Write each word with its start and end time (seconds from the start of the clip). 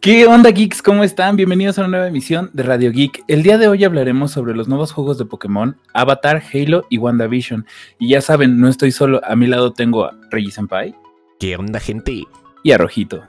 ¿Qué 0.00 0.26
onda 0.26 0.50
geeks? 0.50 0.80
¿Cómo 0.80 1.04
están? 1.04 1.36
Bienvenidos 1.36 1.76
a 1.76 1.82
una 1.82 1.90
nueva 1.90 2.06
emisión 2.06 2.48
de 2.54 2.62
Radio 2.62 2.90
Geek. 2.90 3.22
El 3.28 3.42
día 3.42 3.58
de 3.58 3.68
hoy 3.68 3.84
hablaremos 3.84 4.30
sobre 4.30 4.54
los 4.54 4.66
nuevos 4.66 4.92
juegos 4.92 5.18
de 5.18 5.26
Pokémon, 5.26 5.76
Avatar, 5.92 6.42
Halo 6.54 6.86
y 6.88 6.96
WandaVision. 6.96 7.66
Y 7.98 8.08
ya 8.08 8.22
saben, 8.22 8.58
no 8.58 8.68
estoy 8.68 8.92
solo, 8.92 9.20
a 9.22 9.36
mi 9.36 9.46
lado 9.46 9.74
tengo 9.74 10.06
a 10.06 10.16
Reggie 10.30 10.52
Senpai. 10.52 10.94
¿Qué 11.38 11.54
onda, 11.54 11.78
gente? 11.80 12.24
Y 12.62 12.72
a 12.72 12.78
Rojito. 12.78 13.22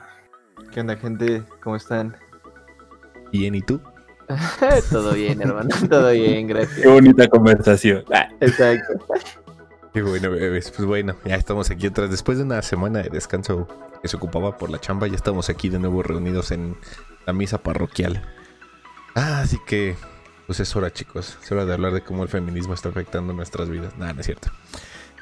¿Qué 0.72 0.80
onda, 0.80 0.96
gente? 0.96 1.44
¿Cómo 1.62 1.76
están? 1.76 2.16
Bien, 3.34 3.54
¿y 3.54 3.62
tú? 3.62 3.82
Todo 4.90 5.12
bien, 5.12 5.42
hermano. 5.42 5.76
Todo 5.90 6.12
bien, 6.12 6.48
gracias. 6.48 6.80
Qué 6.80 6.88
bonita 6.88 7.28
conversación. 7.28 8.06
Ah. 8.14 8.30
Exacto. 8.40 8.94
Qué 9.94 10.02
bueno, 10.02 10.32
bebés. 10.32 10.72
Pues 10.72 10.88
bueno, 10.88 11.18
ya 11.26 11.36
estamos 11.36 11.70
aquí 11.70 11.90
vez. 11.90 12.10
Después 12.10 12.38
de 12.38 12.46
una 12.46 12.62
semana 12.62 13.00
de 13.00 13.10
descanso 13.10 13.68
que 14.02 14.08
se 14.08 14.16
ocupaba 14.16 14.58
por 14.58 14.70
la 14.70 14.80
chamba, 14.80 15.08
ya 15.08 15.16
estamos 15.16 15.50
aquí 15.50 15.68
de 15.68 15.80
nuevo 15.80 16.02
reunidos 16.02 16.52
en 16.52 16.78
la 17.26 17.34
misa 17.34 17.58
parroquial. 17.58 18.24
Ah, 19.16 19.42
así 19.42 19.58
que, 19.68 19.98
pues 20.48 20.62
es 20.62 20.74
hora, 20.78 20.94
chicos. 20.94 21.38
Es 21.44 21.52
hora 21.52 21.66
de 21.66 21.74
hablar 21.74 21.92
de 21.92 22.02
cómo 22.04 22.24
el 22.24 22.30
feminismo 22.30 22.74
está 22.74 22.88
afectando 22.88 23.34
nuestras 23.34 23.70
vidas. 23.70 23.98
Nada, 23.98 24.14
no 24.14 24.22
es 24.22 24.26
cierto. 24.28 24.50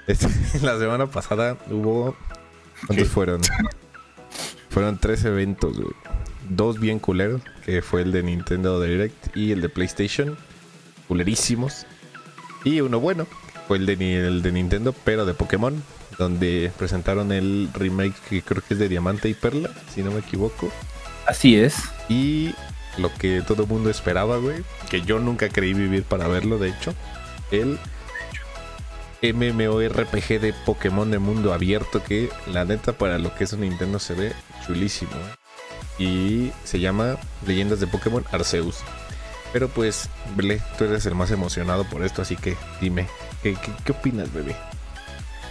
Este, 0.05 0.27
la 0.61 0.77
semana 0.77 1.07
pasada 1.07 1.57
hubo. 1.71 2.15
¿Cuántos 2.85 3.09
fueron? 3.09 3.41
Fueron 4.69 4.99
tres 4.99 5.25
eventos, 5.25 5.77
güey. 5.77 5.95
Dos 6.47 6.79
bien 6.79 6.99
culeros, 6.99 7.41
que 7.65 7.81
fue 7.81 8.03
el 8.03 8.11
de 8.11 8.21
Nintendo 8.21 8.79
Direct 8.79 9.35
y 9.35 9.51
el 9.51 9.61
de 9.61 9.69
PlayStation. 9.69 10.37
Culerísimos. 11.07 11.87
Y 12.63 12.81
uno 12.81 12.99
bueno, 12.99 13.25
fue 13.69 13.77
el 13.77 13.85
de, 13.85 13.97
ni- 13.97 14.13
el 14.13 14.41
de 14.41 14.51
Nintendo, 14.51 14.95
pero 15.03 15.27
de 15.27 15.35
Pokémon, 15.35 15.83
donde 16.17 16.71
presentaron 16.75 17.31
el 17.31 17.69
remake 17.71 18.15
que 18.27 18.41
creo 18.41 18.63
que 18.67 18.73
es 18.73 18.79
de 18.79 18.89
Diamante 18.89 19.29
y 19.29 19.35
Perla, 19.35 19.69
si 19.93 20.01
no 20.01 20.09
me 20.09 20.21
equivoco. 20.21 20.71
Así 21.27 21.55
es. 21.55 21.75
Y 22.09 22.55
lo 22.97 23.13
que 23.13 23.43
todo 23.43 23.61
el 23.63 23.69
mundo 23.69 23.91
esperaba, 23.91 24.37
güey, 24.37 24.63
que 24.89 25.03
yo 25.03 25.19
nunca 25.19 25.49
creí 25.49 25.75
vivir 25.75 26.01
para 26.01 26.27
verlo, 26.27 26.57
de 26.57 26.69
hecho, 26.69 26.95
el 27.51 27.77
MMORPG 29.21 30.39
de 30.41 30.55
Pokémon 30.65 31.11
de 31.11 31.19
mundo 31.19 31.53
abierto, 31.53 32.01
que 32.03 32.31
la 32.47 32.65
neta 32.65 32.93
para 32.93 33.19
lo 33.19 33.35
que 33.35 33.43
es 33.43 33.53
un 33.53 33.61
Nintendo 33.61 33.99
se 33.99 34.15
ve 34.15 34.33
chulísimo. 34.65 35.11
¿eh? 35.11 36.03
Y 36.03 36.51
se 36.63 36.79
llama 36.79 37.17
Leyendas 37.45 37.79
de 37.79 37.85
Pokémon 37.85 38.25
Arceus. 38.31 38.77
Pero 39.53 39.67
pues, 39.67 40.09
Ble, 40.35 40.59
tú 40.79 40.85
eres 40.85 41.05
el 41.05 41.13
más 41.13 41.29
emocionado 41.29 41.83
por 41.83 42.03
esto, 42.03 42.23
así 42.23 42.35
que 42.35 42.57
dime, 42.81 43.07
¿qué, 43.43 43.53
qué, 43.53 43.71
qué 43.83 43.91
opinas, 43.91 44.31
bebé? 44.33 44.55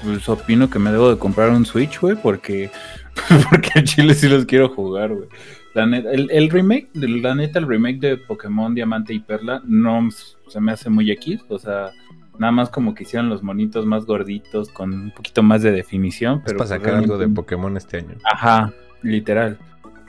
Pues 0.04 0.28
opino 0.28 0.70
que 0.70 0.78
me 0.78 0.90
debo 0.92 1.10
de 1.10 1.18
comprar 1.18 1.50
un 1.50 1.66
Switch, 1.66 2.00
güey, 2.00 2.16
porque, 2.16 2.70
porque 3.50 3.70
en 3.74 3.84
Chile 3.84 4.14
sí 4.14 4.28
los 4.28 4.44
quiero 4.44 4.68
jugar, 4.68 5.12
güey. 5.12 5.28
La 5.74 5.86
neta, 5.86 6.10
el, 6.12 6.30
el 6.30 6.50
remake, 6.50 6.88
de- 6.94 7.08
la 7.08 7.34
neta, 7.34 7.58
el 7.58 7.66
remake 7.66 7.98
de 8.00 8.16
Pokémon 8.16 8.74
Diamante 8.74 9.12
y 9.12 9.20
Perla 9.20 9.60
no 9.64 10.08
se 10.48 10.60
me 10.60 10.72
hace 10.72 10.88
muy 10.88 11.10
X, 11.10 11.40
o 11.48 11.58
sea, 11.58 11.90
nada 12.38 12.52
más 12.52 12.70
como 12.70 12.94
que 12.94 13.02
hicieron 13.02 13.28
los 13.28 13.42
monitos 13.42 13.84
más 13.86 14.06
gorditos 14.06 14.70
con 14.70 14.92
un 14.94 15.10
poquito 15.10 15.42
más 15.42 15.62
de 15.62 15.72
definición, 15.72 16.38
Es 16.38 16.42
pero 16.46 16.58
para 16.58 16.68
pues, 16.70 16.80
sacar 16.80 16.94
algo 16.94 17.18
de 17.18 17.28
Pokémon 17.28 17.76
este 17.76 17.98
año. 17.98 18.14
Ajá, 18.24 18.72
literal. 19.02 19.58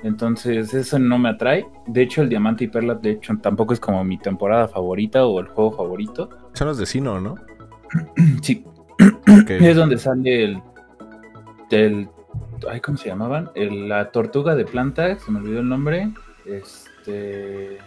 Entonces, 0.03 0.73
eso 0.73 0.97
no 0.97 1.17
me 1.19 1.29
atrae. 1.29 1.65
De 1.87 2.03
hecho, 2.03 2.21
el 2.21 2.29
Diamante 2.29 2.63
y 2.63 2.67
Perla, 2.67 2.95
de 2.95 3.11
hecho, 3.11 3.33
tampoco 3.41 3.73
es 3.73 3.79
como 3.81 4.01
mi 4.05 4.17
temporada 4.17 4.67
favorita 4.69 5.25
o 5.25 5.39
el 5.41 5.47
juego 5.47 5.75
favorito. 5.75 6.29
Son 6.53 6.67
los 6.69 6.77
de 6.77 6.85
Sino, 6.85 7.19
¿no? 7.19 7.35
Sí, 8.41 8.65
es 9.47 9.75
donde 9.75 9.97
sale 9.97 10.43
el. 11.71 12.09
Ay, 12.69 12.79
¿cómo 12.81 12.97
se 12.97 13.09
llamaban? 13.09 13.49
El- 13.55 13.87
la 13.89 14.11
tortuga 14.11 14.55
de 14.55 14.65
planta, 14.65 15.17
se 15.19 15.31
me 15.31 15.39
olvidó 15.39 15.59
el 15.61 15.69
nombre. 15.69 16.09
Este. 16.45 17.77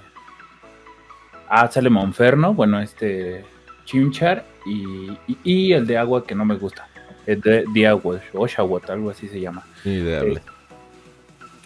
Ah, 1.48 1.68
sale 1.70 1.90
Monferno, 1.90 2.54
bueno, 2.54 2.80
este. 2.80 3.44
Chimchar 3.84 4.44
y, 4.64 5.10
y, 5.26 5.38
y 5.42 5.72
el 5.72 5.86
de 5.86 5.98
agua 5.98 6.24
que 6.24 6.34
no 6.34 6.44
me 6.44 6.54
gusta. 6.54 6.88
El 7.26 7.40
de, 7.40 7.64
de 7.72 7.86
agua, 7.86 8.20
Oshawott, 8.32 8.88
algo 8.90 9.10
así 9.10 9.28
se 9.28 9.40
llama. 9.40 9.64
Ideal. 9.84 10.40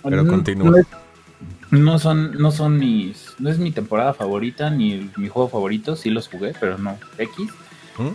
Pero 0.03 0.23
No- 0.23 0.31
continúa. 0.31 0.81
No, 1.71 1.99
son, 1.99 2.33
no 2.39 2.51
son 2.53 2.79
mis. 2.79 3.35
No 3.39 3.51
es 3.51 3.59
mi 3.59 3.71
temporada 3.71 4.15
favorita 4.15 4.71
ni 4.71 4.93
el- 4.93 5.11
mi 5.17 5.29
juego 5.29 5.49
favorito. 5.49 5.95
Sí 5.97 6.11
los 6.11 6.29
jugué, 6.29 6.55
pero 6.59 6.79
no. 6.79 6.97
X. 7.19 7.49
¿Mm? 7.99 8.09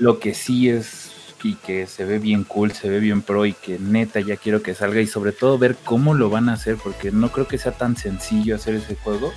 Lo 0.00 0.18
que 0.18 0.34
sí 0.34 0.68
es. 0.68 1.06
Y 1.42 1.54
que 1.54 1.86
se 1.86 2.04
ve 2.04 2.18
bien 2.18 2.44
cool, 2.44 2.72
se 2.72 2.90
ve 2.90 3.00
bien 3.00 3.22
pro 3.22 3.46
y 3.46 3.54
que 3.54 3.78
neta 3.78 4.20
ya 4.20 4.36
quiero 4.36 4.62
que 4.62 4.74
salga 4.74 5.00
y 5.00 5.06
sobre 5.06 5.32
todo 5.32 5.56
ver 5.56 5.74
cómo 5.86 6.12
lo 6.12 6.28
van 6.28 6.50
a 6.50 6.52
hacer 6.52 6.76
porque 6.76 7.10
no 7.12 7.30
creo 7.32 7.48
que 7.48 7.56
sea 7.56 7.72
tan 7.72 7.96
sencillo 7.96 8.56
hacer 8.56 8.74
ese 8.74 8.94
juego. 8.96 9.32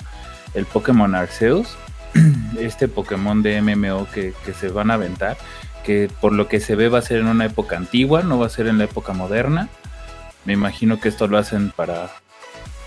El 0.53 0.66
Pokémon 0.66 1.16
Arceus, 1.16 1.78
este 2.59 2.90
Pokémon 2.90 3.41
de 3.41 3.62
MMO 3.62 4.06
que, 4.13 4.34
que 4.46 4.53
se 4.53 4.68
van 4.68 4.91
a 4.91 4.96
aventar, 4.96 5.38
que 5.85 6.12
por 6.19 6.34
lo 6.34 6.50
que 6.50 6.59
se 6.59 6.75
ve 6.75 6.90
va 6.90 7.00
a 7.00 7.03
ser 7.03 7.19
en 7.19 7.28
una 7.28 7.45
época 7.45 7.78
antigua, 7.78 8.22
no 8.22 8.38
va 8.38 8.47
a 8.47 8.50
ser 8.50 8.68
en 8.68 8.80
la 8.80 8.84
época 8.84 9.13
moderna. 9.13 9.69
Me 10.44 10.51
imagino 10.51 11.00
que 11.00 11.07
esto 11.07 11.28
lo 11.30 11.38
hacen 11.38 11.72
para... 11.74 12.12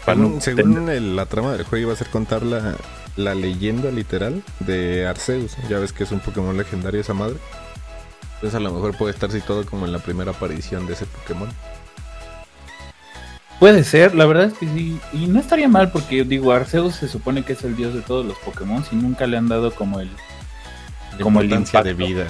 para 0.05 0.19
Según, 0.19 0.35
no 0.35 0.41
según 0.43 0.89
el- 0.91 1.17
la 1.17 1.25
trama 1.25 1.53
del 1.53 1.65
juego 1.65 1.85
iba 1.87 1.93
a 1.95 1.97
ser 1.97 2.09
contar 2.09 2.43
la, 2.43 2.77
la 3.17 3.35
leyenda 3.35 3.91
literal 3.91 4.43
de 4.61 5.07
Arceus. 5.07 5.57
Ya 5.71 5.79
ves 5.79 5.95
que 5.95 6.05
es 6.05 6.13
un 6.13 6.21
Pokémon 6.21 6.55
legendario 6.55 7.01
esa 7.01 7.15
madre. 7.15 7.37
Entonces 8.37 8.55
a 8.55 8.61
lo 8.61 8.73
mejor 8.73 8.97
puede 8.97 9.13
estar 9.13 9.31
situado 9.31 9.65
como 9.67 9.87
en 9.87 9.93
la 9.93 9.99
primera 9.99 10.31
aparición 10.31 10.87
de 10.87 10.93
ese 10.95 11.07
Pokémon. 11.07 11.49
Puede 13.59 13.85
ser, 13.85 14.15
la 14.15 14.27
verdad 14.27 14.45
es 14.47 14.55
que 14.55 14.67
sí. 14.67 15.01
Y 15.15 15.27
no 15.27 15.41
estaría 15.41 15.69
mal 15.69 15.91
porque, 15.91 16.25
digo, 16.25 16.53
Arceus 16.53 16.95
se 16.97 17.09
supone 17.09 17.43
que 17.43 17.55
es 17.55 17.65
el 17.65 17.75
dios 17.75 17.95
de 17.95 18.03
todos 18.03 18.27
los 18.27 18.37
Pokémon 18.39 18.85
y 18.93 18.97
nunca 18.97 19.27
le 19.27 19.39
han 19.39 19.49
dado 19.49 19.71
como 19.75 20.01
el... 20.01 20.11
De 21.17 21.23
Como 21.23 21.41
el 21.41 21.47
importancia 21.47 21.83
de 21.83 21.91
impacto. 21.93 22.07
vida. 22.15 22.27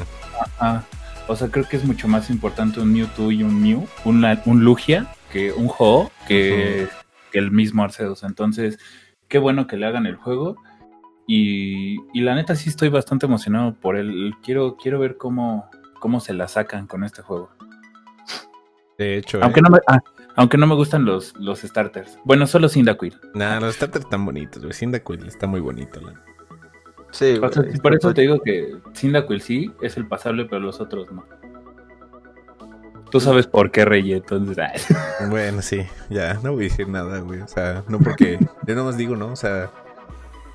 Ah, 0.61 0.83
o 1.27 1.34
sea, 1.34 1.49
creo 1.49 1.69
que 1.69 1.77
es 1.77 1.84
mucho 1.84 2.06
más 2.06 2.31
importante 2.31 2.78
un 2.78 2.93
Mewtwo 2.93 3.33
y 3.33 3.43
un 3.43 3.61
Mew, 3.61 3.89
un, 4.05 4.21
la- 4.21 4.41
un 4.47 4.62
Lugia, 4.65 5.09
que 5.33 5.50
un 5.53 5.69
Ho, 5.77 6.12
que, 6.28 6.87
que 7.33 7.39
el 7.41 7.50
mismo 7.50 7.83
Arceus. 7.83 8.22
Entonces, 8.22 8.78
qué 9.27 9.39
bueno 9.39 9.66
que 9.66 9.77
le 9.77 9.87
hagan 9.87 10.06
el 10.06 10.15
juego. 10.15 10.56
Y, 11.27 11.97
y 12.15 12.21
la 12.21 12.37
neta 12.37 12.55
sí 12.55 12.69
estoy 12.69 12.89
bastante 12.89 13.27
emocionado 13.27 13.75
por 13.75 13.97
él. 13.97 14.34
Quiero, 14.45 14.77
quiero 14.77 15.00
ver 15.00 15.16
cómo, 15.16 15.69
cómo 16.01 16.21
se 16.21 16.34
la 16.34 16.49
sacan 16.49 16.87
con 16.87 17.05
este 17.05 17.23
juego. 17.23 17.51
De 18.99 19.19
hecho, 19.19 19.41
Aunque 19.43 19.61
eh, 19.61 19.62
no 19.62 19.71
me, 19.71 19.79
ah, 19.89 19.99
aunque 20.37 20.57
no 20.57 20.67
me 20.67 20.75
gustan 20.75 21.05
los, 21.05 21.34
los 21.37 21.61
starters. 21.61 22.19
Bueno, 22.25 22.47
solo 22.47 22.69
Cyndaquil. 22.69 23.19
nah, 23.34 23.61
los 23.61 23.75
starters 23.75 24.05
están 24.07 24.25
bonitos, 24.25 24.62
güey. 24.62 24.73
Cyndaquil 24.73 25.27
está 25.27 25.47
muy 25.47 25.61
bonito. 25.61 26.01
la- 26.01 26.15
Sí, 27.11 27.39
O 27.43 27.51
sea, 27.53 27.62
güey, 27.62 27.75
sí, 27.75 27.81
por 27.81 27.95
eso 27.95 28.12
te 28.15 28.23
digo 28.23 28.41
que 28.41 28.77
Cyndaquil 28.95 29.41
sí 29.41 29.71
es 29.83 29.97
el 29.97 30.07
pasable, 30.09 30.47
pero 30.47 30.61
los 30.61 30.81
otros 30.81 31.11
no. 31.12 31.25
Tú 33.11 33.21
sabes 33.21 33.47
por 33.47 33.71
qué, 33.71 33.84
Rey, 33.84 34.13
entonces... 34.15 34.59
ah. 34.59 34.73
Bueno, 35.31 35.63
sí, 35.63 35.83
ya, 36.11 36.34
no 36.43 36.53
voy 36.53 36.67
a 36.67 36.69
decir 36.69 36.89
nada, 36.89 37.21
güey. 37.21 37.41
O 37.41 37.49
sea, 37.49 37.84
no 37.89 37.99
porque. 37.99 38.39
Yo 38.67 38.75
nomás 38.75 38.97
digo, 38.97 39.15
¿no? 39.17 39.28
O 39.33 39.37
sea, 39.37 39.71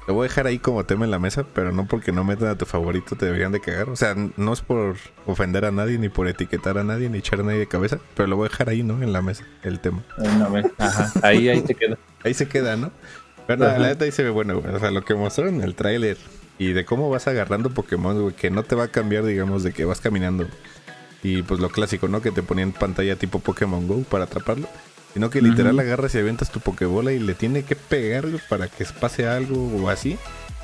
lo 0.07 0.13
voy 0.13 0.25
a 0.25 0.29
dejar 0.29 0.47
ahí 0.47 0.59
como 0.59 0.83
tema 0.83 1.05
en 1.05 1.11
la 1.11 1.19
mesa, 1.19 1.45
pero 1.53 1.71
no 1.71 1.85
porque 1.85 2.11
no 2.11 2.23
metan 2.23 2.49
a 2.49 2.57
tu 2.57 2.65
favorito 2.65 3.15
te 3.15 3.25
deberían 3.25 3.51
de 3.51 3.59
cagar. 3.61 3.89
O 3.89 3.95
sea, 3.95 4.15
no 4.35 4.53
es 4.53 4.61
por 4.61 4.95
ofender 5.25 5.65
a 5.65 5.71
nadie, 5.71 5.97
ni 5.97 6.09
por 6.09 6.27
etiquetar 6.27 6.77
a 6.77 6.83
nadie, 6.83 7.09
ni 7.09 7.19
echar 7.19 7.39
a 7.39 7.43
nadie 7.43 7.59
de 7.59 7.67
cabeza, 7.67 7.99
pero 8.15 8.27
lo 8.27 8.35
voy 8.35 8.47
a 8.47 8.49
dejar 8.49 8.69
ahí, 8.69 8.83
¿no? 8.83 9.01
En 9.01 9.13
la 9.13 9.21
mesa, 9.21 9.45
el 9.63 9.79
tema. 9.79 10.03
Una 10.17 10.49
vez. 10.49 10.65
Ajá, 10.77 11.11
ahí, 11.21 11.49
ahí 11.49 11.61
te 11.61 11.75
queda. 11.75 11.97
Ahí 12.23 12.33
se 12.35 12.47
queda, 12.47 12.75
¿no? 12.77 12.91
Pero 13.47 13.59
nada, 13.61 13.71
Ajá. 13.71 13.81
la 13.81 13.87
neta 13.87 14.05
ahí 14.05 14.11
se 14.11 14.23
ve 14.23 14.29
bueno, 14.29 14.59
güey. 14.59 14.75
O 14.75 14.79
sea, 14.79 14.91
lo 14.91 15.03
que 15.03 15.15
mostraron 15.15 15.55
en 15.55 15.61
el 15.63 15.73
tráiler 15.73 16.17
y 16.59 16.73
de 16.73 16.85
cómo 16.85 17.09
vas 17.09 17.27
agarrando 17.27 17.71
Pokémon, 17.71 18.21
güey, 18.21 18.35
que 18.35 18.51
no 18.51 18.61
te 18.61 18.75
va 18.75 18.83
a 18.83 18.87
cambiar, 18.89 19.23
digamos, 19.25 19.63
de 19.63 19.73
que 19.73 19.85
vas 19.85 19.99
caminando. 20.01 20.47
Y 21.23 21.41
pues 21.41 21.59
lo 21.59 21.69
clásico, 21.69 22.07
¿no? 22.07 22.21
Que 22.21 22.29
te 22.31 22.43
ponían 22.43 22.71
pantalla 22.71 23.15
tipo 23.15 23.39
Pokémon 23.39 23.87
Go 23.87 24.03
para 24.03 24.25
atraparlo. 24.25 24.67
Sino 25.13 25.29
que 25.29 25.41
literal 25.41 25.73
Ujú. 25.73 25.81
agarras 25.81 26.15
y 26.15 26.19
aventas 26.19 26.51
tu 26.51 26.59
Pokébola 26.61 27.11
y 27.11 27.19
le 27.19 27.33
tiene 27.33 27.63
que 27.63 27.75
pegar 27.75 28.25
para 28.49 28.67
que 28.67 28.85
pase 28.85 29.27
algo 29.27 29.67
o 29.83 29.89
así. 29.89 30.17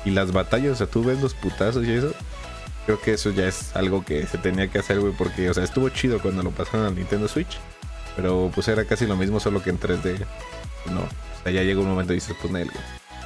Y 0.04 0.10
las 0.10 0.32
batallas, 0.32 0.72
o 0.72 0.76
sea, 0.76 0.86
tú 0.86 1.04
ves 1.04 1.20
los 1.20 1.34
putazos 1.34 1.86
y 1.86 1.92
eso. 1.92 2.14
Creo 2.86 3.00
que 3.00 3.12
eso 3.12 3.30
ya 3.30 3.46
es 3.46 3.76
algo 3.76 4.04
que 4.04 4.26
se 4.26 4.38
tenía 4.38 4.68
que 4.68 4.78
hacer, 4.78 5.00
güey, 5.00 5.12
porque, 5.12 5.50
o 5.50 5.54
sea, 5.54 5.64
estuvo 5.64 5.90
chido 5.90 6.20
cuando 6.20 6.42
lo 6.42 6.50
pasaron 6.50 6.86
al 6.86 6.94
Nintendo 6.94 7.28
Switch. 7.28 7.58
Pero 8.16 8.50
pues 8.54 8.66
era 8.68 8.84
casi 8.86 9.06
lo 9.06 9.16
mismo, 9.16 9.38
solo 9.40 9.62
que 9.62 9.70
en 9.70 9.78
3D. 9.78 10.24
No, 10.86 11.00
o 11.00 11.42
sea, 11.42 11.52
ya 11.52 11.62
llega 11.62 11.80
un 11.80 11.88
momento 11.88 12.12
y 12.14 12.16
dices, 12.16 12.34
pues, 12.40 12.50
Nel. 12.52 12.70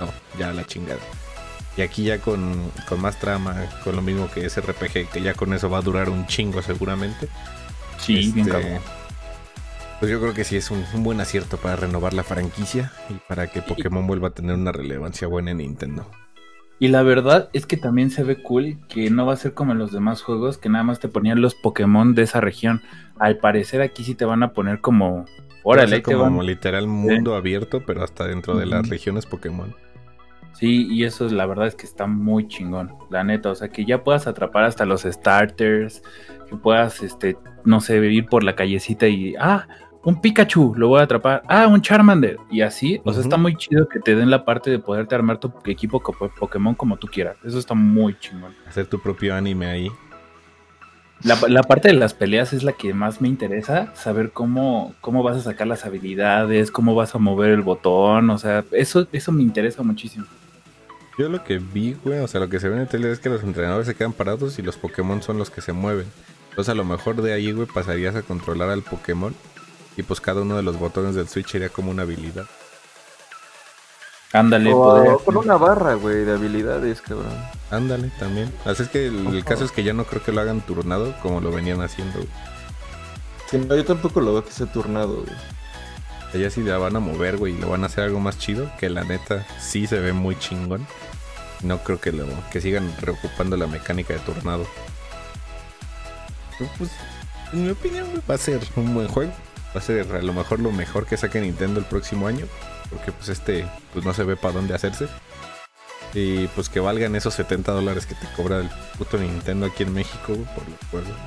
No, 0.01 0.09
ya 0.39 0.53
la 0.53 0.67
chingada. 0.67 0.99
Y 1.77 1.83
aquí 1.83 2.05
ya 2.05 2.19
con, 2.19 2.71
con 2.89 3.01
más 3.01 3.19
trama, 3.21 3.55
con 3.85 3.95
lo 3.97 4.03
mismo 4.03 4.29
que 4.31 4.45
ese 4.45 4.61
RPG, 4.61 5.09
que 5.11 5.23
ya 5.23 5.33
con 5.35 5.55
eso 5.55 5.71
va 5.71 5.79
a 5.79 5.83
durar 5.83 6.11
un 6.11 6.27
chingo 6.27 6.61
seguramente. 6.61 7.29
Sí, 7.99 8.33
bien 8.33 8.41
Este, 8.41 8.51
cabrón. 8.51 8.81
Pues 10.03 10.11
yo 10.11 10.21
creo 10.21 10.35
que 10.35 10.43
sí 10.43 10.57
es 10.57 10.73
un, 10.73 10.85
un 10.95 11.05
buen 11.05 11.21
acierto 11.21 11.59
para 11.59 11.77
renovar 11.77 12.13
la 12.13 12.25
franquicia 12.25 12.91
y 13.09 13.13
para 13.29 13.47
que 13.47 13.63
Pokémon 13.63 14.05
vuelva 14.05 14.27
a 14.27 14.31
tener 14.33 14.57
una 14.57 14.73
relevancia 14.73 15.29
buena 15.29 15.53
en 15.53 15.59
Nintendo. 15.59 16.11
Y 16.81 16.89
la 16.89 17.05
verdad 17.05 17.51
es 17.53 17.67
que 17.67 17.77
también 17.77 18.11
se 18.11 18.25
ve 18.25 18.43
cool 18.43 18.81
que 18.89 19.11
no 19.11 19.27
va 19.27 19.35
a 19.35 19.37
ser 19.37 19.55
como 19.55 19.71
en 19.71 19.79
los 19.79 19.93
demás 19.93 20.21
juegos 20.21 20.59
que 20.59 20.69
nada 20.69 20.83
más 20.83 20.99
te 20.99 21.07
ponían 21.07 21.41
los 21.41 21.55
Pokémon 21.55 22.17
de 22.17 22.23
esa 22.23 22.41
región. 22.41 22.83
Al 23.21 23.37
parecer 23.37 23.81
aquí 23.81 24.03
sí 24.03 24.17
te 24.17 24.25
van 24.25 24.43
a 24.43 24.53
poner 24.55 24.81
como 24.81 25.25
Órale, 25.63 26.03
como 26.03 26.43
literal 26.43 26.89
mundo 26.89 27.37
abierto, 27.37 27.85
pero 27.87 28.03
hasta 28.03 28.27
dentro 28.27 28.57
de 28.57 28.67
las 28.67 28.89
regiones 28.89 29.25
Pokémon. 29.25 29.73
Sí, 30.55 30.89
y 30.91 31.05
eso 31.05 31.29
la 31.29 31.47
verdad 31.47 31.69
es 31.69 31.77
que 31.77 31.87
está 31.87 32.09
muy 32.09 32.49
chingón, 32.49 32.93
la 33.09 33.23
neta. 33.23 33.51
O 33.53 33.55
sea, 33.55 33.69
que 33.69 33.85
ya 33.85 34.03
puedas 34.03 34.27
atrapar 34.27 34.65
hasta 34.65 34.85
los 34.85 35.03
starters, 35.03 36.03
que 36.51 36.57
puedas, 36.57 37.05
este, 37.05 37.37
no 37.65 37.81
sé, 37.81 38.05
ir 38.05 38.27
por 38.27 38.43
la 38.43 38.57
callecita 38.57 39.07
y, 39.07 39.37
ah, 39.39 39.69
un 40.05 40.21
Pikachu, 40.21 40.75
lo 40.77 40.89
voy 40.89 41.01
a 41.01 41.05
atrapar. 41.05 41.43
Ah, 41.47 41.67
un 41.69 41.81
Charmander. 41.81 42.37
Y 42.51 42.63
así, 42.63 43.01
o 43.05 43.13
sea, 43.13 43.23
está 43.23 43.37
muy 43.37 43.57
chido 43.57 43.89
que 43.89 44.01
te 44.01 44.15
den 44.15 44.31
la 44.31 44.45
parte 44.45 44.71
de 44.71 44.79
poderte 44.79 45.15
armar 45.15 45.39
tu 45.39 45.53
equipo 45.67 46.01
Pokémon 46.01 46.75
como 46.75 46.97
tú 46.97 47.07
quieras. 47.07 47.37
Eso 47.45 47.59
está 47.59 47.75
muy 47.75 48.19
chingón. 48.19 48.55
Hacer 48.67 48.87
tu 48.87 49.01
propio 49.01 49.35
anime 49.35 49.67
ahí. 49.67 49.89
La, 51.25 51.63
parte 51.63 51.87
de 51.87 51.95
las 51.95 52.15
peleas 52.15 52.53
es 52.53 52.65
la 52.65 52.73
que 52.73 52.93
más 52.95 53.21
me 53.21 53.29
interesa, 53.29 53.95
saber 53.95 54.33
cómo, 54.33 54.93
cómo 55.01 55.23
vas 55.23 55.37
a 55.37 55.41
sacar 55.41 55.69
las 55.69 55.87
habilidades, 55.87 56.73
cómo 56.73 56.97
vas 56.97 57.15
a 57.15 57.19
mover 57.19 57.51
el 57.51 57.63
botón, 57.63 58.29
o 58.31 58.39
sea, 58.39 58.65
eso, 58.73 59.07
eso 59.13 59.31
me 59.31 59.45
interesa 59.45 59.85
muchísimo. 59.85 60.27
Yo 61.17 61.29
lo 61.29 61.45
que 61.45 61.59
vi, 61.59 61.95
güey, 62.05 62.19
o 62.19 62.27
sea, 62.27 62.41
lo 62.41 62.49
que 62.49 62.59
se 62.59 62.69
ve 62.69 62.75
en 62.75 62.81
el 62.83 62.89
tele 62.89 63.13
es 63.13 63.21
que 63.21 63.29
los 63.29 63.45
entrenadores 63.45 63.87
se 63.87 63.95
quedan 63.95 64.13
parados 64.13 64.59
y 64.59 64.63
los 64.63 64.77
Pokémon 64.77 65.23
son 65.23 65.39
los 65.39 65.49
que 65.49 65.61
se 65.61 65.73
mueven. 65.73 66.07
Entonces 66.51 66.73
a 66.73 66.75
lo 66.75 66.85
mejor 66.85 67.23
de 67.23 67.33
ahí, 67.33 67.53
güey, 67.53 67.69
pasarías 67.69 68.17
a 68.17 68.23
controlar 68.23 68.71
al 68.71 68.83
Pokémon 68.83 69.33
y 69.97 70.03
pues 70.03 70.21
cada 70.21 70.43
uno 70.43 70.57
de 70.57 70.63
los 70.63 70.79
botones 70.79 71.15
del 71.15 71.29
Switch 71.29 71.51
sería 71.51 71.69
como 71.69 71.91
una 71.91 72.03
habilidad. 72.03 72.47
Ándale, 74.33 74.73
o 74.73 75.19
con 75.19 75.37
una 75.37 75.57
barra, 75.57 75.95
güey, 75.95 76.25
de 76.25 76.33
habilidades, 76.33 77.03
cabrón. 77.03 77.37
Ándale, 77.71 78.11
también. 78.19 78.51
Así 78.65 78.85
es 78.85 78.89
que 78.89 79.07
el, 79.07 79.45
caso 79.45 79.65
es 79.65 79.73
que 79.73 79.85
ya 79.85 79.93
no 79.93 80.05
creo 80.05 80.23
que 80.23 80.33
lo 80.33 80.41
hagan 80.41 80.63
turnado 80.63 81.15
como 81.21 81.43
lo 81.43 81.51
venían 81.51 81.83
haciendo. 81.83 82.21
Sí, 83.51 83.59
no, 83.59 83.77
yo 83.77 83.85
tampoco 83.85 84.23
lo 84.23 84.33
veo 84.33 84.45
que 84.45 84.53
sea 84.53 84.73
turnado, 84.73 85.25
güey. 85.25 86.43
Ya 86.43 86.49
si 86.49 86.63
la 86.63 86.79
van 86.79 86.97
a 86.97 87.01
mover, 87.01 87.37
güey, 87.37 87.55
y 87.55 87.59
lo 87.59 87.69
van 87.69 87.83
a 87.83 87.87
hacer 87.87 88.05
algo 88.05 88.21
más 88.21 88.39
chido, 88.39 88.71
que 88.79 88.89
la 88.89 89.05
neta 89.05 89.47
sí 89.61 89.87
se 89.87 90.01
ve 90.01 90.15
muy 90.15 90.39
chingón. 90.39 90.87
No 91.63 91.79
creo 91.85 92.01
que 92.01 92.11
lo 92.11 92.27
que 92.51 92.63
sigan 92.63 92.91
reocupando 93.03 93.59
la 93.59 93.67
mecánica 93.67 94.15
de 94.15 94.21
turnado. 94.21 94.67
Pues, 96.79 96.91
en 97.53 97.65
mi 97.65 97.71
opinión, 97.71 98.07
va 98.29 98.37
a 98.37 98.39
ser 98.39 98.61
un 98.77 98.95
buen 98.95 99.09
juego. 99.09 99.33
Va 99.75 99.81
a 99.81 99.83
ser 99.83 100.15
a 100.15 100.23
lo 100.23 100.33
mejor 100.33 100.61
lo 100.61 100.71
mejor 100.71 101.07
que 101.07 101.17
saque 101.17 101.41
Nintendo 101.41 101.81
el 101.81 101.87
próximo 101.87 102.27
año 102.27 102.47
porque 102.93 103.13
pues 103.13 103.29
este 103.29 103.67
pues 103.93 104.05
no 104.05 104.13
se 104.13 104.25
ve 104.25 104.37
para 104.37 104.55
dónde 104.55 104.75
hacerse. 104.75 105.09
Y 106.15 106.47
pues 106.49 106.69
que 106.69 106.79
valgan 106.79 107.17
esos 107.17 107.35
70 107.35 107.73
dólares 107.73 108.05
que 108.05 108.15
te 108.15 108.27
cobra 108.37 108.61
el 108.61 108.69
puto 108.99 109.17
Nintendo 109.17 109.67
aquí 109.67 109.83
en 109.85 109.95
México 109.95 110.35
por 110.55 110.69
los 110.69 110.79
juegos. 110.91 111.19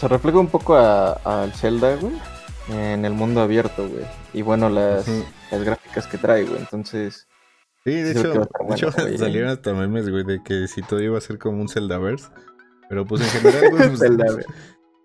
Se 0.00 0.08
refleja 0.08 0.38
un 0.38 0.48
poco 0.48 0.76
al 0.76 1.52
Zelda, 1.52 1.96
güey, 1.96 2.14
en 2.68 3.04
el 3.04 3.12
mundo 3.12 3.42
abierto, 3.42 3.86
güey. 3.88 4.04
Y 4.32 4.42
bueno, 4.42 4.68
las, 4.70 5.06
las 5.50 5.62
gráficas 5.62 6.06
que 6.06 6.18
trae, 6.18 6.44
güey. 6.44 6.58
Entonces... 6.58 7.26
Sí, 7.84 7.92
de 7.92 8.12
hecho, 8.12 8.48
salieron 9.16 9.50
hasta 9.50 9.72
memes, 9.72 10.10
güey, 10.10 10.24
de 10.24 10.42
que 10.42 10.66
si 10.66 10.82
todo 10.82 11.00
iba 11.00 11.16
a 11.16 11.20
ser 11.20 11.38
como 11.38 11.60
un 11.60 11.68
Zeldaverse. 11.68 12.28
Pero 12.88 13.06
pues 13.06 13.22
en 13.22 13.28
general, 13.28 13.70
güey, 13.70 13.88
pues, 13.96 14.46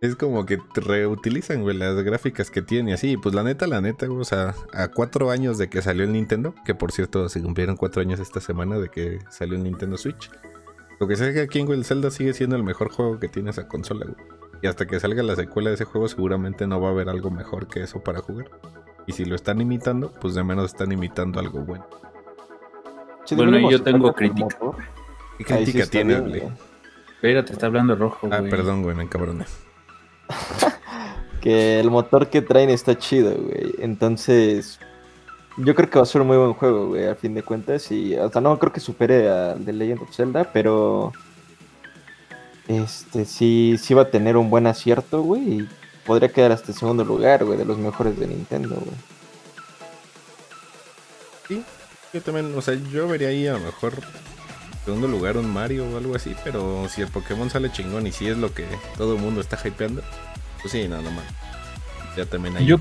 es 0.01 0.15
como 0.15 0.47
que 0.47 0.57
reutilizan, 0.73 1.61
güey, 1.61 1.77
las 1.77 1.95
gráficas 2.01 2.49
que 2.49 2.63
tiene 2.63 2.93
así. 2.93 3.17
Pues 3.17 3.35
la 3.35 3.43
neta, 3.43 3.67
la 3.67 3.81
neta, 3.81 4.07
güey, 4.07 4.19
o 4.19 4.25
sea, 4.25 4.55
a 4.73 4.87
cuatro 4.87 5.29
años 5.29 5.59
de 5.59 5.69
que 5.69 5.83
salió 5.83 6.03
el 6.03 6.11
Nintendo, 6.11 6.55
que 6.65 6.73
por 6.73 6.91
cierto 6.91 7.29
se 7.29 7.39
cumplieron 7.39 7.77
cuatro 7.77 8.01
años 8.01 8.19
esta 8.19 8.41
semana 8.41 8.79
de 8.79 8.89
que 8.89 9.19
salió 9.29 9.55
el 9.55 9.63
Nintendo 9.63 9.97
Switch. 9.97 10.31
Lo 10.99 11.07
que 11.07 11.15
sé 11.15 11.29
es 11.29 11.35
que 11.35 11.41
aquí 11.41 11.59
en 11.59 11.71
el 11.71 11.85
Zelda 11.85 12.09
sigue 12.09 12.33
siendo 12.33 12.55
el 12.55 12.63
mejor 12.63 12.91
juego 12.91 13.19
que 13.19 13.27
tiene 13.27 13.51
esa 13.51 13.67
consola, 13.67 14.05
güey. 14.05 14.17
Y 14.63 14.67
hasta 14.67 14.87
que 14.87 14.99
salga 14.99 15.21
la 15.21 15.35
secuela 15.35 15.69
de 15.69 15.75
ese 15.75 15.85
juego, 15.85 16.07
seguramente 16.07 16.65
no 16.65 16.81
va 16.81 16.89
a 16.89 16.91
haber 16.91 17.07
algo 17.07 17.29
mejor 17.29 17.67
que 17.67 17.83
eso 17.83 18.03
para 18.03 18.21
jugar. 18.21 18.49
Y 19.05 19.13
si 19.13 19.25
lo 19.25 19.35
están 19.35 19.61
imitando, 19.61 20.11
pues 20.19 20.33
de 20.33 20.43
menos 20.43 20.65
están 20.65 20.91
imitando 20.91 21.39
algo 21.39 21.61
bueno. 21.61 21.87
bueno, 23.35 23.69
yo 23.69 23.81
tengo 23.83 24.13
crítica. 24.13 24.57
¿Qué 25.37 25.45
crítica 25.45 25.85
tiene, 25.85 26.19
güey? 26.19 26.43
Espérate, 27.15 27.53
está 27.53 27.67
hablando 27.67 27.95
rojo, 27.95 28.27
Ah, 28.31 28.41
perdón, 28.49 28.81
güey, 28.81 28.95
me 28.95 29.03
encabroné. 29.03 29.45
que 31.41 31.79
el 31.79 31.89
motor 31.89 32.29
que 32.29 32.41
traen 32.41 32.69
está 32.69 32.97
chido, 32.97 33.35
güey. 33.35 33.73
Entonces, 33.79 34.79
yo 35.57 35.75
creo 35.75 35.89
que 35.89 35.99
va 35.99 36.03
a 36.03 36.05
ser 36.05 36.21
un 36.21 36.27
muy 36.27 36.37
buen 36.37 36.53
juego, 36.53 36.87
güey, 36.87 37.07
a 37.07 37.15
fin 37.15 37.33
de 37.33 37.43
cuentas. 37.43 37.91
Y 37.91 38.15
hasta 38.15 38.41
no 38.41 38.57
creo 38.59 38.71
que 38.71 38.79
supere 38.79 39.29
al 39.29 39.63
The 39.65 39.73
Legend 39.73 40.01
of 40.01 40.15
Zelda, 40.15 40.51
pero 40.51 41.11
este 42.67 43.25
sí, 43.25 43.75
sí 43.81 43.93
va 43.93 44.03
a 44.03 44.11
tener 44.11 44.37
un 44.37 44.49
buen 44.49 44.67
acierto, 44.67 45.21
güey. 45.21 45.41
Y 45.41 45.69
podría 46.05 46.29
quedar 46.29 46.51
hasta 46.51 46.71
el 46.71 46.77
segundo 46.77 47.03
lugar, 47.03 47.43
güey, 47.43 47.57
de 47.57 47.65
los 47.65 47.77
mejores 47.77 48.17
de 48.19 48.27
Nintendo, 48.27 48.75
güey. 48.75 48.97
Sí, 51.47 51.63
yo 52.13 52.21
también, 52.21 52.53
o 52.55 52.61
sea, 52.61 52.75
yo 52.75 53.07
vería 53.07 53.29
ahí 53.29 53.47
a 53.47 53.53
lo 53.53 53.59
mejor 53.59 53.93
segundo 54.85 55.07
lugar 55.07 55.37
un 55.37 55.51
Mario 55.51 55.87
o 55.87 55.97
algo 55.97 56.15
así, 56.15 56.35
pero 56.43 56.87
si 56.89 57.01
el 57.01 57.07
Pokémon 57.07 57.49
sale 57.49 57.71
chingón 57.71 58.07
y 58.07 58.11
si 58.11 58.27
es 58.27 58.37
lo 58.37 58.53
que 58.53 58.65
todo 58.97 59.15
el 59.15 59.21
mundo 59.21 59.41
está 59.41 59.59
hypeando, 59.63 60.01
pues 60.61 60.71
sí, 60.71 60.87
nada 60.87 61.09
más. 61.11 61.25
Ya 62.17 62.25
también 62.25 62.57
hay. 62.57 62.65
Yo, 62.65 62.77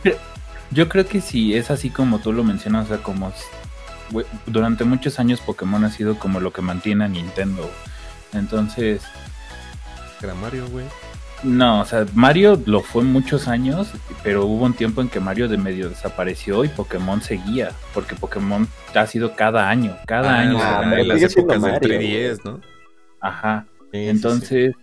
yo 0.70 0.88
creo 0.88 1.06
que 1.06 1.20
si 1.20 1.54
es 1.54 1.70
así 1.70 1.90
como 1.90 2.18
tú 2.20 2.32
lo 2.32 2.44
mencionas, 2.44 2.86
o 2.86 2.88
sea, 2.88 3.02
como 3.02 3.32
durante 4.46 4.84
muchos 4.84 5.18
años 5.20 5.40
Pokémon 5.40 5.84
ha 5.84 5.90
sido 5.90 6.18
como 6.18 6.40
lo 6.40 6.52
que 6.52 6.62
mantiene 6.62 7.04
a 7.04 7.08
Nintendo. 7.08 7.70
Entonces. 8.32 9.02
Era 10.22 10.34
Mario, 10.34 10.68
güey. 10.68 10.86
No, 11.42 11.80
o 11.80 11.84
sea, 11.84 12.06
Mario 12.14 12.60
lo 12.66 12.80
fue 12.80 13.02
muchos 13.02 13.48
años, 13.48 13.92
pero 14.22 14.44
hubo 14.44 14.64
un 14.64 14.74
tiempo 14.74 15.00
en 15.00 15.08
que 15.08 15.20
Mario 15.20 15.48
de 15.48 15.56
medio 15.56 15.88
desapareció 15.88 16.64
y 16.64 16.68
Pokémon 16.68 17.22
seguía, 17.22 17.72
porque 17.94 18.14
Pokémon 18.14 18.68
ha 18.94 19.06
sido 19.06 19.34
cada 19.34 19.70
año, 19.70 19.96
cada 20.06 20.34
ah, 20.34 20.40
año. 20.40 20.58
Ah, 20.60 20.82
las 20.84 21.22
épocas 21.22 21.62
del 21.62 21.74
3DS, 21.74 22.44
¿no? 22.44 22.60
Ajá. 23.20 23.66
Entonces, 23.92 24.74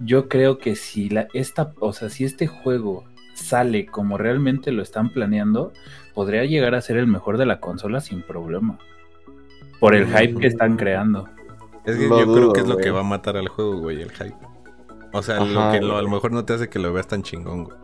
yo 0.00 0.28
creo 0.28 0.58
que 0.58 0.74
si 0.74 1.08
la 1.08 1.28
esta, 1.32 1.72
o 1.78 1.92
sea, 1.92 2.10
si 2.10 2.24
este 2.24 2.48
juego 2.48 3.04
sale 3.34 3.86
como 3.86 4.18
realmente 4.18 4.72
lo 4.72 4.82
están 4.82 5.10
planeando, 5.10 5.72
podría 6.12 6.44
llegar 6.44 6.74
a 6.74 6.80
ser 6.80 6.96
el 6.96 7.06
mejor 7.06 7.38
de 7.38 7.46
la 7.46 7.60
consola 7.60 8.00
sin 8.00 8.22
problema. 8.22 8.78
Por 9.78 9.94
el 9.94 10.06
hype 10.06 10.40
que 10.40 10.46
están 10.46 10.76
creando. 10.76 11.28
Es 11.84 11.96
que 11.96 12.08
yo 12.08 12.32
creo 12.32 12.52
que 12.52 12.60
es 12.60 12.68
lo 12.68 12.76
que 12.76 12.90
va 12.90 13.00
a 13.00 13.04
matar 13.04 13.36
al 13.36 13.48
juego, 13.48 13.78
güey, 13.78 14.00
el 14.00 14.10
hype. 14.12 14.51
O 15.12 15.22
sea, 15.22 15.40
lo 15.40 15.70
que 15.70 15.78
a 15.78 15.80
lo 15.80 16.08
mejor 16.08 16.32
no 16.32 16.44
te 16.44 16.54
hace 16.54 16.68
que 16.68 16.78
lo 16.78 16.92
veas 16.92 17.06
tan 17.06 17.22
chingón, 17.22 17.64
güey. 17.64 17.76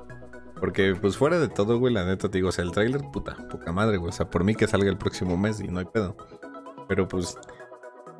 Porque, 0.58 0.96
pues 1.00 1.16
fuera 1.16 1.38
de 1.38 1.48
todo, 1.48 1.78
güey, 1.78 1.92
la 1.92 2.04
neta 2.04 2.28
te 2.28 2.38
digo, 2.38 2.48
o 2.48 2.52
sea, 2.52 2.64
el 2.64 2.72
tráiler, 2.72 3.02
puta, 3.12 3.36
poca 3.48 3.70
madre, 3.70 3.96
güey. 3.98 4.08
O 4.08 4.12
sea, 4.12 4.29
por 4.29 4.44
mí 4.44 4.55
que 4.55 4.67
salga 4.67 4.91
el 4.91 4.96
próximo 4.96 5.36
mes 5.36 5.60
y 5.60 5.69
no 5.69 5.79
hay 5.79 5.84
pedo. 5.84 6.17
Pero 6.88 7.06
pues, 7.06 7.36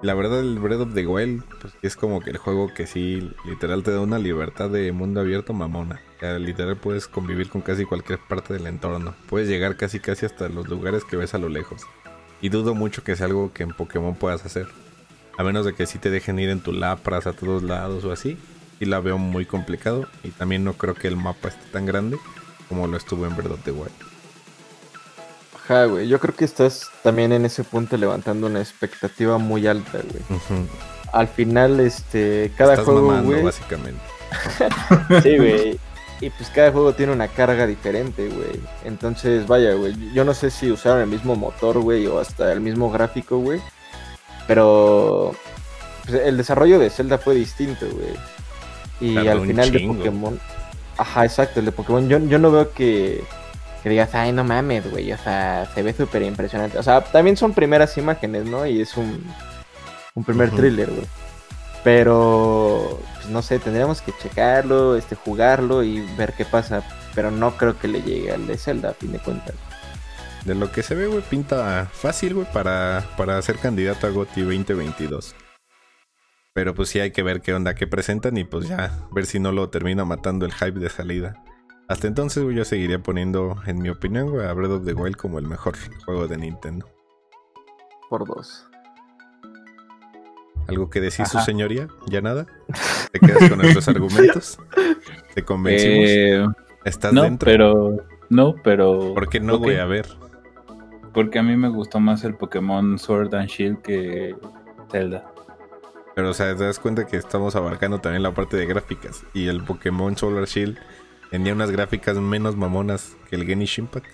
la 0.02 0.14
verdad, 0.14 0.40
el 0.40 0.59
Breath 0.59 0.80
of 0.80 0.94
the 0.94 1.06
Wild, 1.06 1.42
pues 1.61 1.75
es 1.83 1.97
como 1.97 2.21
que 2.21 2.30
el 2.30 2.37
juego 2.37 2.73
que 2.73 2.87
sí, 2.87 3.33
literal, 3.44 3.83
te 3.83 3.90
da 3.90 4.00
una 4.00 4.18
libertad 4.18 4.71
de 4.71 4.92
mundo 4.92 5.21
abierto 5.21 5.52
mamona. 5.52 6.00
O 6.16 6.21
sea, 6.21 6.38
literal 6.38 6.76
puedes 6.76 7.09
convivir 7.09 7.49
con 7.49 7.62
casi 7.62 7.85
cualquier 7.85 8.21
parte 8.28 8.54
del 8.54 8.66
entorno. 8.66 9.14
Puedes 9.28 9.49
llegar 9.49 9.76
casi 9.76 9.99
casi 9.99 10.26
hasta 10.26 10.49
los 10.49 10.68
lugares 10.68 11.04
que 11.04 11.16
ves 11.16 11.35
a 11.35 11.38
lo 11.38 11.49
lejos. 11.49 11.83
Y 12.40 12.50
dudo 12.50 12.75
mucho 12.75 13.02
que 13.02 13.16
sea 13.16 13.26
algo 13.26 13.52
que 13.52 13.64
en 13.64 13.71
Pokémon 13.71 14.14
puedas 14.14 14.44
hacer. 14.44 14.68
A 15.37 15.42
menos 15.42 15.64
de 15.64 15.75
que 15.75 15.87
sí 15.87 15.99
te 15.99 16.11
dejen 16.11 16.38
ir 16.38 16.50
en 16.50 16.61
tu 16.61 16.73
Lapras 16.73 17.26
a 17.26 17.33
todos 17.33 17.62
lados 17.62 18.04
o 18.04 18.12
así 18.12 18.38
y 18.80 18.87
la 18.87 19.00
veo 19.00 19.18
muy 19.18 19.47
complicado. 19.47 20.06
Y 20.23 20.30
también 20.30 20.64
no 20.64 20.75
creo 20.75 20.94
que 20.94 21.08
el 21.08 21.16
mapa 21.16 21.49
esté 21.49 21.64
tan 21.73 21.87
grande 21.87 22.18
como 22.68 22.87
lo 22.87 22.97
estuvo 22.97 23.26
en 23.26 23.37
Verdad 23.37 23.58
de 23.64 23.73
Wild. 23.73 23.90
Ajá, 25.54 25.85
güey. 25.85 26.08
Yo 26.08 26.18
creo 26.20 26.35
que 26.35 26.44
estás 26.44 26.90
también 27.02 27.32
en 27.32 27.44
ese 27.44 27.64
punto 27.64 27.97
levantando 27.97 28.47
una 28.47 28.61
expectativa 28.61 29.38
muy 29.38 29.66
alta, 29.66 29.99
güey. 29.99 30.66
Al 31.12 31.28
final, 31.28 31.80
este, 31.80 32.52
cada 32.56 32.75
estás 32.75 32.87
juego, 32.87 33.08
mamando, 33.08 33.42
básicamente. 33.42 34.00
sí, 35.23 35.37
güey. 35.37 35.80
Y 36.20 36.30
pues 36.30 36.50
cada 36.50 36.73
juego 36.73 36.94
tiene 36.94 37.12
una 37.12 37.28
carga 37.28 37.66
diferente, 37.66 38.28
güey. 38.28 38.61
Entonces, 38.85 39.47
vaya, 39.47 39.75
güey. 39.75 39.94
Yo 40.12 40.25
no 40.25 40.35
sé 40.35 40.50
si 40.50 40.70
usaron 40.70 41.00
el 41.00 41.06
mismo 41.06 41.37
motor, 41.37 41.78
güey, 41.78 42.06
o 42.06 42.18
hasta 42.18 42.52
el 42.52 42.61
mismo 42.61 42.90
gráfico, 42.90 43.38
güey. 43.38 43.61
Pero 44.47 45.32
pues, 46.04 46.23
el 46.23 46.37
desarrollo 46.37 46.78
de 46.78 46.90
Zelda 46.90 47.18
fue 47.18 47.35
distinto, 47.35 47.87
güey. 47.87 48.14
Y 49.00 49.17
al 49.17 49.47
final 49.47 49.71
de 49.71 49.81
Pokémon. 49.81 50.40
Ajá, 50.97 51.25
exacto, 51.25 51.61
el 51.61 51.67
de 51.67 51.73
Pokémon. 51.73 52.09
Yo, 52.09 52.19
yo 52.19 52.38
no 52.38 52.50
veo 52.50 52.73
que, 52.73 53.23
que 53.83 53.88
digas, 53.88 54.14
ay, 54.14 54.33
no 54.33 54.45
mames, 54.45 54.90
güey. 54.90 55.12
O 55.12 55.19
sea, 55.19 55.71
se 55.75 55.83
ve 55.83 55.93
súper 55.93 56.23
impresionante. 56.23 56.78
O 56.78 56.83
sea, 56.83 57.02
también 57.02 57.37
son 57.37 57.52
primeras 57.52 57.97
imágenes, 57.97 58.45
¿no? 58.45 58.67
Y 58.67 58.81
es 58.81 58.97
un, 58.97 59.25
un 60.14 60.25
primer 60.25 60.50
thriller, 60.50 60.90
güey. 60.90 61.07
Pero, 61.85 62.99
pues 63.14 63.28
no 63.28 63.40
sé, 63.43 63.61
tendríamos 63.61 64.02
que 64.02 64.12
checarlo, 64.21 64.97
este, 64.97 65.14
jugarlo 65.14 65.85
y 65.85 66.00
ver 66.17 66.33
qué 66.33 66.45
pasa. 66.45 66.83
Pero 67.14 67.31
no 67.31 67.57
creo 67.57 67.78
que 67.78 67.88
le 67.88 68.02
llegue 68.02 68.33
al 68.33 68.47
de 68.47 68.59
Zelda, 68.59 68.90
a 68.90 68.95
fin 68.95 69.12
de 69.12 69.21
cuentas. 69.21 69.55
De 70.45 70.55
lo 70.55 70.73
que 70.73 70.83
se 70.83 70.95
ve, 70.95 71.07
güey, 71.07 71.23
pinta 71.23 71.88
fácil, 71.93 72.35
güey, 72.35 72.47
para, 72.52 73.05
para 73.17 73.40
ser 73.43 73.59
candidato 73.59 74.07
a 74.07 74.11
GOTY 74.11 74.43
2022. 74.43 75.35
Pero 76.59 76.75
pues 76.75 76.88
sí 76.88 76.99
hay 76.99 77.12
que 77.12 77.23
ver 77.23 77.41
qué 77.41 77.55
onda 77.55 77.77
que 77.77 77.87
presentan 77.87 78.37
y 78.37 78.43
pues 78.43 78.67
ya 78.67 79.07
ver 79.12 79.27
si 79.27 79.38
no 79.38 79.53
lo 79.53 79.71
termina 79.71 80.05
matando 80.05 80.45
el 80.45 80.53
hype 80.53 80.81
de 80.81 80.91
salida. 80.91 81.41
Hasta 81.87 82.09
entonces, 82.09 82.45
yo 82.53 82.65
seguiría 82.65 82.99
poniendo, 82.99 83.55
en 83.67 83.79
mi 83.79 83.91
opinión, 83.91 84.41
a 84.41 84.53
Breath 84.55 84.73
of 84.73 84.85
the 84.85 84.93
Wild 84.93 85.15
como 85.15 85.38
el 85.38 85.47
mejor 85.47 85.77
juego 86.05 86.27
de 86.27 86.37
Nintendo. 86.37 86.85
Por 88.11 88.27
dos. 88.27 88.67
¿Algo 90.67 90.91
que 90.91 91.00
decir 91.00 91.27
su 91.27 91.38
señoría? 91.38 91.87
¿Ya 92.09 92.23
nada? 92.23 92.49
¿Te 93.12 93.21
quedas 93.21 93.49
con 93.49 93.59
nuestros 93.59 93.87
argumentos? 93.91 94.59
¿Te 95.37 95.45
convencimos? 95.45 96.09
Eh, 96.09 96.45
¿Estás 96.85 97.12
no, 97.12 97.23
dentro? 97.23 97.47
pero. 97.47 97.97
No, 98.31 98.57
pero. 98.65 99.15
¿Por 99.15 99.29
qué 99.29 99.38
no, 99.38 99.59
güey? 99.59 99.77
A 99.77 99.85
ver. 99.85 100.09
Porque 101.15 101.38
a 101.38 101.45
mí 101.45 101.57
me 101.57 101.69
gustó 101.69 102.00
más 102.00 102.25
el 102.25 102.35
Pokémon 102.35 102.99
Sword 102.99 103.33
and 103.37 103.49
Shield 103.49 103.81
que 103.81 104.35
Zelda. 104.91 105.33
Pero, 106.18 106.30
o 106.30 106.34
sea, 106.34 106.56
te 106.56 106.64
das 106.64 106.80
cuenta 106.80 107.06
que 107.06 107.16
estamos 107.16 107.54
abarcando 107.54 108.00
también 108.00 108.25
la 108.25 108.34
parte 108.34 108.56
de 108.56 108.66
gráficas. 108.66 109.22
Y 109.34 109.46
el 109.46 109.62
Pokémon 109.62 110.16
Solar 110.16 110.46
Shield 110.46 110.76
tenía 111.30 111.52
unas 111.52 111.70
gráficas 111.70 112.16
menos 112.16 112.56
mamonas 112.56 113.14
que 113.30 113.37
el 113.37 113.46
Genish 113.46 113.78
Impact. 113.78 114.08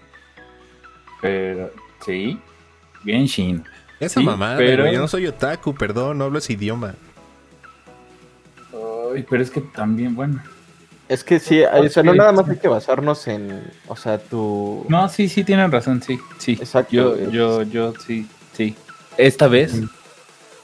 Pero. 1.22 1.70
Sí. 2.04 2.38
Genshin. 3.06 3.64
Esa 4.00 4.20
Sí, 4.20 4.26
mamada, 4.26 4.58
pero-. 4.58 4.92
Yo 4.92 5.00
no 5.00 5.08
soy 5.08 5.26
otaku, 5.26 5.74
perdón, 5.74 6.18
no 6.18 6.24
hablo 6.24 6.40
ese 6.40 6.52
idioma. 6.52 6.94
Ay, 9.14 9.24
pero 9.30 9.42
es 9.42 9.50
que 9.50 9.62
también, 9.62 10.14
bueno. 10.14 10.42
Es 11.08 11.24
que 11.24 11.40
sí, 11.40 11.62
o 11.62 11.88
sea, 11.88 12.02
no 12.02 12.14
nada 12.14 12.32
más 12.32 12.46
hay 12.46 12.58
que 12.58 12.68
basarnos 12.68 13.26
en, 13.28 13.62
o 13.88 13.96
sea, 13.96 14.18
tu... 14.18 14.84
No, 14.90 15.08
sí, 15.08 15.26
sí, 15.30 15.42
tienen 15.42 15.72
razón, 15.72 16.02
sí. 16.02 16.18
Sí. 16.36 16.52
Exacto, 16.52 16.92
Yo, 16.92 17.30
yo, 17.30 17.62
yo, 17.62 17.94
sí, 18.06 18.28
sí. 18.52 18.76
Esta 19.16 19.48
vez 19.48 19.80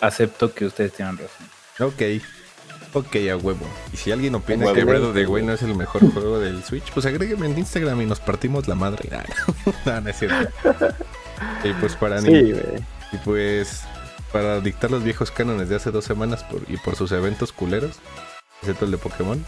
acepto 0.01 0.53
que 0.55 0.67
ustedes 0.67 0.93
tienen 0.93 1.19
razón. 1.19 1.47
Ok. 1.81 2.23
Ok, 2.93 3.17
a 3.31 3.37
huevo. 3.37 3.67
Y 3.93 3.97
si 3.97 4.11
alguien 4.11 4.35
opina 4.35 4.65
Huevo. 4.67 4.75
que 4.75 4.85
Breath 4.85 5.03
of 5.05 5.15
the 5.15 5.25
Wild 5.27 5.47
no 5.47 5.53
es 5.53 5.63
el 5.63 5.77
mejor 5.77 6.13
juego 6.13 6.41
del 6.41 6.65
Switch, 6.65 6.91
pues 6.93 7.07
agrégueme 7.07 7.47
en 7.47 7.57
Instagram 7.57 8.01
y 8.03 8.07
nos 8.07 8.19
partimos 8.19 8.67
la 8.67 8.75
madre. 8.75 9.09
Ah, 9.13 9.25
no, 9.87 10.01
no 10.01 10.11
es 10.11 10.19
cierto. 10.19 10.49
Y 11.63 11.73
pues 11.75 11.95
para 11.95 12.21
Sí, 12.21 12.31
ni- 12.33 12.51
güey. 12.53 12.65
y 13.13 13.17
pues 13.19 13.83
para 14.33 14.61
dictar 14.61 14.91
los 14.91 15.05
viejos 15.05 15.31
cánones 15.31 15.69
de 15.69 15.77
hace 15.77 15.91
dos 15.93 16.05
semanas 16.05 16.43
por, 16.45 16.63
y 16.69 16.77
por 16.79 16.97
sus 16.97 17.13
eventos 17.13 17.53
culeros, 17.53 17.97
excepto 18.61 18.85
el 18.87 18.91
de 18.91 18.99
Pokémon, 18.99 19.45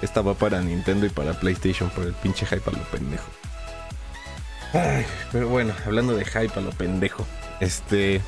esta 0.00 0.20
va 0.22 0.34
para 0.34 0.60
Nintendo 0.60 1.04
y 1.06 1.08
para 1.10 1.32
PlayStation 1.32 1.90
por 1.90 2.04
el 2.04 2.12
pinche 2.14 2.46
hype 2.46 2.70
a 2.70 2.72
lo 2.72 2.82
pendejo. 2.84 3.26
Ay, 4.72 5.04
pero 5.32 5.48
bueno, 5.48 5.72
hablando 5.86 6.14
de 6.14 6.24
hype 6.24 6.52
a 6.56 6.60
lo 6.60 6.70
pendejo, 6.70 7.26
este 7.60 8.20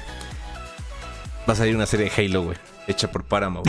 va 1.49 1.53
a 1.53 1.57
salir 1.57 1.75
una 1.75 1.87
serie 1.87 2.11
de 2.11 2.13
Halo, 2.13 2.45
güey, 2.45 2.57
hecha 2.87 3.11
por 3.11 3.25
Paramount. 3.25 3.67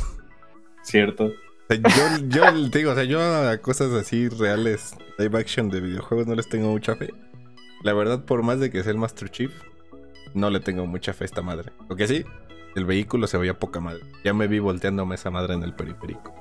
¿Cierto? 0.82 1.26
O 1.26 1.32
sea, 1.68 1.76
yo, 1.76 2.26
yo 2.28 2.70
te 2.70 2.78
digo, 2.78 2.92
o 2.92 2.94
sea, 2.94 3.04
yo 3.04 3.20
a 3.20 3.56
cosas 3.58 3.92
así 3.92 4.28
reales, 4.28 4.96
live 5.18 5.38
action 5.38 5.70
de 5.70 5.80
videojuegos, 5.80 6.26
no 6.26 6.34
les 6.34 6.48
tengo 6.48 6.70
mucha 6.70 6.94
fe. 6.96 7.12
La 7.82 7.92
verdad, 7.92 8.24
por 8.24 8.42
más 8.42 8.60
de 8.60 8.70
que 8.70 8.82
sea 8.82 8.92
el 8.92 8.98
Master 8.98 9.30
Chief, 9.30 9.52
no 10.34 10.50
le 10.50 10.60
tengo 10.60 10.86
mucha 10.86 11.12
fe 11.12 11.24
a 11.24 11.26
esta 11.26 11.42
madre. 11.42 11.72
Lo 11.88 11.96
que 11.96 12.06
sí, 12.06 12.24
el 12.74 12.84
vehículo 12.84 13.26
se 13.26 13.38
veía 13.38 13.58
poca 13.58 13.80
madre. 13.80 14.02
Ya 14.24 14.34
me 14.34 14.46
vi 14.46 14.58
volteándome 14.58 15.14
esa 15.14 15.30
madre 15.30 15.54
en 15.54 15.62
el 15.62 15.74
periférico. 15.74 16.34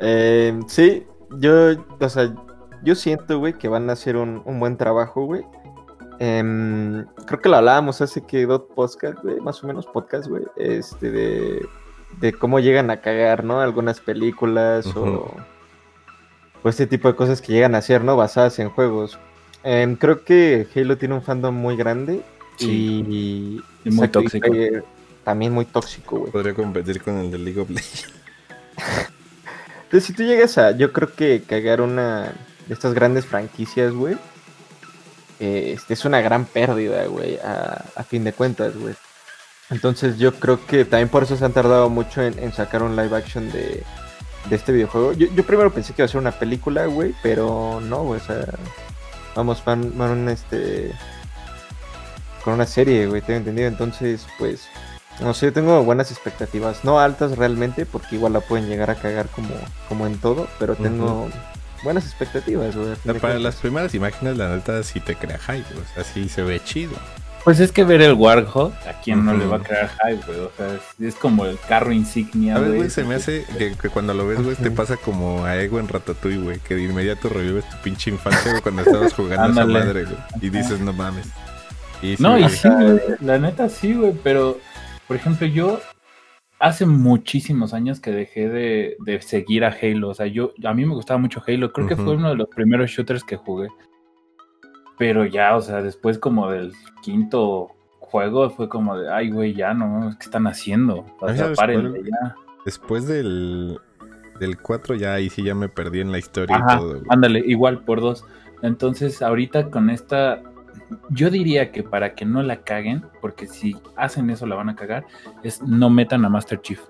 Eh, 0.00 0.58
sí, 0.66 1.06
yo, 1.38 1.72
o 2.00 2.08
sea, 2.08 2.32
yo 2.82 2.94
siento, 2.94 3.38
güey, 3.38 3.54
que 3.54 3.68
van 3.68 3.88
a 3.90 3.92
hacer 3.92 4.16
un, 4.16 4.42
un 4.44 4.58
buen 4.58 4.76
trabajo, 4.76 5.24
güey. 5.24 5.44
Em, 6.24 7.04
creo 7.26 7.40
que 7.40 7.48
lo 7.48 7.56
hablábamos 7.56 8.00
hace 8.00 8.24
que 8.24 8.46
dos 8.46 8.62
podcast, 8.76 9.20
güey, 9.24 9.40
más 9.40 9.64
o 9.64 9.66
menos 9.66 9.86
podcast, 9.86 10.28
güey, 10.28 10.44
este, 10.56 11.10
de, 11.10 11.66
de 12.20 12.32
cómo 12.32 12.60
llegan 12.60 12.92
a 12.92 13.00
cagar, 13.00 13.42
¿no? 13.42 13.60
Algunas 13.60 13.98
películas 13.98 14.86
o, 14.94 15.34
o 16.62 16.68
este 16.68 16.86
tipo 16.86 17.08
de 17.08 17.16
cosas 17.16 17.42
que 17.42 17.52
llegan 17.52 17.74
a 17.74 17.82
ser, 17.82 18.04
¿no? 18.04 18.16
Basadas 18.16 18.60
en 18.60 18.70
juegos. 18.70 19.18
Em, 19.64 19.96
creo 19.96 20.22
que 20.22 20.68
Halo 20.76 20.96
tiene 20.96 21.16
un 21.16 21.22
fandom 21.22 21.56
muy 21.56 21.74
grande 21.74 22.22
y, 22.60 23.60
Y 23.84 23.90
muy 23.90 24.06
tóxico. 24.06 24.46
también 25.24 25.52
muy 25.52 25.64
tóxico, 25.64 26.20
güey. 26.20 26.30
Podría 26.30 26.54
competir 26.54 27.02
con 27.02 27.18
el 27.18 27.32
de 27.32 27.38
League 27.38 27.60
of 27.60 27.68
Legends. 27.68 28.14
Entonces, 29.86 30.04
si 30.04 30.12
tú 30.12 30.22
llegas 30.22 30.56
a, 30.56 30.70
yo 30.70 30.92
creo 30.92 31.12
que 31.12 31.42
cagar 31.42 31.80
una 31.80 32.32
de 32.68 32.74
estas 32.74 32.94
grandes 32.94 33.26
franquicias, 33.26 33.92
güey, 33.92 34.16
eh, 35.42 35.72
este, 35.72 35.94
es 35.94 36.04
una 36.04 36.20
gran 36.20 36.44
pérdida, 36.44 37.04
güey, 37.06 37.36
a, 37.38 37.84
a 37.96 38.04
fin 38.04 38.22
de 38.22 38.32
cuentas, 38.32 38.76
güey. 38.76 38.94
Entonces, 39.70 40.16
yo 40.16 40.34
creo 40.34 40.64
que 40.64 40.84
también 40.84 41.08
por 41.08 41.24
eso 41.24 41.36
se 41.36 41.44
han 41.44 41.52
tardado 41.52 41.90
mucho 41.90 42.22
en, 42.22 42.52
sacar 42.52 42.84
un 42.84 42.94
live 42.94 43.16
action 43.16 43.50
de, 43.50 43.82
de 44.48 44.56
este 44.56 44.70
videojuego. 44.70 45.14
Yo, 45.14 45.26
yo 45.34 45.44
primero 45.44 45.72
pensé 45.72 45.94
que 45.94 46.02
iba 46.02 46.04
a 46.06 46.08
ser 46.08 46.20
una 46.20 46.30
película, 46.30 46.86
güey, 46.86 47.12
pero 47.24 47.80
no, 47.80 48.04
güey, 48.04 48.20
o 48.20 48.24
sea, 48.24 48.46
vamos, 49.34 49.64
van, 49.64 49.98
van 49.98 50.28
este, 50.28 50.92
con 52.44 52.54
una 52.54 52.66
serie, 52.66 53.08
güey, 53.08 53.20
tengo 53.20 53.38
entendido. 53.38 53.66
Entonces, 53.66 54.28
pues, 54.38 54.68
no 55.20 55.34
sé, 55.34 55.50
tengo 55.50 55.82
buenas 55.82 56.12
expectativas. 56.12 56.84
No 56.84 57.00
altas 57.00 57.36
realmente, 57.36 57.84
porque 57.84 58.14
igual 58.14 58.34
la 58.34 58.40
pueden 58.40 58.68
llegar 58.68 58.90
a 58.90 58.94
cagar 58.94 59.26
como, 59.26 59.54
como 59.88 60.06
en 60.06 60.18
todo, 60.18 60.46
pero 60.60 60.76
tengo 60.76 61.28
buenas 61.82 62.04
expectativas, 62.06 62.74
güey. 62.76 62.94
de 63.04 63.14
Para 63.14 63.38
las 63.38 63.56
primeras 63.56 63.94
imágenes, 63.94 64.36
la 64.36 64.54
neta, 64.54 64.82
sí 64.82 65.00
te 65.00 65.14
crea 65.16 65.38
hype. 65.38 65.64
O 65.74 65.94
sea, 65.94 66.04
sí 66.04 66.28
se 66.28 66.42
ve 66.42 66.60
chido. 66.64 66.92
Pues 67.44 67.58
es 67.58 67.72
que 67.72 67.82
ver 67.82 68.00
el 68.02 68.12
Warhol, 68.12 68.72
¿a 68.88 69.00
quién 69.02 69.24
no 69.24 69.34
le 69.34 69.44
va 69.46 69.56
a 69.56 69.60
crear 69.60 69.90
hype, 70.04 70.24
güey? 70.28 70.38
O 70.38 70.50
sea, 70.56 70.68
es, 70.74 71.04
es 71.04 71.14
como 71.16 71.44
el 71.44 71.58
carro 71.68 71.90
insignia, 71.90 72.54
A 72.54 72.58
ver, 72.60 72.68
güey. 72.68 72.78
güey, 72.78 72.90
se 72.90 73.02
me 73.02 73.16
hace 73.16 73.44
que, 73.58 73.72
que 73.74 73.88
cuando 73.88 74.14
lo 74.14 74.28
ves, 74.28 74.40
güey, 74.40 74.54
te 74.54 74.70
pasa 74.70 74.96
como 74.96 75.44
a 75.44 75.56
Ego 75.56 75.80
en 75.80 75.88
Ratatouille, 75.88 76.38
güey, 76.38 76.58
que 76.60 76.76
de 76.76 76.84
inmediato 76.84 77.28
revives 77.28 77.68
tu 77.68 77.76
pinche 77.78 78.10
infancia, 78.10 78.52
güey, 78.52 78.62
cuando 78.62 78.82
estabas 78.82 79.12
jugando 79.12 79.42
a 79.42 79.50
esa 79.50 79.66
madre, 79.66 80.04
güey. 80.04 80.16
Y 80.40 80.50
dices, 80.50 80.78
no 80.78 80.92
mames. 80.92 81.26
Y 82.00 82.14
No, 82.20 82.38
y 82.38 82.42
güey. 82.42 82.54
sí, 82.54 82.68
güey, 82.68 83.00
la 83.20 83.38
neta 83.38 83.68
sí, 83.68 83.92
güey, 83.94 84.12
pero, 84.22 84.60
por 85.08 85.16
ejemplo, 85.16 85.44
yo 85.48 85.80
hace 86.62 86.86
muchísimos 86.86 87.74
años 87.74 87.98
que 87.98 88.12
dejé 88.12 88.48
de, 88.48 88.96
de 89.00 89.20
seguir 89.20 89.64
a 89.64 89.76
Halo, 89.82 90.10
o 90.10 90.14
sea, 90.14 90.26
yo, 90.26 90.52
a 90.64 90.72
mí 90.72 90.86
me 90.86 90.94
gustaba 90.94 91.18
mucho 91.18 91.42
Halo, 91.44 91.72
creo 91.72 91.88
que 91.88 91.96
fue 91.96 92.14
uno 92.14 92.28
de 92.30 92.36
los 92.36 92.48
primeros 92.48 92.88
shooters 92.88 93.24
que 93.24 93.36
jugué, 93.36 93.66
pero 94.96 95.26
ya, 95.26 95.56
o 95.56 95.60
sea, 95.60 95.82
después 95.82 96.18
como 96.20 96.48
del 96.48 96.72
quinto 97.02 97.72
juego 97.98 98.48
fue 98.48 98.68
como 98.68 98.96
de, 98.96 99.12
ay, 99.12 99.30
güey, 99.30 99.54
ya 99.54 99.74
no, 99.74 100.10
¿qué 100.20 100.24
están 100.24 100.46
haciendo? 100.46 101.04
O 101.20 101.26
sea, 101.26 101.36
¿sabes 101.36 101.58
párenle 101.58 101.98
cuál? 101.98 102.04
ya. 102.04 102.34
Después 102.64 103.08
del, 103.08 103.80
del 104.38 104.56
4 104.56 104.94
ya 104.94 105.14
ahí 105.14 105.30
sí 105.30 105.42
ya 105.42 105.56
me 105.56 105.68
perdí 105.68 106.00
en 106.00 106.12
la 106.12 106.18
historia 106.18 106.58
Ajá, 106.58 106.76
y 106.76 106.78
todo, 106.78 106.90
güey. 106.90 107.02
ándale, 107.08 107.40
igual 107.44 107.80
por 107.82 108.00
dos. 108.00 108.24
Entonces, 108.62 109.20
ahorita 109.20 109.68
con 109.68 109.90
esta, 109.90 110.40
yo 111.10 111.30
diría 111.30 111.72
que 111.72 111.82
para 111.82 112.14
que 112.14 112.24
no 112.24 112.42
la 112.42 112.62
caguen, 112.62 113.04
porque 113.20 113.46
si 113.46 113.76
hacen 113.96 114.30
eso 114.30 114.46
la 114.46 114.56
van 114.56 114.68
a 114.68 114.76
cagar, 114.76 115.04
es 115.42 115.62
no 115.62 115.90
metan 115.90 116.24
a 116.24 116.28
Master 116.28 116.60
Chief. 116.60 116.80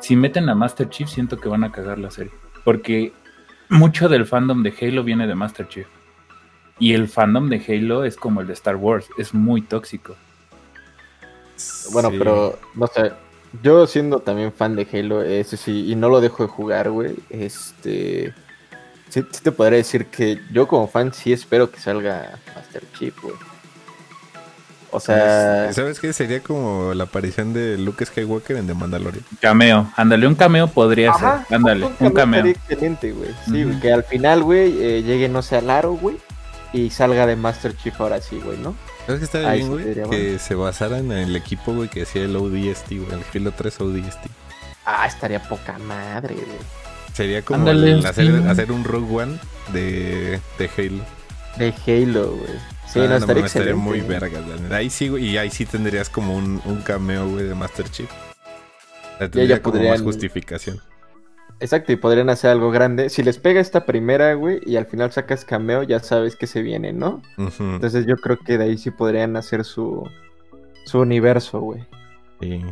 Si 0.00 0.16
meten 0.16 0.48
a 0.48 0.54
Master 0.54 0.88
Chief, 0.88 1.08
siento 1.08 1.38
que 1.38 1.48
van 1.48 1.64
a 1.64 1.72
cagar 1.72 1.98
la 1.98 2.10
serie. 2.10 2.32
Porque 2.64 3.12
mucho 3.68 4.08
del 4.08 4.26
fandom 4.26 4.62
de 4.62 4.74
Halo 4.80 5.02
viene 5.04 5.26
de 5.26 5.34
Master 5.34 5.68
Chief. 5.68 5.86
Y 6.78 6.92
el 6.92 7.08
fandom 7.08 7.48
de 7.48 7.64
Halo 7.66 8.04
es 8.04 8.16
como 8.16 8.40
el 8.40 8.46
de 8.46 8.52
Star 8.52 8.76
Wars, 8.76 9.08
es 9.16 9.32
muy 9.32 9.62
tóxico. 9.62 10.14
Bueno, 11.92 12.10
Sí. 12.10 12.16
pero, 12.18 12.58
no 12.74 12.86
sé, 12.86 13.12
yo 13.62 13.86
siendo 13.86 14.20
también 14.20 14.52
fan 14.52 14.76
de 14.76 14.86
Halo, 14.92 15.22
eso 15.22 15.56
sí, 15.56 15.90
y 15.90 15.94
no 15.94 16.08
lo 16.08 16.20
dejo 16.20 16.42
de 16.42 16.48
jugar, 16.50 16.90
güey, 16.90 17.16
este... 17.30 18.34
Sí, 19.16 19.26
sí 19.32 19.40
te 19.42 19.50
podría 19.50 19.78
decir 19.78 20.08
que 20.08 20.38
yo 20.52 20.68
como 20.68 20.86
fan 20.88 21.10
sí 21.14 21.32
espero 21.32 21.70
que 21.70 21.80
salga 21.80 22.38
Master 22.54 22.82
Chief, 22.98 23.14
güey. 23.22 23.34
O 24.90 25.00
sea, 25.00 25.72
¿Sabes 25.72 26.00
qué? 26.00 26.12
Sería 26.12 26.40
como 26.40 26.92
la 26.92 27.04
aparición 27.04 27.54
de 27.54 27.78
Luke 27.78 28.04
Skywalker 28.04 28.58
en 28.58 28.66
The 28.66 28.74
Mandalorian. 28.74 29.24
Cameo, 29.40 29.90
ándale, 29.96 30.26
un 30.26 30.34
cameo 30.34 30.68
podría 30.68 31.12
Ajá, 31.12 31.46
ser. 31.48 31.56
Ándale, 31.56 31.86
un 31.98 32.10
cameo. 32.10 32.40
estaría 32.44 32.52
excelente, 32.52 33.12
güey. 33.12 33.30
Sí, 33.46 33.64
güey, 33.64 33.80
que 33.80 33.90
al 33.90 34.04
final, 34.04 34.42
güey, 34.42 34.82
eh, 34.82 35.02
llegue, 35.02 35.30
no 35.30 35.40
sé, 35.40 35.56
al 35.56 35.70
aro, 35.70 35.94
güey, 35.94 36.18
y 36.74 36.90
salga 36.90 37.26
de 37.26 37.36
Master 37.36 37.74
Chief 37.74 37.98
ahora 37.98 38.20
sí, 38.20 38.38
güey, 38.44 38.58
¿no? 38.58 38.76
¿Sabes 39.06 39.20
qué 39.20 39.24
estaría 39.24 39.52
bien, 39.52 39.68
güey? 39.70 39.94
Que 39.94 40.04
bueno. 40.04 40.38
se 40.38 40.54
basaran 40.54 41.10
en 41.10 41.18
el 41.18 41.36
equipo, 41.36 41.72
güey, 41.72 41.88
que 41.88 42.02
hacía 42.02 42.24
el 42.24 42.36
ODST, 42.36 42.88
güey, 42.90 43.12
el 43.12 43.22
Halo 43.34 43.52
3 43.52 43.80
ODST. 43.80 44.26
Ah, 44.84 45.06
estaría 45.06 45.42
poca 45.42 45.78
madre, 45.78 46.34
güey. 46.34 46.85
Sería 47.16 47.40
como 47.40 47.70
el 47.70 48.04
hacer, 48.04 48.70
un 48.70 48.84
Rogue 48.84 49.22
One 49.22 49.38
de, 49.72 50.38
de 50.58 50.70
Halo. 50.76 51.02
De 51.56 51.72
Halo, 51.86 52.32
güey. 52.32 52.50
Sí, 52.86 53.00
Ah, 53.00 53.06
no, 53.08 53.14
estaría 53.16 53.36
mames, 53.36 53.56
excelente. 53.56 53.74
muy 53.74 54.00
vergas, 54.02 54.46
la 54.46 54.56
neta. 54.56 54.76
Ahí 54.76 54.90
sí, 54.90 55.08
güey, 55.08 55.24
y 55.30 55.38
ahí 55.38 55.50
sí 55.50 55.64
tendrías 55.64 56.10
como 56.10 56.36
un, 56.36 56.60
un 56.66 56.82
cameo, 56.82 57.26
güey, 57.26 57.44
de 57.46 57.54
Master 57.54 57.88
Chief. 57.90 58.10
O 58.10 59.18
sea, 59.18 59.30
tendría 59.30 59.56
ya 59.56 59.62
como 59.62 59.82
más 59.82 60.02
justificación. 60.02 60.78
Exacto, 61.58 61.90
y 61.90 61.96
podrían 61.96 62.28
hacer 62.28 62.50
algo 62.50 62.70
grande. 62.70 63.08
Si 63.08 63.22
les 63.22 63.38
pega 63.38 63.62
esta 63.62 63.86
primera, 63.86 64.34
güey, 64.34 64.60
y 64.66 64.76
al 64.76 64.84
final 64.84 65.10
sacas 65.10 65.46
cameo, 65.46 65.82
ya 65.84 66.00
sabes 66.00 66.36
que 66.36 66.46
se 66.46 66.60
viene, 66.60 66.92
¿no? 66.92 67.22
Entonces 67.38 68.04
yo 68.04 68.16
creo 68.18 68.36
que 68.38 68.58
de 68.58 68.64
ahí 68.64 68.76
sí 68.76 68.90
podrían 68.90 69.36
hacer 69.38 69.64
su, 69.64 70.06
su 70.84 70.98
universo, 71.00 71.60
güey. 71.60 71.86
Sí, 72.42 72.62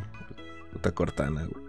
puta 0.70 0.90
Cortana, 0.92 1.46
güey. 1.46 1.63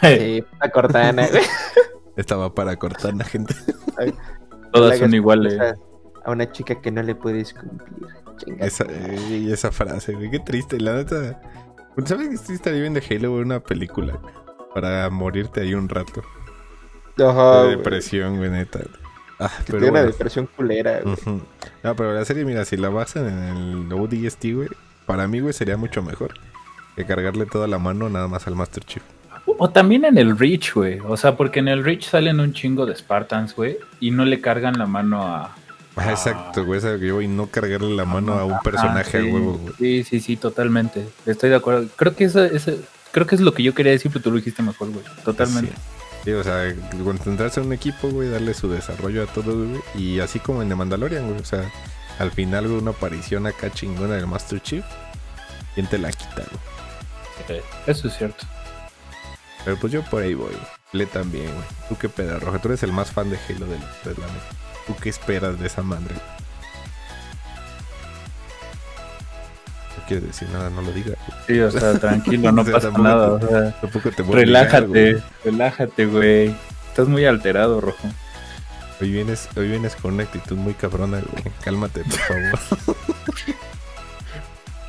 Sí, 0.00 0.44
a 0.60 0.68
Cortana. 0.68 1.26
Estaba 2.16 2.54
para 2.54 2.76
cortar 2.76 3.14
la 3.14 3.24
gente. 3.24 3.54
Todas 4.72 4.98
son 4.98 5.14
iguales. 5.14 5.58
A 6.24 6.30
una 6.30 6.50
chica 6.50 6.80
que 6.80 6.90
no 6.90 7.02
le 7.02 7.14
puedes 7.14 7.54
cumplir. 7.54 8.06
Chinga 8.38 8.66
Esa, 8.66 8.84
tu 8.84 8.90
madre. 8.92 9.16
y 9.28 9.52
esa 9.52 9.70
frase, 9.72 10.12
güey, 10.14 10.30
qué 10.30 10.38
triste. 10.40 10.78
La 10.80 10.94
neta. 10.94 11.40
¿Sabes 12.04 12.28
que 12.28 12.36
sí 12.36 12.52
estaría 12.54 12.80
bien 12.80 12.94
de 12.94 13.02
Halo? 13.08 13.32
Una 13.34 13.60
película. 13.60 14.20
Para 14.74 15.08
morirte 15.10 15.60
ahí 15.60 15.74
un 15.74 15.88
rato. 15.88 16.22
Ajá, 17.18 17.64
de 17.64 17.76
depresión, 17.76 18.36
güey, 18.36 18.50
neta. 18.50 18.80
Ah, 19.40 19.50
Que 19.58 19.64
pero 19.72 19.78
tiene 19.78 19.90
una 20.00 20.02
depresión 20.04 20.48
culera, 20.56 21.00
güey. 21.00 21.16
No, 21.82 21.96
pero 21.96 22.12
la 22.12 22.24
serie, 22.24 22.44
mira, 22.44 22.64
si 22.64 22.76
la 22.76 22.88
basan 22.88 23.26
en 23.28 23.38
el 23.86 23.92
ODST, 23.92 24.44
güey, 24.54 24.68
para 25.06 25.26
mí, 25.28 25.40
güey, 25.40 25.52
sería 25.52 25.76
mucho 25.76 26.02
mejor 26.02 26.34
que 26.96 27.06
cargarle 27.06 27.46
toda 27.46 27.66
la 27.68 27.78
mano 27.78 28.08
nada 28.08 28.26
más 28.28 28.46
al 28.48 28.56
Master 28.56 28.84
Chief. 28.84 29.02
O 29.46 29.70
también 29.70 30.04
en 30.04 30.18
el 30.18 30.38
Reach, 30.38 30.72
güey. 30.74 31.00
O 31.00 31.16
sea, 31.16 31.36
porque 31.36 31.58
en 31.60 31.68
el 31.68 31.84
Reach 31.84 32.04
salen 32.08 32.40
un 32.40 32.52
chingo 32.52 32.86
de 32.86 32.94
Spartans, 32.94 33.54
güey. 33.54 33.78
Y 34.00 34.10
no 34.10 34.24
le 34.24 34.40
cargan 34.40 34.78
la 34.78 34.86
mano 34.86 35.22
a. 35.22 35.54
Ah, 35.96 36.10
exacto, 36.10 36.64
güey, 36.64 36.80
yo, 37.00 37.20
y 37.20 37.26
no 37.26 37.46
cargarle 37.48 37.96
la 37.96 38.04
mano 38.04 38.34
a 38.34 38.44
un 38.44 38.58
personaje 38.60 39.18
a 39.18 39.20
sí. 39.20 39.26
huevo, 39.30 39.54
güey. 39.58 39.74
Sí, 39.78 40.04
sí, 40.04 40.20
sí, 40.20 40.36
totalmente. 40.36 41.08
Estoy 41.26 41.50
de 41.50 41.56
acuerdo. 41.56 41.86
Creo 41.96 42.14
que 42.14 42.24
eso, 42.24 42.44
eso- 42.44 42.76
creo 43.10 43.26
que 43.26 43.34
es 43.34 43.40
lo 43.40 43.52
que 43.52 43.64
yo 43.64 43.74
quería 43.74 43.90
decir, 43.92 44.10
pero 44.12 44.22
tú 44.22 44.30
lo 44.30 44.36
dijiste 44.36 44.62
mejor, 44.62 44.90
güey. 44.90 45.04
Totalmente. 45.24 45.72
Sí. 45.72 45.78
Sí, 46.24 46.32
o 46.32 46.44
sea, 46.44 46.74
concentrarse 47.02 47.58
en 47.60 47.66
un 47.66 47.72
equipo, 47.72 48.08
güey, 48.10 48.28
darle 48.28 48.54
su 48.54 48.68
desarrollo 48.70 49.22
a 49.24 49.26
todos, 49.26 49.54
güey. 49.68 49.80
Y 49.96 50.20
así 50.20 50.38
como 50.38 50.62
en 50.62 50.68
The 50.68 50.74
Mandalorian, 50.76 51.26
güey. 51.28 51.40
O 51.40 51.44
sea, 51.44 51.64
al 52.20 52.30
final, 52.30 52.68
güey, 52.68 52.78
una 52.80 52.90
aparición 52.92 53.46
acá 53.46 53.70
chingona 53.72 54.14
del 54.16 54.26
Master 54.26 54.60
Chief. 54.62 54.84
¿Quién 55.74 55.86
te 55.88 55.98
la 55.98 56.10
quita, 56.12 56.34
güey? 56.36 57.58
Sí, 57.60 57.64
Eso 57.86 58.08
es 58.08 58.16
cierto. 58.16 58.44
Pero 59.68 59.78
pues 59.80 59.92
yo 59.92 60.02
por 60.04 60.22
ahí 60.22 60.32
voy. 60.32 60.56
Le 60.92 61.04
también, 61.04 61.44
güey. 61.52 61.66
¿Tú 61.90 61.96
qué 61.98 62.08
pedo, 62.08 62.40
Roja? 62.40 62.58
Tú 62.58 62.68
eres 62.68 62.82
el 62.84 62.90
más 62.92 63.10
fan 63.10 63.28
de 63.28 63.36
Halo 63.36 63.66
de 63.66 63.78
los 63.78 64.00
tres, 64.02 64.16
la 64.16 64.24
neta. 64.26 64.46
¿Tú 64.86 64.96
qué 64.96 65.10
esperas 65.10 65.60
de 65.60 65.66
esa 65.66 65.82
madre? 65.82 66.14
No 69.98 70.04
quieres 70.06 70.26
decir 70.26 70.48
nada, 70.48 70.70
no 70.70 70.80
lo 70.80 70.90
digas. 70.92 71.18
Sí, 71.46 71.60
o 71.60 71.70
sea, 71.70 71.98
tranquilo, 71.98 72.50
no 72.50 72.62
O 72.62 72.64
sea, 72.64 72.72
pasa 72.72 72.86
tampoco 72.90 73.02
nada. 73.08 73.38
te- 73.38 73.44
O 73.44 73.48
sea, 73.50 73.80
Tampoco 73.80 74.10
te 74.10 74.22
voy 74.22 74.36
a 74.36 74.38
obligar, 74.40 74.46
relájate, 74.64 74.86
güey. 75.12 75.22
relájate, 75.44 76.06
güey. 76.06 76.56
Estás 76.88 77.08
muy 77.08 77.26
alterado, 77.26 77.82
rojo. 77.82 78.08
Hoy 79.02 79.10
vienes, 79.10 79.50
hoy 79.54 79.68
vienes 79.68 79.96
con 79.96 80.14
una 80.14 80.22
actitud 80.22 80.56
muy 80.56 80.72
cabrona, 80.72 81.20
güey. 81.20 81.44
Cálmate, 81.62 82.04
por 82.04 82.18
favor. 82.20 82.96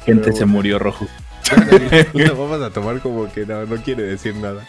Gente 0.05 0.31
se 0.31 0.45
murió 0.45 0.79
rojo. 0.79 1.05
Lo 2.13 2.35
vamos 2.35 2.61
a 2.61 2.69
tomar 2.71 3.01
como 3.01 3.31
que 3.31 3.45
no, 3.45 3.65
quiere 3.83 4.03
decir 4.03 4.35
nada. 4.35 4.67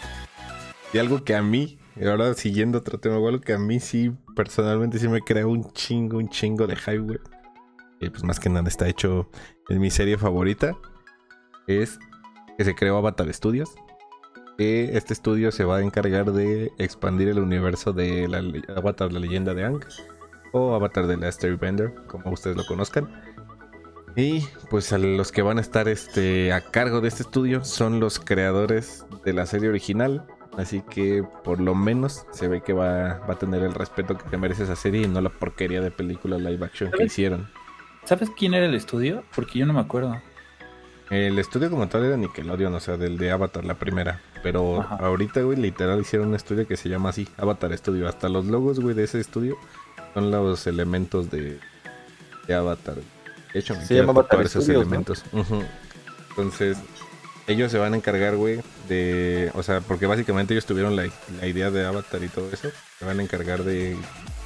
Y 0.93 0.97
algo 0.97 1.23
que 1.23 1.35
a 1.35 1.41
mí, 1.41 1.79
ahora 2.05 2.33
siguiendo 2.33 2.79
otro 2.79 2.99
tema, 2.99 3.15
algo 3.15 3.39
que 3.41 3.53
a 3.53 3.59
mí 3.59 3.79
sí, 3.79 4.11
personalmente 4.35 4.99
sí 4.99 5.07
me 5.07 5.21
crea 5.21 5.47
un 5.47 5.71
chingo, 5.71 6.17
un 6.17 6.29
chingo 6.29 6.67
de 6.67 6.75
güey. 6.99 7.19
Y 7.99 8.09
pues 8.09 8.23
más 8.23 8.39
que 8.39 8.49
nada 8.49 8.67
está 8.67 8.87
hecho 8.87 9.29
en 9.69 9.79
mi 9.79 9.91
serie 9.91 10.17
favorita. 10.17 10.75
Es 11.67 11.99
que 12.57 12.65
se 12.65 12.75
creó 12.75 12.97
Avatar 12.97 13.31
Studios. 13.31 13.69
Que 14.57 14.97
este 14.97 15.13
estudio 15.13 15.51
se 15.51 15.63
va 15.63 15.77
a 15.77 15.81
encargar 15.81 16.31
de 16.33 16.71
expandir 16.77 17.29
el 17.29 17.39
universo 17.39 17.93
de 17.93 18.27
la 18.27 18.43
Avatar, 18.75 19.13
la 19.13 19.19
leyenda 19.19 19.53
de 19.53 19.63
Aang. 19.63 19.85
O 20.51 20.73
Avatar 20.73 21.07
de 21.07 21.17
Last 21.17 21.43
Airbender, 21.43 21.93
como 22.07 22.31
ustedes 22.31 22.57
lo 22.57 22.65
conozcan. 22.65 23.09
Y 24.15 24.41
pues 24.69 24.91
a 24.93 24.97
los 24.97 25.31
que 25.31 25.41
van 25.41 25.57
a 25.57 25.61
estar 25.61 25.87
este, 25.87 26.51
a 26.53 26.61
cargo 26.61 27.01
de 27.01 27.07
este 27.07 27.23
estudio 27.23 27.63
son 27.63 27.99
los 27.99 28.19
creadores 28.19 29.05
de 29.23 29.33
la 29.33 29.45
serie 29.45 29.69
original. 29.69 30.25
Así 30.57 30.83
que 30.89 31.23
por 31.43 31.61
lo 31.61 31.75
menos 31.75 32.25
se 32.31 32.49
ve 32.49 32.61
que 32.61 32.73
va, 32.73 33.19
va 33.19 33.33
a 33.33 33.39
tener 33.39 33.63
el 33.63 33.73
respeto 33.73 34.17
que 34.17 34.37
merece 34.37 34.63
esa 34.63 34.75
serie 34.75 35.03
y 35.03 35.07
no 35.07 35.21
la 35.21 35.29
porquería 35.29 35.81
de 35.81 35.91
película 35.91 36.37
live 36.37 36.65
action 36.65 36.91
que 36.91 37.05
hicieron. 37.05 37.47
¿Sabes 38.03 38.29
quién 38.37 38.53
era 38.53 38.65
el 38.65 38.75
estudio? 38.75 39.23
Porque 39.33 39.59
yo 39.59 39.65
no 39.65 39.73
me 39.73 39.79
acuerdo. 39.79 40.21
El 41.09 41.37
estudio 41.39 41.69
como 41.69 41.87
tal 41.87 42.05
era 42.05 42.17
Nickelodeon, 42.17 42.73
o 42.73 42.79
sea, 42.79 42.97
del 42.97 43.17
de 43.17 43.31
Avatar, 43.31 43.65
la 43.65 43.75
primera. 43.75 44.21
Pero 44.43 44.81
Ajá. 44.81 44.95
ahorita, 44.95 45.41
güey, 45.41 45.57
literal 45.57 45.99
hicieron 45.99 46.29
un 46.29 46.35
estudio 46.35 46.65
que 46.65 46.77
se 46.77 46.89
llama 46.89 47.09
así, 47.09 47.27
Avatar 47.37 47.77
Studio. 47.77 48.07
Hasta 48.07 48.29
los 48.29 48.45
logos, 48.45 48.79
güey, 48.79 48.95
de 48.95 49.03
ese 49.03 49.19
estudio 49.19 49.57
son 50.13 50.31
los 50.31 50.67
elementos 50.67 51.29
de, 51.29 51.59
de 52.47 52.53
Avatar. 52.53 52.95
De 53.53 53.59
hecho, 53.59 53.75
me 53.75 53.85
Se 53.85 53.95
llama 53.95 54.13
esos 54.43 54.63
Studios, 54.63 54.85
¿no? 54.87 54.95
elementos. 54.95 55.23
Entonces, 56.29 56.77
ellos 57.47 57.71
se 57.71 57.77
van 57.77 57.93
a 57.93 57.97
encargar, 57.97 58.35
güey, 58.35 58.61
de... 58.87 59.51
O 59.55 59.63
sea, 59.63 59.81
porque 59.81 60.05
básicamente 60.05 60.53
ellos 60.53 60.65
tuvieron 60.65 60.95
la, 60.95 61.07
la 61.39 61.47
idea 61.47 61.69
de 61.71 61.85
Avatar 61.85 62.23
y 62.23 62.27
todo 62.29 62.49
eso. 62.51 62.69
Se 62.99 63.05
van 63.05 63.19
a 63.19 63.23
encargar 63.23 63.63
de, 63.63 63.97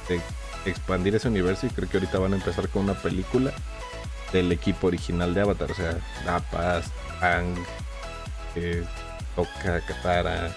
de 0.08 0.20
expandir 0.64 1.14
ese 1.14 1.28
universo 1.28 1.66
y 1.66 1.70
creo 1.70 1.88
que 1.88 1.98
ahorita 1.98 2.18
van 2.18 2.32
a 2.32 2.36
empezar 2.36 2.68
con 2.68 2.84
una 2.84 2.94
película 2.94 3.52
del 4.32 4.50
equipo 4.50 4.88
original 4.88 5.34
de 5.34 5.40
Avatar. 5.42 5.70
O 5.70 5.74
sea, 5.74 5.96
La 6.24 6.40
Paz, 6.40 6.86
Ang, 7.20 7.54
eh, 8.56 8.82
Toka, 9.36 9.80
Katara, 9.86 10.56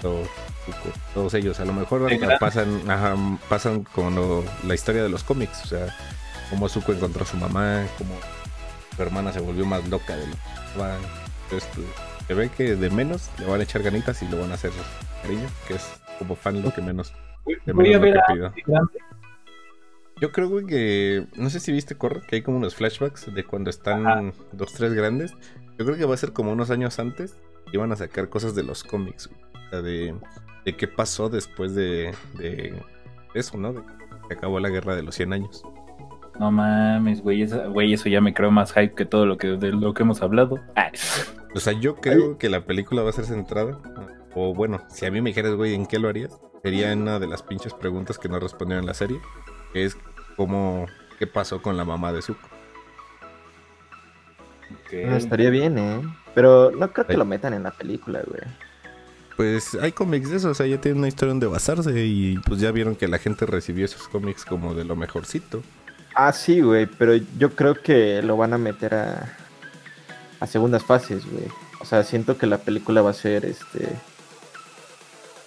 To- 0.00 0.22
Zuko, 0.64 0.88
todos 1.14 1.34
ellos. 1.34 1.60
A 1.60 1.64
lo 1.66 1.72
mejor 1.74 2.10
pasan, 2.38 2.90
ajá, 2.90 3.14
pasan 3.48 3.82
con 3.84 4.14
lo- 4.14 4.44
la 4.66 4.74
historia 4.74 5.02
de 5.02 5.08
los 5.10 5.22
cómics. 5.24 5.62
O 5.64 5.66
sea, 5.66 5.94
cómo 6.50 6.68
Zuko 6.68 6.92
encontró 6.92 7.22
a 7.22 7.26
su 7.26 7.36
mamá, 7.36 7.86
cómo 7.96 8.14
su 8.94 9.02
hermana 9.02 9.32
se 9.32 9.40
volvió 9.40 9.64
más 9.64 9.88
loca 9.88 10.16
de 10.16 10.26
lo 10.26 10.32
que 10.32 10.66
estaba. 10.66 10.96
Entonces, 11.44 11.70
pues, 11.74 11.86
se 12.26 12.34
ve 12.34 12.48
que 12.48 12.76
de 12.76 12.90
menos 12.90 13.30
le 13.38 13.46
van 13.46 13.60
a 13.60 13.62
echar 13.64 13.82
ganitas 13.82 14.22
y 14.22 14.28
lo 14.28 14.40
van 14.40 14.50
a 14.50 14.54
hacer 14.54 14.72
cariño, 15.22 15.48
que 15.66 15.74
es 15.74 16.00
como 16.18 16.36
fan 16.36 16.62
lo 16.62 16.72
que 16.72 16.82
menos. 16.82 17.12
De 17.64 17.72
Voy 17.72 17.92
a 17.94 17.98
lo 17.98 18.02
que 18.02 18.20
pido. 18.32 18.52
Yo 20.20 20.32
creo, 20.32 20.50
güey, 20.50 20.66
que. 20.66 21.26
No 21.34 21.48
sé 21.48 21.60
si 21.60 21.72
viste, 21.72 21.96
Corre, 21.96 22.20
que 22.26 22.36
hay 22.36 22.42
como 22.42 22.58
unos 22.58 22.74
flashbacks 22.74 23.32
de 23.34 23.44
cuando 23.44 23.70
están 23.70 24.06
Ajá. 24.06 24.32
dos, 24.52 24.74
tres 24.74 24.92
grandes. 24.92 25.32
Yo 25.78 25.86
creo 25.86 25.96
que 25.96 26.04
va 26.04 26.14
a 26.14 26.18
ser 26.18 26.32
como 26.32 26.52
unos 26.52 26.70
años 26.70 26.98
antes. 26.98 27.36
Y 27.72 27.76
van 27.78 27.92
a 27.92 27.96
sacar 27.96 28.28
cosas 28.28 28.54
de 28.54 28.64
los 28.64 28.84
cómics, 28.84 29.28
güey. 29.28 29.40
O 29.66 29.70
sea, 29.70 29.82
de, 29.82 30.14
de 30.64 30.76
qué 30.76 30.88
pasó 30.88 31.28
después 31.28 31.74
de, 31.74 32.12
de 32.36 32.82
eso, 33.34 33.56
¿no? 33.56 33.72
De 33.72 33.80
que 34.28 34.34
acabó 34.34 34.60
la 34.60 34.68
guerra 34.68 34.94
de 34.94 35.02
los 35.02 35.14
100 35.14 35.32
años. 35.32 35.62
No 36.38 36.50
mames, 36.50 37.22
güey, 37.22 37.46
güey, 37.46 37.92
eso 37.92 38.08
ya 38.08 38.20
me 38.20 38.32
creo 38.32 38.50
más 38.50 38.72
hype 38.72 38.94
que 38.94 39.04
todo 39.04 39.26
lo 39.26 39.36
que 39.36 39.48
de 39.48 39.72
lo 39.72 39.92
que 39.92 40.02
hemos 40.02 40.22
hablado. 40.22 40.58
Ay, 40.74 40.92
O 41.54 41.60
sea, 41.60 41.72
yo 41.74 41.96
creo 41.96 42.38
que 42.38 42.48
la 42.48 42.64
película 42.64 43.02
va 43.02 43.10
a 43.10 43.12
ser 43.12 43.24
centrada. 43.26 43.78
O 44.34 44.54
bueno, 44.54 44.82
si 44.88 45.04
a 45.06 45.10
mí 45.10 45.20
me 45.20 45.30
dijeras, 45.30 45.54
güey, 45.54 45.74
¿en 45.74 45.86
qué 45.86 45.98
lo 45.98 46.08
harías? 46.08 46.38
Sería 46.62 46.92
en 46.92 47.02
una 47.02 47.18
de 47.18 47.26
las 47.26 47.42
pinches 47.42 47.74
preguntas 47.74 48.18
que 48.18 48.28
no 48.28 48.38
respondieron 48.38 48.84
en 48.84 48.86
la 48.88 48.94
serie. 48.94 49.20
Que 49.72 49.84
es 49.84 49.96
cómo. 50.36 50.86
¿Qué 51.18 51.26
pasó 51.26 51.60
con 51.60 51.76
la 51.76 51.84
mamá 51.84 52.12
de 52.12 52.22
Zuko? 52.22 52.48
No, 54.92 55.16
estaría 55.16 55.50
bien, 55.50 55.78
¿eh? 55.78 56.00
Pero 56.34 56.70
no 56.70 56.92
creo 56.92 57.06
que 57.06 57.12
Ay. 57.12 57.18
lo 57.18 57.24
metan 57.24 57.54
en 57.54 57.62
la 57.62 57.70
película, 57.70 58.22
güey. 58.26 58.40
Pues 59.36 59.74
hay 59.80 59.92
cómics 59.92 60.30
de 60.30 60.36
eso, 60.36 60.50
o 60.50 60.54
sea, 60.54 60.66
ya 60.66 60.80
tienen 60.80 60.98
una 60.98 61.08
historia 61.08 61.30
donde 61.30 61.46
basarse 61.46 62.04
y 62.04 62.36
pues 62.46 62.60
ya 62.60 62.70
vieron 62.72 62.94
que 62.94 63.08
la 63.08 63.18
gente 63.18 63.46
recibió 63.46 63.84
esos 63.84 64.06
cómics 64.08 64.44
como 64.44 64.74
de 64.74 64.84
lo 64.84 64.96
mejorcito. 64.96 65.62
Ah, 66.14 66.32
sí, 66.32 66.60
güey, 66.60 66.86
pero 66.86 67.14
yo 67.38 67.50
creo 67.54 67.74
que 67.74 68.20
lo 68.22 68.36
van 68.36 68.52
a 68.52 68.58
meter 68.58 68.94
a, 68.94 69.36
a 70.40 70.46
segundas 70.46 70.82
fases, 70.84 71.24
güey. 71.30 71.44
O 71.80 71.84
sea, 71.84 72.02
siento 72.04 72.36
que 72.36 72.46
la 72.46 72.58
película 72.58 73.00
va 73.02 73.10
a 73.10 73.14
ser 73.14 73.44
este 73.46 73.88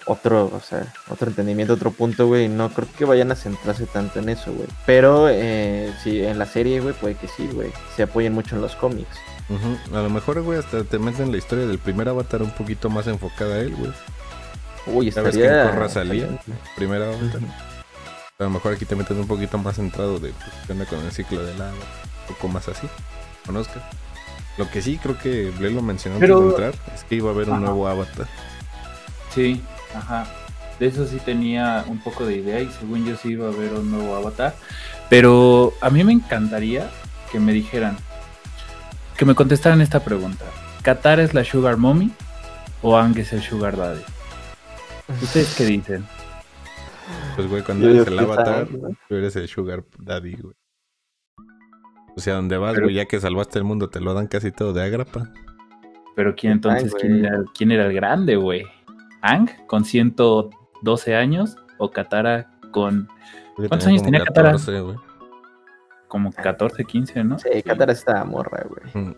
otro, 0.06 0.52
o 0.54 0.60
sea, 0.60 0.92
otro 1.10 1.30
entendimiento, 1.30 1.74
otro 1.74 1.92
punto, 1.92 2.28
güey. 2.28 2.48
No 2.50 2.70
creo 2.70 2.88
que 2.98 3.06
vayan 3.06 3.32
a 3.32 3.36
centrarse 3.36 3.86
tanto 3.86 4.20
en 4.20 4.30
eso, 4.30 4.52
güey. 4.52 4.68
Pero 4.86 5.28
eh, 5.30 5.94
sí, 6.04 6.24
en 6.24 6.40
la 6.40 6.46
serie, 6.46 6.80
güey, 6.82 6.94
puede 6.94 7.16
que 7.16 7.28
sí, 7.28 7.48
güey. 7.54 7.72
Se 7.96 8.04
apoyen 8.04 8.34
mucho 8.34 8.56
en 8.56 8.62
los 8.62 8.76
cómics. 8.76 9.16
Ujú, 9.50 9.96
A 9.98 10.02
lo 10.02 10.10
mejor, 10.10 10.42
güey, 10.42 10.60
hasta 10.60 10.84
te 10.84 10.98
meten 11.00 11.32
la 11.32 11.38
historia 11.38 11.66
del 11.68 11.78
primer 11.80 12.10
avatar 12.10 12.42
un 12.42 12.52
poquito 12.52 12.90
más 12.90 13.08
enfocada 13.08 13.56
a 13.56 13.60
él, 13.60 13.76
güey. 13.76 13.92
Uy, 14.88 15.12
Ya 15.12 15.22
ves 15.22 15.36
que 15.36 15.42
estaría... 15.44 15.64
en 15.64 15.70
Korra 15.70 15.90
salía, 15.90 16.26
estaría- 16.26 16.56
primer 16.76 17.02
avatar. 17.04 17.42
A 18.44 18.48
lo 18.48 18.54
mejor 18.56 18.74
aquí 18.74 18.84
te 18.86 18.96
meten 18.98 19.18
un 19.20 19.28
poquito 19.28 19.58
más 19.58 19.78
centrado 19.78 20.20
de 20.20 20.34
pues, 20.68 20.88
con 20.90 21.00
el 21.00 21.12
ciclo 21.14 21.42
del 21.46 21.62
agua, 21.62 21.72
un 22.28 22.36
poco 22.36 22.48
más 22.50 22.68
así. 22.68 22.88
Conozca. 23.46 23.82
Lo 24.58 24.70
que 24.70 24.82
sí 24.82 25.00
creo 25.02 25.18
que 25.18 25.50
Ble 25.58 25.72
lo 25.72 25.82
mencionó 25.82 26.20
Pero- 26.20 26.40
antes 26.40 26.58
de 26.58 26.66
entrar 26.66 26.94
es 26.94 27.04
que 27.06 27.16
iba 27.16 27.30
a 27.30 27.34
haber 27.34 27.48
un 27.50 27.56
Ajá. 27.56 27.66
nuevo 27.66 27.88
avatar. 27.88 28.28
Sí, 29.34 29.64
ajá. 29.96 30.28
De 30.78 30.88
eso 30.88 31.08
sí 31.08 31.20
tenía 31.24 31.86
un 31.88 32.00
poco 32.04 32.26
de 32.26 32.36
idea 32.38 32.60
y 32.60 32.70
según 32.80 33.06
yo 33.06 33.16
sí 33.16 33.30
iba 33.30 33.48
a 33.48 33.52
haber 33.52 33.72
un 33.74 33.90
nuevo 33.92 34.16
avatar. 34.16 34.54
Pero 35.10 35.74
a 35.80 35.90
mí 35.90 36.04
me 36.04 36.12
encantaría 36.12 36.90
que 37.32 37.40
me 37.40 37.54
dijeran, 37.54 37.98
que 39.18 39.24
me 39.26 39.36
contestaran 39.36 39.80
esta 39.82 40.04
pregunta. 40.04 40.46
¿Qatar 40.82 41.20
es 41.22 41.34
la 41.34 41.46
Sugar 41.46 41.78
Mommy 41.78 42.12
o 42.82 42.98
Ang 42.98 43.18
es 43.18 43.32
el 43.32 43.42
Sugar 43.42 43.78
Daddy? 43.78 44.02
¿Ustedes 45.22 45.54
qué 45.56 45.66
dicen? 45.66 46.06
Pues, 47.36 47.50
güey, 47.50 47.64
cuando 47.64 47.90
eres 47.90 48.08
el 48.08 48.20
avatar, 48.20 48.68
tú 49.10 49.16
eres 49.16 49.36
el 49.36 49.48
Sugar 49.48 49.84
Daddy, 49.98 50.36
güey. 50.36 50.54
O 52.16 52.20
sea, 52.20 52.36
donde 52.36 52.58
vas, 52.58 52.74
Pero- 52.76 52.86
güey, 52.86 52.96
ya 52.96 53.06
que 53.06 53.20
salvaste 53.20 53.58
el 53.58 53.66
mundo, 53.66 53.90
te 53.90 54.00
lo 54.00 54.14
dan 54.14 54.28
casi 54.28 54.52
todo 54.52 54.72
de 54.74 54.84
agrapa. 54.84 55.30
Pero 56.16 56.36
quién 56.36 56.54
entonces, 56.54 56.94
Ay, 56.94 57.02
quién 57.02 57.26
era, 57.26 57.44
quién 57.56 57.72
era 57.72 57.86
el 57.88 57.94
grande, 57.94 58.36
güey? 58.36 58.66
Ang 59.22 59.50
con 59.66 59.84
112 59.84 61.16
años 61.16 61.56
o 61.80 61.90
Katara 61.90 62.52
con 62.72 63.08
¿Cuántos 63.56 63.88
años 63.88 64.04
tenía 64.04 64.24
Katara? 64.24 64.52
14, 64.52 64.80
güey. 64.82 64.98
como 66.08 66.32
14, 66.32 66.84
15, 66.86 67.24
¿no? 67.24 67.40
Sí, 67.40 67.64
Katara 67.64 67.94
está 67.94 68.24
morra, 68.26 68.64
güey. 68.70 69.06
Mm. 69.08 69.16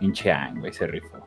Pinche 0.00 0.32
Ang, 0.32 0.58
güey, 0.58 0.72
se 0.72 0.86
rifó. 0.88 1.24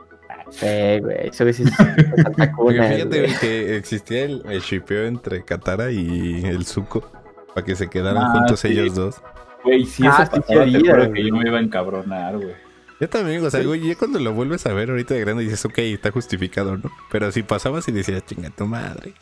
Ah, 0.50 0.52
Sí, 0.52 1.00
güey. 1.02 1.28
Eso 1.30 1.48
es 1.48 1.58
fíjate, 1.58 3.20
güey. 3.20 3.40
que 3.40 3.76
existía 3.78 4.24
el, 4.26 4.44
el 4.50 4.62
shipeo 4.62 5.06
entre 5.06 5.44
Katara 5.44 5.92
y 5.92 6.44
el 6.46 6.66
Zuko. 6.66 7.10
Para 7.54 7.66
que 7.66 7.76
se 7.76 7.88
quedaran 7.90 8.24
Ah, 8.24 8.32
juntos 8.34 8.60
sí. 8.60 8.70
ellos 8.70 8.96
dos. 8.96 9.22
Güey, 9.64 9.86
si 9.86 10.06
Ah, 10.06 10.10
eso 10.10 10.24
sí, 10.24 10.42
pasaba, 10.42 10.66
te 10.66 11.12
que 11.14 11.24
yo 11.28 11.36
me 11.36 11.48
iba 11.48 11.58
a 11.58 11.62
encabronar, 11.62 12.38
güey. 12.38 12.54
Yo 13.00 13.08
también, 13.10 13.44
o 13.46 13.50
sea, 13.50 13.64
güey, 13.64 13.88
ya 13.88 13.96
cuando 13.96 14.20
lo 14.20 14.34
vuelves 14.34 14.66
a 14.66 14.74
ver 14.74 14.90
ahorita 14.90 15.14
de 15.14 15.22
grande 15.22 15.44
dices, 15.44 15.64
ok, 15.66 15.78
está 15.80 16.12
justificado, 16.12 16.78
¿no? 16.78 16.92
Pero 17.12 17.32
si 17.32 17.44
pasabas 17.44 17.88
y 17.88 17.92
decías, 17.94 18.26
chinga 18.26 18.50
tu 18.50 18.66
madre. 18.66 19.14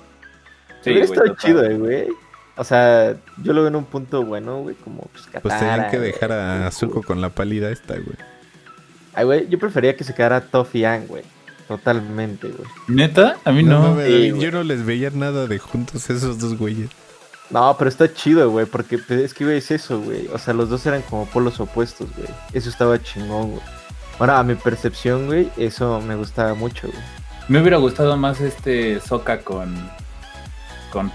Sí, 0.82 0.92
güey, 0.92 1.04
estado 1.04 1.28
total. 1.28 1.38
chido, 1.38 1.64
eh, 1.66 1.78
güey. 1.78 2.08
O 2.56 2.64
sea, 2.64 3.16
yo 3.44 3.54
lo 3.54 3.62
veo 3.62 3.68
en 3.68 3.76
un 3.76 3.86
punto 3.86 4.24
bueno, 4.24 4.62
güey, 4.62 4.76
como 4.76 5.02
pues 5.12 5.26
Katara. 5.28 5.42
Pues 5.42 5.60
tenían 5.60 5.92
que 5.92 6.00
dejar 6.00 6.32
a 6.32 6.72
Zuko 6.72 7.04
con 7.04 7.22
la 7.22 7.30
pálida 7.30 7.70
esta, 7.70 7.94
güey. 7.94 8.18
Ay, 9.18 9.26
güey, 9.26 9.50
yo 9.50 9.58
prefería 9.58 9.96
que 9.96 10.04
se 10.04 10.14
quedara 10.14 10.42
Toph 10.42 10.76
y 10.76 10.86
Aang, 10.86 11.08
güey. 11.08 11.24
Totalmente, 11.68 12.50
güey. 12.50 12.70
¿Neta? 12.88 13.38
A 13.46 13.52
mí 13.52 13.64
no. 13.64 13.96
güey. 13.96 14.40
yo 14.40 14.52
no 14.52 14.62
les 14.62 14.86
veía 14.86 15.10
nada 15.10 15.48
de 15.48 15.58
juntos 15.58 16.08
esos 16.12 16.38
dos 16.38 16.56
güeyes. 16.56 16.92
No, 17.50 17.76
pero 17.80 17.90
está 17.90 18.14
chido, 18.14 18.52
güey, 18.52 18.68
porque 18.68 19.00
pues, 19.00 19.20
es 19.22 19.34
que, 19.34 19.44
güey, 19.44 19.58
es 19.58 19.72
eso, 19.72 20.00
güey. 20.00 20.28
O 20.28 20.38
sea, 20.38 20.54
los 20.54 20.70
dos 20.70 20.86
eran 20.86 21.02
como 21.02 21.26
polos 21.26 21.60
opuestos, 21.60 22.08
güey. 22.16 22.30
Eso 22.54 22.70
estaba 22.70 23.02
chingón, 23.02 23.54
güey. 23.54 23.64
Ahora, 24.20 24.38
a 24.38 24.44
mi 24.44 24.54
percepción, 24.54 25.26
güey, 25.26 25.50
eso 25.58 26.00
me 26.02 26.16
gustaba 26.16 26.54
mucho, 26.54 26.88
güey. 26.88 27.04
Me 27.48 27.60
hubiera 27.60 27.78
gustado 27.78 28.16
más 28.18 28.40
este 28.40 29.00
Soka 29.00 29.40
con. 29.40 29.76
con 30.92 31.12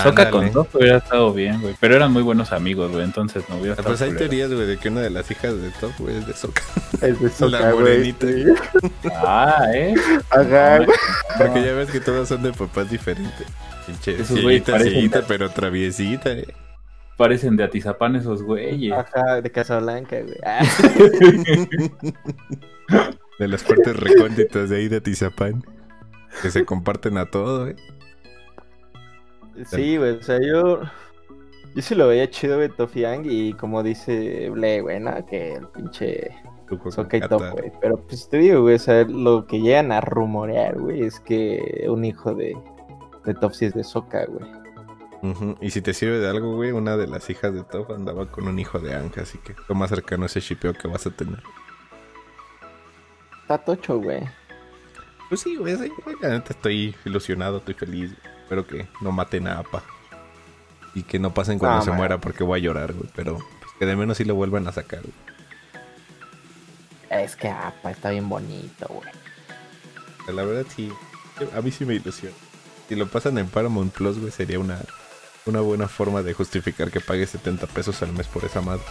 Soka 0.00 0.30
con. 0.30 0.50
Toph 0.52 0.74
hubiera 0.76 0.98
estado 0.98 1.32
bien, 1.34 1.60
güey. 1.60 1.74
Pero 1.80 1.96
eran 1.96 2.12
muy 2.12 2.22
buenos 2.22 2.52
amigos, 2.52 2.90
güey. 2.92 3.04
Entonces 3.04 3.44
no 3.48 3.56
hubiera 3.56 3.72
Ah, 3.72 3.80
estado. 3.80 3.88
Pues 3.88 4.02
hay 4.02 4.08
culero. 4.10 4.28
teorías, 4.30 4.52
güey, 4.54 4.66
de 4.66 4.76
que 4.78 4.88
una 4.88 5.00
de 5.02 5.10
las 5.10 5.30
hijas 5.30 5.60
de 5.60 5.70
Top, 5.80 5.92
güey, 5.98 6.16
es 6.16 6.26
de 6.26 6.32
Sokka. 6.34 6.62
Es 7.02 7.18
de 7.20 7.24
La 7.24 7.30
Sokka, 7.30 7.72
güey. 7.72 7.84
morenita. 7.84 8.26
sí. 8.28 8.44
Ah, 9.16 9.64
eh. 9.74 9.94
Ajá, 10.30 10.78
No, 10.78 10.84
güey. 10.86 10.96
Porque 11.38 11.60
no. 11.60 11.66
ya 11.66 11.72
ves 11.74 11.90
que 11.90 12.00
todos 12.00 12.28
son 12.28 12.42
de 12.42 12.52
papás 12.52 12.90
diferentes. 12.90 13.46
Pinche 13.86 14.12
Esos 14.20 14.40
güeyes 14.40 14.64
cieguita, 14.64 14.80
cieguita, 14.80 15.22
pero 15.26 15.50
traviesita, 15.50 16.30
eh. 16.32 16.46
Parecen 17.18 17.56
de 17.56 17.64
Atizapán 17.64 18.16
esos 18.16 18.42
güeyes. 18.42 18.92
Ajá, 18.94 19.40
de 19.42 19.50
Casablanca, 19.50 20.16
güey. 20.20 20.38
Ah, 20.44 20.64
De 23.38 23.48
las 23.48 23.64
partes 23.64 23.96
recónditas 23.96 24.70
de 24.70 24.76
ahí 24.76 24.88
de 24.88 25.00
Tizapán. 25.00 25.64
Que 26.40 26.50
se 26.50 26.64
comparten 26.64 27.18
a 27.18 27.26
todo, 27.26 27.68
eh. 27.68 27.76
Sí, 29.66 29.96
güey, 29.96 30.12
o 30.12 30.22
sea, 30.22 30.38
yo... 30.40 30.82
Yo 31.74 31.80
sí 31.80 31.94
lo 31.94 32.06
veía 32.06 32.28
chido, 32.28 32.56
güey, 32.56 32.68
Toph 32.68 32.96
y 32.96 33.54
como 33.54 33.82
dice 33.82 34.50
Ble, 34.50 34.82
güey, 34.82 35.00
¿no? 35.00 35.24
Que 35.24 35.54
el 35.54 35.66
pinche 35.68 36.30
Katara. 36.68 37.28
Toph, 37.28 37.50
güey. 37.52 37.72
Pero 37.80 37.96
pues 37.96 38.28
te 38.28 38.36
digo, 38.38 38.60
güey, 38.60 38.74
o 38.74 38.78
sea, 38.78 39.04
lo 39.04 39.46
que 39.46 39.60
llegan 39.60 39.90
a 39.90 40.02
rumorear, 40.02 40.78
güey, 40.78 41.02
es 41.02 41.18
que 41.20 41.86
un 41.88 42.04
hijo 42.04 42.34
de, 42.34 42.54
de 43.24 43.34
Toph 43.34 43.54
sí 43.54 43.64
es 43.66 43.74
de 43.74 43.84
Sokka, 43.84 44.26
güey. 44.26 44.62
Y 45.60 45.70
si 45.70 45.80
te 45.80 45.94
sirve 45.94 46.18
de 46.18 46.28
algo, 46.28 46.56
güey, 46.56 46.72
una 46.72 46.96
de 46.96 47.06
las 47.06 47.30
hijas 47.30 47.54
de 47.54 47.62
Top 47.62 47.92
andaba 47.92 48.26
con 48.26 48.48
un 48.48 48.58
hijo 48.58 48.80
de 48.80 48.94
Anka, 48.94 49.22
así 49.22 49.38
que 49.38 49.54
lo 49.68 49.74
más 49.76 49.90
cercano 49.90 50.24
a 50.24 50.26
ese 50.26 50.40
shipeo 50.40 50.74
que 50.74 50.88
vas 50.88 51.06
a 51.06 51.10
tener. 51.10 51.40
Está 53.42 53.56
tocho, 53.58 53.98
güey. 53.98 54.20
Pues 55.28 55.40
sí, 55.40 55.56
güey, 55.56 55.76
sí, 55.76 55.90
güey, 56.04 56.16
la 56.20 56.30
neta 56.30 56.52
estoy 56.52 56.94
ilusionado, 57.04 57.58
estoy 57.58 57.74
feliz. 57.74 58.10
güey. 58.20 58.31
Espero 58.42 58.66
que 58.66 58.86
no 59.00 59.12
maten 59.12 59.46
a 59.48 59.58
Apa. 59.58 59.82
Y 60.94 61.04
que 61.04 61.18
no 61.18 61.32
pasen 61.32 61.58
cuando 61.58 61.78
No, 61.78 61.84
se 61.84 61.90
man. 61.90 61.98
muera 61.98 62.18
porque 62.18 62.44
voy 62.44 62.60
a 62.60 62.62
llorar, 62.62 62.92
güey. 62.92 63.08
Pero 63.14 63.36
pues, 63.38 63.72
que 63.78 63.86
de 63.86 63.96
menos 63.96 64.16
sí 64.18 64.24
lo 64.24 64.34
vuelvan 64.34 64.66
a 64.68 64.72
sacar, 64.72 65.00
güey. 65.00 65.14
Es 67.24 67.36
que, 67.36 67.48
apa, 67.48 67.90
está 67.90 68.10
bien 68.10 68.28
bonito, 68.28 68.86
güey. 68.88 69.08
La 70.34 70.44
verdad 70.44 70.64
sí, 70.74 70.90
a 71.56 71.60
mí 71.60 71.70
sí 71.70 71.84
me 71.84 71.94
ilusiona. 71.94 72.34
Si 72.88 72.94
lo 72.96 73.06
pasan 73.08 73.38
en 73.38 73.48
Paramount 73.48 73.92
Plus, 73.92 74.18
güey, 74.18 74.30
sería 74.32 74.58
una, 74.58 74.78
una 75.46 75.60
buena 75.60 75.88
forma 75.88 76.22
de 76.22 76.32
justificar 76.34 76.90
que 76.90 77.00
pague 77.00 77.26
70 77.26 77.66
pesos 77.68 78.02
al 78.02 78.12
mes 78.12 78.26
por 78.28 78.44
esa 78.44 78.60
madre. 78.60 78.82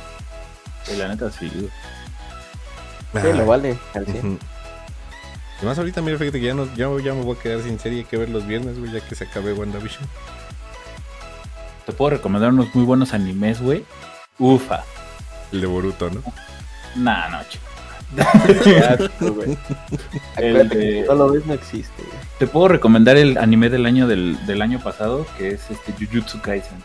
Y 0.92 0.98
la 0.98 1.08
neta 1.08 1.32
sí, 1.32 1.50
güey. 1.54 1.68
Sí, 1.68 3.30
Ah, 3.32 3.36
lo 3.36 3.46
vale, 3.46 3.78
al. 3.94 4.06
Ujú. 5.62 5.68
Además 5.68 5.78
ahorita 5.78 6.02
mira, 6.02 6.18
fíjate 6.18 6.40
que 6.40 6.48
ya, 6.48 6.54
no, 6.54 6.66
ya, 6.76 6.88
ya 7.04 7.14
me 7.14 7.22
voy 7.22 7.38
a 7.38 7.40
quedar 7.42 7.62
sin 7.62 7.80
serie, 7.80 8.00
hay 8.00 8.06
que 8.06 8.18
ver 8.18 8.30
los 8.30 8.46
viernes, 8.48 8.80
güey, 8.80 8.92
ya 8.92 9.00
que 9.02 9.16
se 9.16 9.26
acabe 9.26 9.54
WandaVision. 9.54 10.04
Te 11.86 11.92
puedo 11.94 12.12
recomendar 12.12 12.50
unos 12.52 12.74
muy 12.76 12.84
buenos 12.86 13.14
animes, 13.14 13.62
güey. 13.62 13.86
Ufa. 14.40 14.84
El 15.52 15.62
de 15.62 15.68
Boruto, 15.68 16.10
¿no? 16.10 16.22
Nah, 16.96 17.30
no, 17.30 17.40
chico. 17.50 17.64
El 20.38 20.68
de- 20.70 20.78
que 20.78 21.02
si 21.04 21.08
no 21.08 21.16
lo 21.16 21.32
ves, 21.32 21.46
no 21.46 21.54
existe, 21.54 22.04
güey. 22.04 22.18
Te 22.40 22.48
puedo 22.48 22.68
recomendar 22.68 23.16
el 23.18 23.38
anime 23.38 23.70
del 23.70 23.86
año 23.86 24.08
del, 24.08 24.44
del 24.46 24.62
año 24.62 24.80
pasado, 24.80 25.26
que 25.38 25.50
es 25.52 25.70
este 25.70 25.94
Jujutsu 25.94 26.42
Kaisen. 26.42 26.84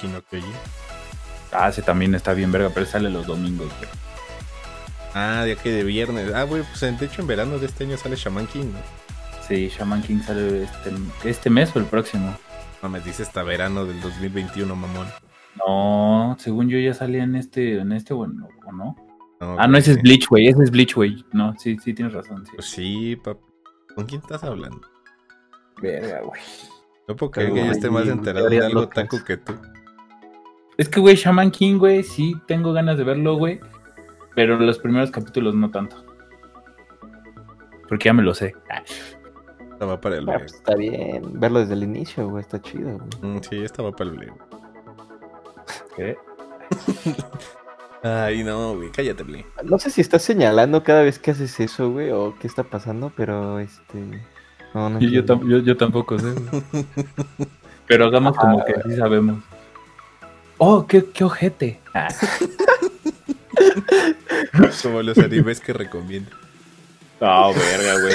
Kyojin. 0.00 0.44
Ah, 1.52 1.68
ese 1.68 1.82
también 1.82 2.14
está 2.14 2.32
bien 2.32 2.50
verga, 2.52 2.70
pero 2.72 2.86
sale 2.86 3.10
los 3.10 3.26
domingos, 3.26 3.68
güey. 3.78 3.90
Ah, 5.14 5.44
ya 5.46 5.54
que 5.56 5.70
de 5.70 5.84
viernes. 5.84 6.32
Ah, 6.34 6.42
güey, 6.42 6.62
pues 6.62 6.80
de 6.80 7.06
hecho 7.06 7.22
en 7.22 7.28
verano 7.28 7.58
de 7.58 7.66
este 7.66 7.84
año 7.84 7.96
sale 7.96 8.16
Shaman 8.16 8.46
King, 8.48 8.66
¿no? 8.72 8.78
Sí, 9.46 9.68
Shaman 9.68 10.02
King 10.02 10.20
sale 10.20 10.64
este, 10.64 10.90
este 11.24 11.50
mes 11.50 11.74
o 11.76 11.78
el 11.78 11.84
próximo. 11.84 12.34
No 12.82 12.88
me 12.88 13.00
dice 13.00 13.22
hasta 13.22 13.42
verano 13.42 13.84
del 13.84 14.00
2021, 14.00 14.74
mamón. 14.74 15.06
No, 15.56 16.36
según 16.38 16.68
yo 16.68 16.78
ya 16.78 16.94
salía 16.94 17.22
en 17.22 17.36
este, 17.36 17.78
en 17.78 17.92
este, 17.92 18.12
bueno, 18.12 18.48
¿o 18.66 18.72
no? 18.72 18.96
No, 19.40 19.56
Ah, 19.58 19.66
no, 19.68 19.78
ese 19.78 19.92
es. 19.92 20.02
Bleach, 20.02 20.28
güey, 20.28 20.48
ese 20.48 20.62
es 20.64 20.70
Bleach, 20.70 20.94
güey. 20.94 21.24
No, 21.32 21.54
sí, 21.58 21.76
sí, 21.82 21.94
tienes 21.94 22.12
razón, 22.14 22.44
sí. 22.46 22.52
Pues 22.56 22.66
sí, 22.66 23.16
pap. 23.16 23.38
¿Con 23.94 24.06
quién 24.06 24.20
estás 24.20 24.42
hablando? 24.42 24.80
Verga, 25.80 26.22
güey. 26.22 26.40
No 27.06 27.14
puedo 27.16 27.30
creer 27.30 27.52
que 27.52 27.64
yo 27.66 27.70
esté 27.72 27.90
más 27.90 28.08
enterado 28.08 28.48
de 28.48 28.64
algo 28.64 28.82
locas. 28.82 28.94
taco 28.94 29.22
que 29.24 29.36
tú. 29.36 29.52
Es 30.76 30.88
que, 30.88 30.98
güey, 31.00 31.14
Shaman 31.14 31.50
King, 31.50 31.78
güey, 31.78 32.02
sí 32.02 32.34
tengo 32.48 32.72
ganas 32.72 32.98
de 32.98 33.04
verlo, 33.04 33.36
güey. 33.36 33.60
Pero 34.34 34.58
los 34.58 34.78
primeros 34.78 35.10
capítulos 35.10 35.54
no 35.54 35.70
tanto. 35.70 36.04
Porque 37.88 38.06
ya 38.06 38.12
me 38.12 38.22
lo 38.22 38.34
sé. 38.34 38.54
Estaba 39.72 40.00
para 40.00 40.16
el 40.18 40.28
Ah, 40.28 40.38
pues, 40.38 40.54
está 40.54 40.74
bien. 40.74 41.22
Verlo 41.38 41.60
desde 41.60 41.74
el 41.74 41.82
inicio, 41.84 42.28
güey, 42.28 42.40
está 42.42 42.60
chido, 42.60 42.98
güey. 43.20 43.34
Mm, 43.36 43.40
Sí, 43.42 43.56
estaba 43.62 43.92
para 43.92 44.10
el 44.10 44.16
Blue. 44.16 44.34
¿qué? 45.96 46.16
Ay, 48.02 48.44
no, 48.44 48.76
güey, 48.76 48.90
cállate, 48.90 49.22
Blue. 49.22 49.44
No 49.64 49.78
sé 49.78 49.90
si 49.90 50.00
estás 50.00 50.22
señalando 50.22 50.82
cada 50.82 51.02
vez 51.02 51.18
que 51.18 51.30
haces 51.30 51.58
eso, 51.60 51.90
güey, 51.90 52.10
o 52.10 52.34
qué 52.38 52.46
está 52.46 52.62
pasando, 52.64 53.10
pero 53.16 53.58
este. 53.60 54.22
No, 54.74 54.90
no. 54.90 55.00
Yo, 55.00 55.08
yo, 55.08 55.24
tam- 55.24 55.48
yo- 55.48 55.58
yo 55.58 55.76
tampoco 55.76 56.18
sé. 56.18 56.32
güey. 56.32 56.86
Pero 57.86 58.06
hagamos 58.06 58.36
como 58.36 58.64
que 58.64 58.74
sí 58.86 58.96
sabemos. 58.96 59.38
Oh, 60.58 60.86
qué, 60.86 61.04
qué 61.04 61.24
ojete. 61.24 61.80
Ah, 61.94 62.08
Como 64.82 65.02
los 65.02 65.18
animes 65.18 65.60
que 65.60 65.72
recomiendo. 65.72 66.30
No, 67.20 67.54
verga, 67.54 68.00
güey. 68.00 68.14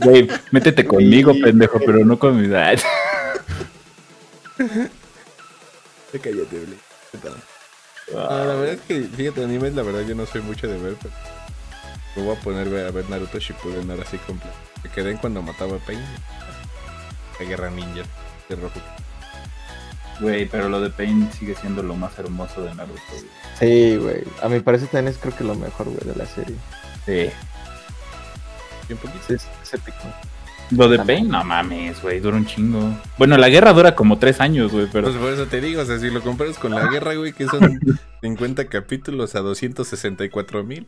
Güey, 0.00 0.28
métete 0.50 0.84
conmigo, 0.84 1.32
pendejo, 1.40 1.78
pero 1.84 2.04
no 2.04 2.18
con 2.18 2.40
mi 2.40 2.46
edad. 2.46 2.78
Sí, 6.10 6.18
Cállate, 6.18 6.58
Blue. 6.58 6.76
¿Qué 7.12 7.18
tal? 7.18 7.34
Ah, 8.16 8.44
la 8.46 8.54
verdad 8.54 8.74
es 8.74 8.80
que, 8.80 9.02
fíjate, 9.02 9.44
animes, 9.44 9.74
la 9.74 9.82
verdad 9.82 10.00
yo 10.06 10.14
no 10.14 10.24
soy 10.26 10.40
mucho 10.40 10.66
de 10.66 10.78
ver, 10.78 10.96
pero 11.00 11.14
me 12.16 12.22
voy 12.22 12.36
a 12.36 12.40
poner 12.40 12.86
a 12.86 12.90
ver 12.90 13.08
Naruto 13.08 13.38
Shippuden 13.38 13.90
ahora 13.90 14.04
sí 14.06 14.16
completo. 14.18 14.56
Me 14.82 14.90
quedé 14.90 15.10
en 15.12 15.18
cuando 15.18 15.42
mataba 15.42 15.76
a 15.76 15.78
Pain. 15.80 16.00
La 17.38 17.46
guerra 17.46 17.70
ninja 17.70 18.02
de 18.48 18.56
rojo. 18.56 18.80
Güey, 20.20 20.46
pero 20.46 20.68
lo 20.68 20.80
de 20.80 20.90
Pain 20.90 21.28
sigue 21.32 21.54
siendo 21.54 21.82
lo 21.82 21.94
más 21.94 22.18
hermoso 22.18 22.62
de 22.62 22.74
Naruto, 22.74 23.00
güey. 23.10 23.24
Sí, 23.58 23.96
güey. 23.96 24.22
A 24.42 24.48
mi 24.48 24.60
parecer 24.60 24.88
también 24.88 25.12
es 25.12 25.18
creo 25.18 25.36
que 25.36 25.44
lo 25.44 25.54
mejor, 25.54 25.86
güey, 25.86 26.00
de 26.04 26.16
la 26.16 26.26
serie. 26.26 26.56
Sí. 27.06 27.30
Y 28.88 28.92
un 28.92 28.98
poquito. 28.98 29.24
Sí, 29.26 29.34
es, 29.34 29.46
es 29.62 29.74
épico. 29.74 29.98
Lo 30.70 30.88
de 30.88 30.98
Pain, 30.98 31.28
no 31.28 31.42
mames, 31.44 32.02
güey, 32.02 32.20
dura 32.20 32.36
un 32.36 32.44
chingo. 32.44 32.94
Bueno, 33.16 33.38
la 33.38 33.48
guerra 33.48 33.72
dura 33.72 33.94
como 33.94 34.18
tres 34.18 34.40
años, 34.40 34.70
güey, 34.70 34.86
pero. 34.92 35.06
Pues 35.06 35.16
por 35.16 35.32
eso 35.32 35.46
te 35.46 35.60
digo, 35.60 35.80
o 35.80 35.84
sea, 35.84 35.98
si 35.98 36.10
lo 36.10 36.20
comparas 36.20 36.58
con 36.58 36.74
la 36.74 36.88
guerra, 36.88 37.14
güey, 37.14 37.32
que 37.32 37.46
son 37.46 37.80
50 38.22 38.66
capítulos 38.68 39.34
a 39.34 39.40
264 39.40 40.64
mil, 40.64 40.86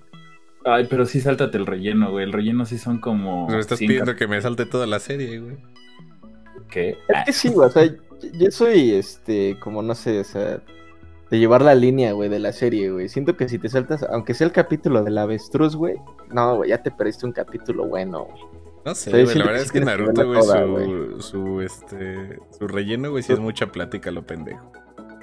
Ay, 0.65 0.87
pero 0.91 1.07
sí 1.07 1.21
sáltate 1.21 1.57
el 1.57 1.67
relleno, 1.67 2.11
güey. 2.11 2.25
El 2.25 2.33
relleno 2.33 2.67
sí 2.67 2.77
son 2.77 2.99
como. 2.99 3.47
pues 3.47 3.55
me 3.55 3.61
estás 3.61 3.79
pidiendo 3.79 4.15
que 4.17 4.27
me 4.27 4.41
salte 4.43 4.67
toda 4.67 4.87
la 4.87 4.99
serie, 4.99 5.39
güey. 5.39 5.57
¿Qué? 6.69 6.99
Es 7.09 7.25
que 7.27 7.33
sí, 7.33 7.49
güey, 7.49 7.69
o 7.69 7.73
sea, 7.73 7.91
yo- 8.33 8.51
soy, 8.51 8.93
este, 8.93 9.59
como 9.61 9.83
no 9.83 9.95
sé, 9.95 10.21
o 10.21 10.25
sea, 10.25 10.61
de 11.31 11.39
llevar 11.39 11.63
la 11.63 11.75
línea, 11.75 12.13
güey, 12.13 12.29
de 12.29 12.39
la 12.41 12.53
serie, 12.53 12.91
güey. 12.91 13.09
Siento 13.09 13.37
que 13.37 13.49
si 13.49 13.59
te 13.59 13.69
saltas, 13.69 14.03
aunque 14.03 14.35
sea 14.35 14.47
el 14.47 14.53
capítulo 14.53 15.03
del 15.05 15.17
avestruz, 15.19 15.77
güey, 15.77 15.97
no, 16.31 16.57
güey, 16.57 16.71
ya 16.71 16.83
te 16.83 16.91
perdiste 16.91 17.27
un 17.27 17.33
capítulo 17.33 17.87
bueno, 17.87 18.25
güey. 18.25 18.43
No 18.85 18.95
sé, 18.95 19.11
güey, 19.11 19.27
la 19.39 19.45
verdad 19.45 19.63
es 19.63 19.73
que 19.73 19.81
Naruto, 19.81 20.27
güey, 20.27 20.41
su, 21.21 21.21
su, 21.21 21.61
este, 21.61 22.39
su 22.59 22.67
relleno, 22.67 23.11
güey, 23.11 23.23
sí 23.23 23.33
es 23.33 23.39
mucha 23.39 23.71
plática, 23.71 24.11
lo 24.11 24.27
pendejo. 24.27 24.73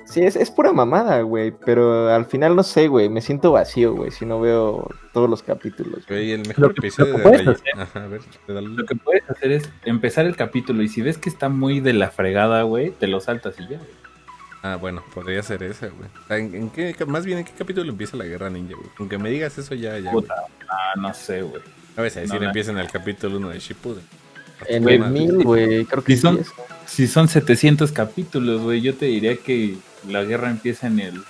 Sí, 0.10 0.22
es, 0.22 0.36
es 0.38 0.50
pura 0.52 0.72
mamada, 0.72 1.22
güey, 1.22 1.52
pero 1.66 2.10
al 2.14 2.26
final 2.28 2.56
no 2.56 2.64
sé, 2.64 2.88
güey, 2.88 3.10
me 3.10 3.20
siento 3.22 3.52
vacío, 3.52 3.94
güey, 3.94 4.10
si 4.12 4.26
no 4.26 4.40
veo 4.40 4.90
todos 5.14 5.30
los 5.30 5.44
capítulos. 5.44 6.06
güey. 6.08 6.32
El 6.32 6.48
mejor 6.48 6.70
Lo 6.70 6.74
que- 6.74 6.80
episodio 6.88 7.18
lo 7.18 7.18
que 7.18 7.24
de 7.24 7.30
puedes 7.44 7.48
hacer- 7.62 7.74
Ajá, 7.82 8.04
a 8.04 8.08
ver. 8.08 8.22
Lo 8.48 8.86
que 8.86 8.96
puedes 8.96 9.30
hacer 9.30 9.52
es 9.52 9.70
empezar 9.84 10.26
el 10.26 10.36
capítulo 10.38 10.82
y 10.82 10.88
si 10.88 11.02
ves 11.02 11.18
que 11.18 11.30
está 11.30 11.50
muy 11.50 11.82
de 11.82 11.92
la 11.94 12.10
fregada, 12.10 12.62
güey, 12.64 12.92
te 12.92 13.08
lo 13.08 13.20
saltas 13.20 13.56
y 13.60 13.64
ya. 13.64 13.78
güey. 13.78 13.90
Ah, 14.64 14.76
bueno, 14.78 15.04
podría 15.14 15.44
ser 15.44 15.62
esa, 15.64 15.88
güey. 15.88 16.10
Sea, 16.28 16.38
¿En, 16.38 16.56
en 16.56 16.70
qué, 16.70 16.96
más 17.06 17.26
bien, 17.26 17.40
¿en 17.40 17.46
qué 17.46 17.52
capítulo 17.58 17.90
empieza 17.92 18.16
la 18.18 18.26
guerra 18.26 18.50
ninja, 18.50 18.76
güey? 18.76 18.90
Aunque 19.00 19.18
me 19.18 19.30
digas 19.30 19.58
eso 19.58 19.76
ya, 19.76 20.00
ya. 20.00 20.12
Puta, 20.12 20.34
ah, 20.70 20.94
no 21.00 21.14
sé, 21.14 21.42
güey. 21.42 21.62
A 21.96 22.02
veces 22.02 22.24
decir 22.24 22.36
No, 22.36 22.42
no. 22.42 22.48
empieza 22.48 22.72
en 22.72 22.78
el 22.80 22.90
capítulo 22.90 23.38
1 23.38 23.50
de 23.50 23.60
Shippuden. 23.60 24.04
En 24.68 24.88
el 24.90 25.00
mil, 25.12 25.44
güey, 25.44 25.86
creo 25.86 26.04
que 26.04 26.16
Sí, 26.16 26.22
son- 26.22 26.40
es. 26.40 26.52
Si 26.88 27.06
son 27.08 27.28
700 27.28 27.92
capítulos, 27.92 28.62
güey, 28.62 28.80
yo 28.82 28.96
te 28.96 29.06
diría 29.08 29.36
que 29.36 29.76
la 30.08 30.24
guerra 30.24 30.50
empieza 30.50 30.88
en 30.88 31.00
el... 31.00 31.24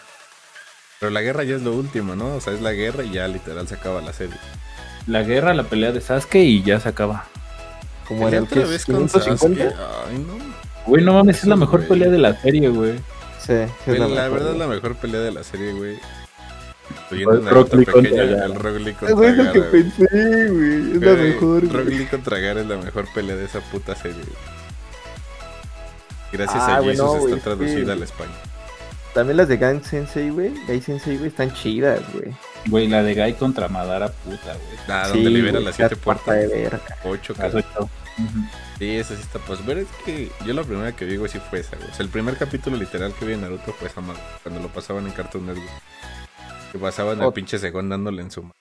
Pero 1.00 1.12
la 1.12 1.22
guerra 1.22 1.44
ya 1.44 1.56
es 1.56 1.62
lo 1.62 1.74
último, 1.74 2.16
¿no? 2.16 2.36
O 2.36 2.42
sea, 2.42 2.54
es 2.54 2.62
la 2.62 2.72
guerra 2.72 3.04
y 3.04 3.12
ya 3.12 3.28
literal 3.28 3.68
se 3.68 3.76
acaba 3.76 4.02
la 4.02 4.14
serie. 4.14 4.36
La 5.06 5.22
guerra, 5.24 5.54
la 5.54 5.64
pelea 5.64 5.92
de 5.92 6.02
Sasuke 6.02 6.36
y 6.44 6.64
ya 6.64 6.80
se 6.80 6.90
acaba. 6.90 7.26
Como 8.08 8.26
Pelea 8.26 8.40
el 8.40 8.46
otra 8.46 8.64
que 8.64 8.68
vez 8.70 8.86
con 8.86 8.96
550. 9.08 9.64
Sasuke. 9.70 9.76
Ay, 10.10 10.18
no. 10.18 10.38
Güey, 10.88 11.04
no 11.04 11.14
mames, 11.14 11.38
es 11.40 11.46
la 11.46 11.56
mejor 11.56 11.80
güey. 11.86 11.90
pelea 11.90 12.10
de 12.10 12.18
la 12.18 12.40
serie, 12.42 12.70
güey. 12.70 12.98
Sí, 13.40 13.54
es 13.54 13.70
Güey, 13.86 14.00
la 14.00 14.08
la, 14.08 14.16
mejor, 14.24 14.32
verdad 14.40 14.52
es 14.54 14.58
la 14.58 14.68
mejor 14.68 14.96
pelea 14.96 15.22
de 15.22 15.32
la 15.32 15.44
serie, 15.44 15.74
güey. 15.74 16.00
Rock 17.12 17.74
Lee 17.74 17.86
contra 17.86 17.94
pequeño, 17.94 18.16
Gaara. 18.16 18.46
el 18.46 18.56
Rock 18.56 18.78
Lee 18.80 18.92
Ah, 18.92 19.00
contra 19.00 19.16
güey, 19.16 19.30
es 19.30 19.38
lo 19.38 19.52
que 19.52 19.60
güey. 19.60 19.72
pensé, 19.72 20.50
güey, 20.50 20.92
es 20.94 21.02
la 21.02 21.14
mejor, 21.14 21.74
Rock. 21.74 21.88
Lee 21.90 22.06
contra 22.06 22.40
Gaara 22.40 22.62
es 22.62 22.68
la 22.68 22.78
mejor 22.78 23.06
pelea 23.14 23.36
de 23.36 23.46
esa 23.46 23.60
puta 23.62 23.96
serie. 23.96 24.18
güey. 24.24 24.58
Gracias 26.32 26.64
Ah, 26.64 26.78
a 26.78 26.80
güey, 26.80 26.96
Jesus 26.98 27.24
está 27.24 27.36
es 27.38 27.44
traducida 27.44 27.94
al 27.94 28.04
español. 28.04 28.34
También 29.18 29.38
las 29.38 29.48
de 29.48 29.58
Gai 29.58 29.84
Sensei, 29.84 30.30
güey, 30.30 30.54
Gai 30.68 30.80
Sensei, 30.80 31.18
güey, 31.18 31.30
están 31.30 31.52
chidas, 31.52 32.04
güey. 32.14 32.36
Güey, 32.68 32.88
la 32.88 33.02
de 33.02 33.16
Gai 33.16 33.34
contra 33.34 33.68
Madara, 33.68 34.10
puta, 34.12 34.54
güey. 34.54 34.78
Ah, 34.88 35.10
Sí, 35.12 35.24
donde 35.24 35.60
las 35.60 35.76
siete 35.76 35.96
puertas. 35.96 36.36
de 36.36 36.48
verga. 36.48 36.80
Ocho, 37.04 37.34
casi. 37.34 37.58
ocho. 37.58 37.90
Ujú. 38.20 38.46
Sí, 38.78 38.96
esa 38.96 39.16
sí 39.16 39.22
está. 39.24 39.40
Pues 39.40 39.66
ver 39.66 39.80
es 39.80 39.88
que 40.06 40.32
yo 40.46 40.54
la 40.54 40.62
primera 40.64 40.96
que 40.96 41.06
vi, 41.06 41.16
güey, 41.16 41.32
sí 41.32 41.40
fue 41.50 41.62
esa, 41.62 41.76
güey. 41.78 41.90
O 41.90 41.94
sea, 41.96 42.06
el 42.06 42.12
primer 42.12 42.38
capítulo 42.38 42.78
literal 42.78 43.12
que 43.16 43.26
vi 43.26 43.34
en 43.34 43.42
Naruto 43.42 43.74
fue 43.74 43.88
esa 43.88 44.02
madre, 44.02 44.22
cuando 44.44 44.62
lo 44.62 44.68
pasaban 44.68 45.08
en 45.08 45.12
Cartoon 45.14 45.48
Network. 45.48 45.68
Que 46.72 46.78
pasaban 46.78 47.20
al 47.20 47.34
pinche 47.34 47.58
segón 47.58 47.90
dándole 47.90 48.22
en 48.22 48.30
su 48.30 48.44
mano. 48.44 48.54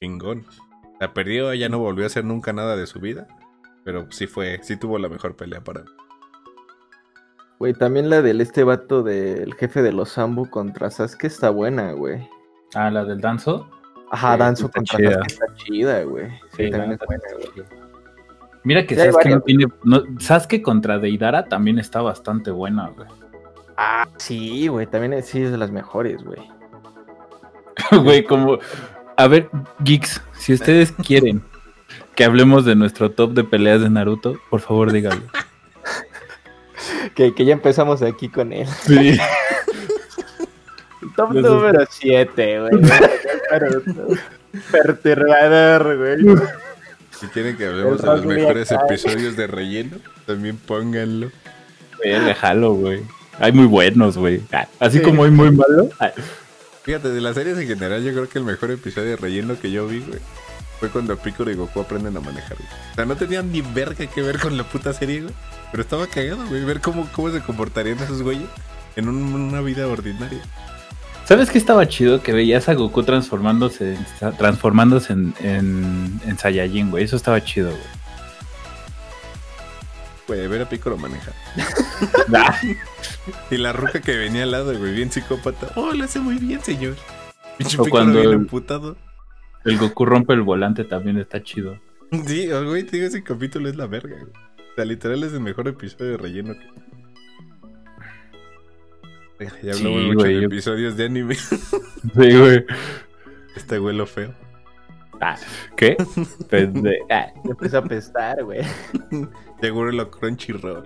Chingón. 0.00 0.46
La 1.00 1.12
perdió, 1.12 1.52
ya 1.54 1.68
no 1.68 1.80
volvió 1.80 2.04
a 2.04 2.06
hacer 2.06 2.24
nunca 2.24 2.52
nada 2.52 2.76
de 2.76 2.86
su 2.86 3.00
vida. 3.00 3.26
Pero 3.84 4.06
sí 4.12 4.28
fue, 4.28 4.60
sí 4.62 4.76
tuvo 4.76 5.00
la 5.00 5.08
mejor 5.08 5.34
pelea 5.34 5.60
para 5.60 5.80
mí. 5.82 5.90
Güey, 7.62 7.74
también 7.74 8.10
la 8.10 8.22
del 8.22 8.40
este 8.40 8.64
vato 8.64 9.04
del 9.04 9.54
jefe 9.54 9.82
de 9.82 9.92
los 9.92 10.08
Sambu 10.08 10.50
contra 10.50 10.90
Sasuke 10.90 11.28
está 11.28 11.50
buena, 11.50 11.92
güey. 11.92 12.28
Ah, 12.74 12.90
la 12.90 13.04
del 13.04 13.20
Danzo. 13.20 13.70
Ajá, 14.10 14.36
Danzo 14.36 14.66
está 14.66 14.80
contra 14.80 14.98
chida. 14.98 15.10
Sasuke 15.12 15.26
está 15.28 15.46
chida, 15.54 16.02
güey. 16.02 16.26
Sí, 16.56 16.70
también 16.70 16.90
es 16.94 16.98
buena, 17.06 17.22
güey. 17.36 17.66
Mira 18.64 18.84
que 18.84 18.96
Sasuke 18.96 19.30
no 19.30 19.40
tiene. 19.42 19.66
no- 19.84 20.02
Sasuke 20.18 20.60
contra 20.60 20.98
Deidara 20.98 21.44
también 21.44 21.78
está 21.78 22.02
bastante 22.02 22.50
buena, 22.50 22.88
güey. 22.88 23.06
Ah, 23.76 24.08
sí, 24.16 24.66
güey, 24.66 24.88
también 24.88 25.12
es, 25.12 25.26
sí 25.26 25.40
es 25.40 25.52
de 25.52 25.58
las 25.58 25.70
mejores, 25.70 26.20
güey. 26.24 26.40
Güey, 28.02 28.24
como. 28.24 28.58
A 29.16 29.28
ver, 29.28 29.48
geeks, 29.84 30.20
si 30.32 30.52
ustedes 30.52 30.90
quieren 30.90 31.44
que 32.16 32.24
hablemos 32.24 32.64
de 32.64 32.74
nuestro 32.74 33.12
top 33.12 33.34
de 33.34 33.44
peleas 33.44 33.80
de 33.80 33.88
Naruto, 33.88 34.34
por 34.50 34.58
favor 34.58 34.90
díganlo. 34.90 35.26
Que, 37.14 37.34
que 37.34 37.44
ya 37.44 37.52
empezamos 37.52 38.02
aquí 38.02 38.28
con 38.28 38.52
él. 38.52 38.66
Sí. 38.86 39.18
Top 41.16 41.32
Los 41.32 41.42
número 41.44 41.84
7, 41.90 42.60
güey. 42.60 42.72
Perturbador, 44.70 45.96
güey. 45.98 46.38
Si 47.18 47.26
quieren 47.28 47.56
que 47.56 47.66
hablemos 47.66 48.00
de 48.00 48.06
los 48.06 48.24
mejores 48.24 48.72
acá. 48.72 48.84
episodios 48.86 49.36
de 49.36 49.46
relleno, 49.46 49.96
también 50.26 50.56
pónganlo. 50.56 51.30
Déjalo, 52.02 52.74
güey. 52.74 53.02
Hay 53.38 53.52
muy 53.52 53.66
buenos, 53.66 54.16
güey. 54.18 54.42
Así 54.80 54.98
Sí. 54.98 55.04
como 55.04 55.24
hay 55.24 55.30
muy 55.30 55.50
malo. 55.50 55.88
ah, 56.00 56.10
Fíjate, 56.82 57.10
de 57.10 57.20
las 57.20 57.34
series 57.36 57.56
en 57.58 57.68
general, 57.68 58.02
yo 58.02 58.12
creo 58.12 58.28
que 58.28 58.38
el 58.38 58.44
mejor 58.44 58.70
episodio 58.72 59.10
de 59.10 59.16
relleno 59.16 59.54
que 59.60 59.70
yo 59.70 59.86
vi, 59.86 60.00
güey, 60.00 60.18
fue 60.82 60.90
cuando 60.90 61.16
Piccolo 61.16 61.52
y 61.52 61.54
Goku 61.54 61.78
aprenden 61.80 62.16
a 62.16 62.20
manejar, 62.20 62.56
güey. 62.56 62.68
O 62.90 62.94
sea, 62.96 63.04
no 63.04 63.14
tenían 63.14 63.52
ni 63.52 63.60
verga 63.60 64.04
que 64.06 64.20
ver 64.20 64.40
con 64.40 64.56
la 64.56 64.64
puta 64.64 64.92
serie, 64.92 65.20
güey. 65.20 65.34
Pero 65.70 65.80
estaba 65.84 66.08
cagado, 66.08 66.44
güey, 66.48 66.64
ver 66.64 66.80
cómo, 66.80 67.08
cómo 67.12 67.30
se 67.30 67.40
comportarían 67.40 67.98
esos 68.00 68.20
güeyes 68.20 68.48
en 68.96 69.08
un- 69.08 69.32
una 69.32 69.60
vida 69.60 69.86
ordinaria. 69.86 70.42
¿Sabes 71.24 71.50
qué 71.50 71.58
estaba 71.58 71.86
chido? 71.86 72.20
Que 72.20 72.32
veías 72.32 72.68
a 72.68 72.74
Goku 72.74 73.04
transformándose 73.04 73.94
en, 73.94 74.06
transformándose 74.36 75.12
en, 75.12 75.34
en, 75.38 76.20
en 76.26 76.36
Saiyajin, 76.36 76.90
güey. 76.90 77.04
Eso 77.04 77.14
estaba 77.14 77.44
chido, 77.44 77.70
güey. 77.70 77.82
Güey, 80.26 80.48
ver 80.48 80.62
a 80.62 80.68
Piccolo 80.68 80.96
manejar. 80.96 81.34
Ah, 82.34 82.58
Y 83.52 83.56
la 83.58 83.72
ruca 83.72 84.00
que 84.00 84.16
venía 84.16 84.42
al 84.42 84.50
lado, 84.50 84.76
güey, 84.76 84.92
bien 84.92 85.12
psicópata. 85.12 85.68
Oh, 85.76 85.92
lo 85.92 86.04
hace 86.04 86.18
muy 86.18 86.34
bien, 86.38 86.60
señor. 86.64 86.96
Pinche 87.56 87.76
Piccolo 87.76 87.90
cuando 87.90 88.18
bien 88.20 88.32
emputado. 88.32 88.96
El 89.64 89.78
Goku 89.78 90.04
rompe 90.04 90.32
el 90.34 90.42
volante 90.42 90.84
también 90.84 91.18
está 91.18 91.42
chido. 91.42 91.78
Sí, 92.26 92.50
oh, 92.52 92.64
güey, 92.66 92.84
te 92.84 92.96
digo, 92.96 93.08
ese 93.08 93.22
capítulo 93.22 93.68
es 93.68 93.76
la 93.76 93.86
verga, 93.86 94.16
güey. 94.18 94.32
O 94.32 94.74
sea, 94.74 94.84
literal 94.84 95.22
es 95.22 95.32
el 95.32 95.40
mejor 95.40 95.68
episodio 95.68 96.12
de 96.12 96.16
relleno 96.18 96.54
que... 96.54 96.82
Ya 99.44 99.50
Sí, 99.50 99.70
hablamos 99.70 100.02
mucho 100.06 100.18
güey, 100.20 100.34
de 100.34 100.40
yo- 100.42 100.46
episodios 100.46 100.96
de 100.96 101.04
anime. 101.06 101.34
Sí, 101.34 101.58
güey. 102.14 102.64
Este 103.56 103.78
güelo 103.78 104.06
feo. 104.06 104.34
Ah, 105.20 105.36
¿Qué? 105.76 105.96
Pues 106.50 106.72
de- 106.74 106.98
ah, 107.10 107.26
Empezó 107.44 107.78
a 107.78 107.80
apestar, 107.80 108.44
güey. 108.44 108.60
Seguro 109.60 109.92
lo 109.92 110.10
Crunchyroll. 110.10 110.84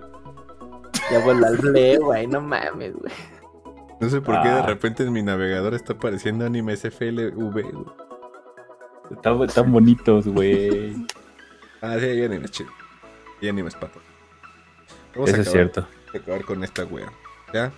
Ya 1.11 1.19
voló 1.19 1.45
al 1.47 1.57
play, 1.57 1.97
güey. 1.97 2.27
No 2.27 2.41
mames, 2.41 2.93
güey. 2.93 3.13
No 3.99 4.09
sé 4.09 4.21
por 4.21 4.41
qué 4.43 4.49
de 4.49 4.59
Ah. 4.59 4.65
repente 4.65 5.03
en 5.03 5.11
mi 5.13 5.23
navegador 5.23 5.73
está 5.73 5.93
apareciendo 5.93 6.45
anime 6.45 6.75
SFLV, 6.75 7.31
güey. 7.35 7.65
Están, 9.11 9.41
están 9.43 9.71
bonitos, 9.71 10.25
güey. 10.27 10.95
Ah, 11.81 11.95
sí, 11.99 12.05
hay 12.05 12.23
animes 12.23 12.51
chido. 12.51 12.69
Y 13.41 13.47
animes 13.47 13.75
pato. 13.75 14.01
Vamos 15.13 15.29
Eso 15.29 15.37
a 15.37 15.41
es 15.41 15.47
acabar, 15.47 15.71
cierto. 15.71 15.87
a 16.13 16.17
acabar 16.17 16.41
con 16.43 16.63
esta 16.63 16.83
wea. 16.85 17.11
¿Ya? 17.53 17.71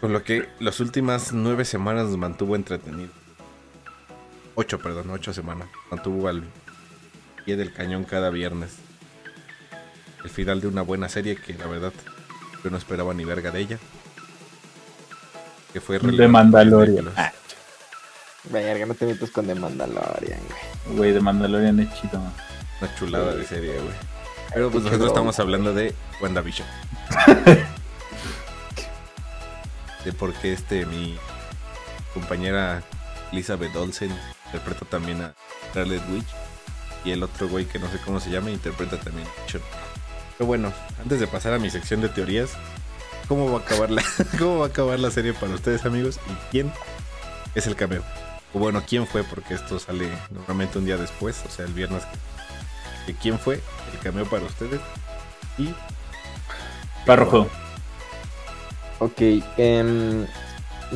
Con 0.00 0.12
lo 0.12 0.22
que 0.22 0.48
las 0.60 0.80
últimas 0.80 1.32
nueve 1.32 1.64
semanas 1.64 2.06
nos 2.08 2.18
mantuvo 2.18 2.54
entretenido. 2.54 3.10
Ocho, 4.54 4.78
perdón, 4.78 5.10
ocho 5.10 5.32
semanas. 5.32 5.68
Mantuvo 5.90 6.28
al 6.28 6.44
pie 7.44 7.56
del 7.56 7.72
cañón 7.72 8.04
cada 8.04 8.30
viernes. 8.30 8.76
El 10.22 10.30
final 10.30 10.60
de 10.60 10.66
una 10.68 10.82
buena 10.82 11.08
serie 11.08 11.36
que 11.36 11.54
la 11.54 11.66
verdad 11.66 11.92
yo 12.62 12.70
no 12.70 12.76
esperaba 12.76 13.14
ni 13.14 13.24
verga 13.24 13.50
de 13.50 13.60
ella. 13.60 13.78
Que 15.72 15.80
fue 15.80 15.98
De 15.98 16.28
Mandalorian. 16.28 17.10
Verga, 18.50 18.86
no 18.86 18.94
te 18.94 19.06
metas 19.06 19.30
con 19.30 19.46
The 19.46 19.54
Mandalorian, 19.54 20.40
güey. 20.84 20.96
Güey, 20.96 21.12
de 21.12 21.20
Mandalorian 21.20 21.80
es 21.80 21.92
chido. 21.94 22.20
Una 22.80 22.94
chulada 22.96 23.34
de 23.34 23.44
serie, 23.44 23.72
güey. 23.72 23.94
Pero 24.54 24.70
pues 24.70 24.84
Qué 24.84 24.90
nosotros 24.90 25.10
estamos 25.10 25.38
hablando 25.40 25.74
de 25.74 25.94
WandaVision. 26.20 26.68
de 30.04 30.12
por 30.12 30.32
qué 30.34 30.52
este 30.52 30.86
mi 30.86 31.18
compañera 32.14 32.82
Elizabeth 33.32 33.74
Olsen 33.74 34.10
interpreta 34.46 34.84
también 34.86 35.22
a 35.22 35.34
Scarlet 35.70 36.02
Witch. 36.10 36.28
Y 37.04 37.10
el 37.10 37.22
otro 37.22 37.48
güey 37.48 37.66
que 37.66 37.78
no 37.78 37.90
sé 37.90 37.98
cómo 38.04 38.20
se 38.20 38.30
llama 38.30 38.50
interpreta 38.50 38.98
también 38.98 39.26
a 39.26 39.42
Vision. 39.42 39.62
Pero 40.38 40.46
bueno, 40.46 40.72
antes 41.00 41.20
de 41.20 41.26
pasar 41.26 41.52
a 41.52 41.58
mi 41.58 41.70
sección 41.70 42.00
de 42.00 42.08
teorías, 42.08 42.50
¿cómo 43.28 43.50
va 43.50 43.58
a 43.58 43.60
acabar 43.60 43.90
la, 43.90 44.02
cómo 44.38 44.58
va 44.58 44.66
a 44.66 44.68
acabar 44.68 44.98
la 44.98 45.10
serie 45.10 45.32
para 45.32 45.54
ustedes 45.54 45.84
amigos? 45.84 46.18
¿Y 46.28 46.50
quién 46.50 46.72
es 47.54 47.66
el 47.66 47.76
cameo? 47.76 48.02
O 48.54 48.58
bueno, 48.58 48.82
¿quién 48.86 49.06
fue? 49.06 49.24
Porque 49.24 49.54
esto 49.54 49.78
sale 49.78 50.08
normalmente 50.30 50.78
un 50.78 50.84
día 50.84 50.96
después, 50.96 51.42
o 51.46 51.50
sea, 51.50 51.64
el 51.64 51.72
viernes 51.72 52.04
de 53.06 53.14
quién 53.14 53.38
fue 53.38 53.60
el 53.92 53.98
cameo 54.02 54.24
para 54.24 54.44
ustedes 54.44 54.80
y 55.58 55.74
Párrojo. 57.06 57.46
Ok, 58.98 59.20
em, 59.56 60.26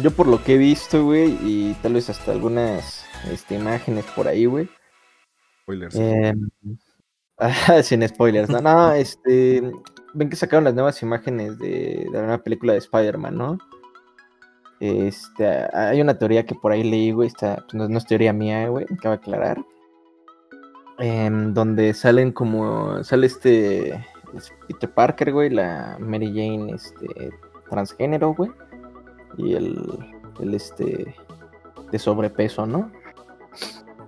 yo 0.03 0.11
por 0.11 0.27
lo 0.27 0.43
que 0.43 0.55
he 0.55 0.59
visto, 0.59 1.05
güey, 1.05 1.39
y 1.43 1.75
tal 1.83 1.95
vez 1.95 2.11
hasta 2.11 2.33
algunas 2.33 3.07
este, 3.31 3.55
imágenes 3.55 4.05
por 4.17 4.27
ahí, 4.27 4.47
güey. 4.47 4.69
spoilers. 5.63 5.97
ah, 7.39 7.83
sin 7.85 8.07
spoilers, 8.09 8.49
no, 8.49 8.61
no, 8.61 8.93
este, 8.95 9.63
ven 10.15 10.29
que 10.29 10.37
sacaron 10.37 10.65
las 10.65 10.75
nuevas 10.75 11.01
imágenes 11.03 11.59
de, 11.59 12.09
de 12.11 12.19
una 12.19 12.39
película 12.39 12.73
de 12.73 12.81
Spider-Man, 12.81 13.37
¿no? 13.37 13.59
Este, 14.81 15.47
hay 15.75 16.01
una 16.01 16.19
teoría 16.19 16.45
que 16.47 16.55
por 16.55 16.73
ahí 16.73 16.83
leí, 16.83 17.12
güey, 17.12 17.29
está, 17.29 17.57
pues, 17.71 17.75
no, 17.75 17.99
es 17.99 18.07
teoría 18.07 18.33
mía, 18.33 18.66
güey, 18.69 18.87
cabe 19.03 19.16
aclarar. 19.16 19.59
Em, 20.99 21.55
donde 21.55 21.95
salen 21.95 22.33
como, 22.33 23.03
sale 23.05 23.27
este 23.27 24.05
Peter 24.69 24.90
Parker, 24.90 25.33
güey, 25.33 25.51
la 25.51 25.97
Mary 25.99 26.29
Jane, 26.29 26.73
este, 26.75 27.31
transgénero, 27.71 28.35
güey, 28.35 28.51
y 29.38 29.55
el, 29.55 29.79
el, 30.40 30.55
este, 30.55 31.14
de 31.90 31.99
sobrepeso, 31.99 32.66
¿no? 32.66 32.90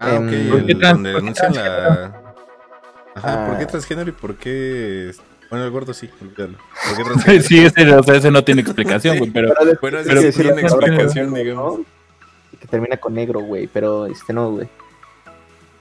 Ah, 0.00 0.14
ok, 0.16 0.32
Em, 0.32 0.68
el- 0.68 0.78
trans- 0.78 0.94
donde 0.94 1.12
por 1.12 1.20
qué 1.20 1.26
denuncian 1.42 1.54
la... 1.54 2.22
Ajá, 3.14 3.46
¿por 3.46 3.58
qué 3.58 3.64
Ah. 3.64 3.66
transgénero 3.66 4.08
y 4.08 4.12
por 4.12 4.36
qué... 4.36 5.12
Bueno, 5.52 5.66
el 5.66 5.70
gordo 5.70 5.92
sí, 5.92 6.08
olvídalo. 6.22 6.56
Sí, 7.46 7.62
ese, 7.62 7.94
o 7.94 8.02
sea, 8.02 8.14
ese 8.14 8.30
no 8.30 8.42
tiene 8.42 8.62
explicación, 8.62 9.18
güey, 9.18 9.30
pero 9.30 9.52
Pero 9.54 9.78
Bueno, 9.82 9.98
ese 9.98 10.14
que 10.14 10.32
sí 10.32 10.42
tiene 10.44 10.62
explicación, 10.62 11.30
negro, 11.30 11.50
digamos. 11.50 11.80
Que 12.58 12.68
termina 12.68 12.96
con 12.96 13.12
negro, 13.12 13.40
güey, 13.40 13.66
pero 13.66 14.06
este 14.06 14.32
no, 14.32 14.52
güey. 14.52 14.68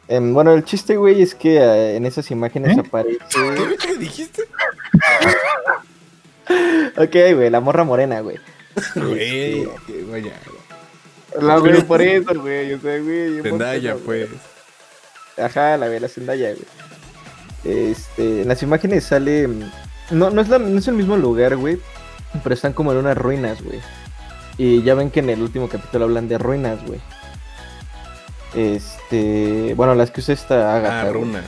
Em, 0.10 0.34
bueno, 0.34 0.52
el 0.52 0.66
chiste, 0.66 0.98
güey, 0.98 1.22
es 1.22 1.34
que 1.34 1.56
eh, 1.56 1.96
en 1.96 2.06
esas 2.06 2.30
imágenes 2.32 2.76
¿Eh? 2.76 2.82
aparece. 2.86 3.22
¿Qué, 3.30 3.78
¿Qué 3.78 3.96
dijiste? 3.96 4.44
Ok, 6.98 7.16
güey, 7.36 7.50
la 7.50 7.62
morra 7.62 7.86
morena, 7.86 8.20
güey. 8.20 8.36
Güey, 8.96 9.70
que 9.88 10.04
vaya. 10.10 10.34
La 11.40 11.60
güey, 11.60 11.82
por 11.84 12.02
eso, 12.02 12.42
güey. 12.42 12.74
O 12.74 12.82
sea, 12.82 13.00
güey. 13.00 13.42
Zendaya, 13.42 13.92
eso, 13.92 14.04
güey. 14.04 14.26
pues. 14.26 14.42
Ajá, 15.38 15.78
la 15.78 15.88
güey, 15.88 16.02
la 16.02 16.10
Zendaya, 16.10 16.50
güey. 16.50 16.66
Este, 17.64 18.42
en 18.42 18.48
las 18.48 18.62
imágenes 18.64 19.04
sale. 19.06 19.48
mm, 19.48 19.62
No, 20.12 20.30
no, 20.30 20.42
es 20.42 20.50
la- 20.50 20.60
no 20.60 20.78
es 20.80 20.88
el 20.88 20.96
mismo 20.96 21.16
lugar, 21.18 21.56
güey. 21.58 21.80
Pero 22.44 22.54
están 22.56 22.74
como 22.74 22.92
en 22.92 22.98
unas 23.00 23.18
ruinas, 23.18 23.62
güey. 23.62 23.80
Y 24.58 24.82
ya 24.84 24.94
ven 24.96 25.10
que 25.12 25.20
en 25.22 25.30
el 25.30 25.42
último 25.42 25.70
capítulo 25.70 26.06
hablan 26.06 26.28
de 26.28 26.38
ruinas, 26.38 26.80
güey. 26.86 27.00
Este. 28.56 29.74
Bueno, 29.76 29.96
las 29.96 30.12
que 30.12 30.22
usa 30.22 30.34
esta 30.34 30.76
Agatha. 30.76 31.00
Ah, 31.02 31.04
güey. 31.04 31.14
runas. 31.14 31.46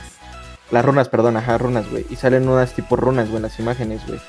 Las 0.70 0.84
runas, 0.84 1.08
perdón, 1.08 1.36
ajá, 1.36 1.58
runas, 1.58 1.88
güey. 1.90 2.06
Y 2.10 2.16
salen 2.16 2.48
unas 2.48 2.72
tipo 2.72 2.96
runas, 2.96 3.26
güey, 3.26 3.36
en 3.36 3.42
las 3.42 3.58
imágenes, 3.58 4.06
güey. 4.06 4.20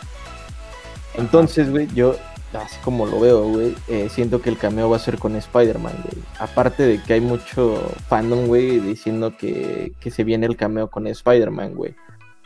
Entonces, 1.15 1.69
güey, 1.71 1.87
yo, 1.95 2.17
así 2.61 2.77
como 2.83 3.05
lo 3.05 3.19
veo, 3.19 3.43
güey, 3.43 3.75
eh, 3.87 4.07
siento 4.09 4.41
que 4.41 4.49
el 4.49 4.57
cameo 4.57 4.89
va 4.89 4.97
a 4.97 4.99
ser 4.99 5.17
con 5.17 5.35
Spider-Man, 5.35 5.93
güey. 6.03 6.23
Aparte 6.39 6.83
de 6.83 7.01
que 7.01 7.13
hay 7.13 7.21
mucho 7.21 7.81
fandom, 8.07 8.47
güey, 8.47 8.79
diciendo 8.79 9.35
que, 9.37 9.93
que 9.99 10.11
se 10.11 10.23
viene 10.23 10.45
el 10.45 10.55
cameo 10.55 10.89
con 10.89 11.07
Spider-Man, 11.07 11.75
güey. 11.75 11.95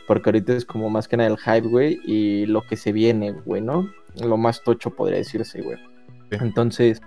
Porque 0.06 0.30
ahorita 0.30 0.54
es 0.54 0.64
como 0.64 0.90
más 0.90 1.08
que 1.08 1.16
nada 1.16 1.30
el 1.30 1.38
hype, 1.38 1.68
güey, 1.68 2.00
y 2.04 2.46
lo 2.46 2.62
que 2.62 2.76
se 2.76 2.92
viene, 2.92 3.32
güey, 3.32 3.60
¿no? 3.60 3.90
Lo 4.22 4.36
más 4.36 4.62
tocho 4.62 4.90
podría 4.90 5.18
decirse, 5.18 5.62
güey. 5.62 5.78
Sí. 6.30 6.38
Entonces, 6.40 7.00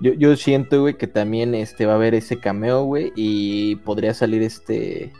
yo, 0.00 0.12
yo 0.12 0.36
siento, 0.36 0.80
güey, 0.82 0.98
que 0.98 1.06
también 1.06 1.54
este 1.54 1.86
va 1.86 1.92
a 1.92 1.96
haber 1.96 2.14
ese 2.14 2.38
cameo, 2.38 2.84
güey, 2.84 3.12
y 3.16 3.76
podría 3.76 4.12
salir 4.14 4.42
este 4.42 5.12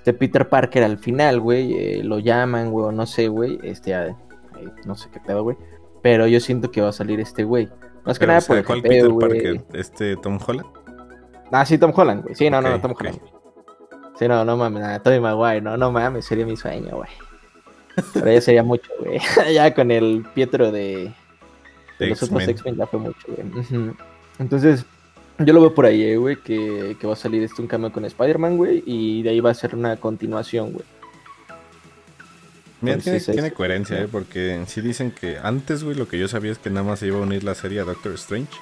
este 0.00 0.14
Peter 0.14 0.48
Parker 0.48 0.82
al 0.82 0.96
final, 0.96 1.40
güey, 1.40 1.74
eh, 1.74 2.02
lo 2.02 2.18
llaman, 2.18 2.70
güey, 2.70 2.86
o 2.86 2.92
no 2.92 3.04
sé, 3.04 3.28
güey, 3.28 3.58
este, 3.62 3.92
eh, 3.92 4.14
no 4.86 4.94
sé 4.94 5.10
qué 5.12 5.20
pedo, 5.20 5.42
güey, 5.42 5.58
pero 6.02 6.26
yo 6.26 6.40
siento 6.40 6.70
que 6.70 6.80
va 6.80 6.88
a 6.88 6.92
salir 6.92 7.20
este 7.20 7.44
güey. 7.44 7.68
Más 8.04 8.18
que 8.18 8.26
Pero, 8.26 8.28
nada 8.28 8.38
o 8.38 8.40
sea, 8.40 8.48
por 8.48 8.56
el 8.58 8.64
¿Cuál 8.64 8.82
Peter. 8.82 9.10
Parker? 9.18 9.64
¿Este 9.74 10.16
Tom 10.16 10.38
Holland? 10.44 10.66
Ah, 11.52 11.64
sí, 11.66 11.78
Tom 11.78 11.92
Holland, 11.94 12.22
güey, 12.22 12.34
sí, 12.34 12.48
no, 12.48 12.60
no, 12.62 12.80
Tom. 12.80 12.94
Holland. 12.98 13.18
güey. 13.18 13.32
Sí, 14.18 14.28
no, 14.28 14.44
no 14.44 14.56
mames, 14.56 14.82
nada, 14.82 15.02
Tobey 15.02 15.20
Maguire, 15.20 15.60
no, 15.60 15.76
no 15.76 15.90
mames, 15.90 16.24
sería 16.24 16.46
mi 16.46 16.56
sueño, 16.56 16.96
güey. 16.96 17.08
Pero 18.14 18.32
ya 18.32 18.40
sería 18.40 18.62
mucho, 18.62 18.90
güey. 19.00 19.18
ya 19.54 19.74
con 19.74 19.90
el 19.90 20.24
Pietro 20.34 20.70
de, 20.70 21.12
de 21.98 22.06
los 22.06 22.22
otros 22.22 22.46
X-Men. 22.48 22.76
Ya 22.76 22.86
fue 22.86 23.00
mucho, 23.00 23.26
güey. 23.28 23.94
Entonces, 24.38 24.84
yo 25.38 25.52
lo 25.52 25.60
veo 25.60 25.74
por 25.74 25.86
ahí, 25.86 26.02
eh, 26.02 26.16
güey, 26.16 26.36
que, 26.36 26.96
que 27.00 27.06
va 27.06 27.14
a 27.14 27.16
salir 27.16 27.42
este 27.42 27.62
un 27.62 27.68
cambio 27.68 27.92
con 27.92 28.04
Spider-Man, 28.04 28.56
güey, 28.56 28.82
y 28.86 29.22
de 29.22 29.30
ahí 29.30 29.40
va 29.40 29.50
a 29.50 29.54
ser 29.54 29.74
una 29.74 29.96
continuación, 29.96 30.72
güey. 30.72 30.84
Mira, 32.80 32.98
tiene, 32.98 33.52
coherencia, 33.52 34.00
¿eh? 34.00 34.08
Porque 34.10 34.64
sí 34.66 34.80
dicen 34.80 35.10
que 35.10 35.38
antes, 35.38 35.84
güey, 35.84 35.96
lo 35.96 36.08
que 36.08 36.18
yo 36.18 36.28
sabía 36.28 36.52
es 36.52 36.58
que 36.58 36.70
nada 36.70 36.86
más 36.86 37.00
se 37.00 37.08
iba 37.08 37.18
a 37.18 37.22
unir 37.22 37.44
la 37.44 37.54
serie 37.54 37.80
a 37.80 37.84
Doctor 37.84 38.14
Strange. 38.14 38.52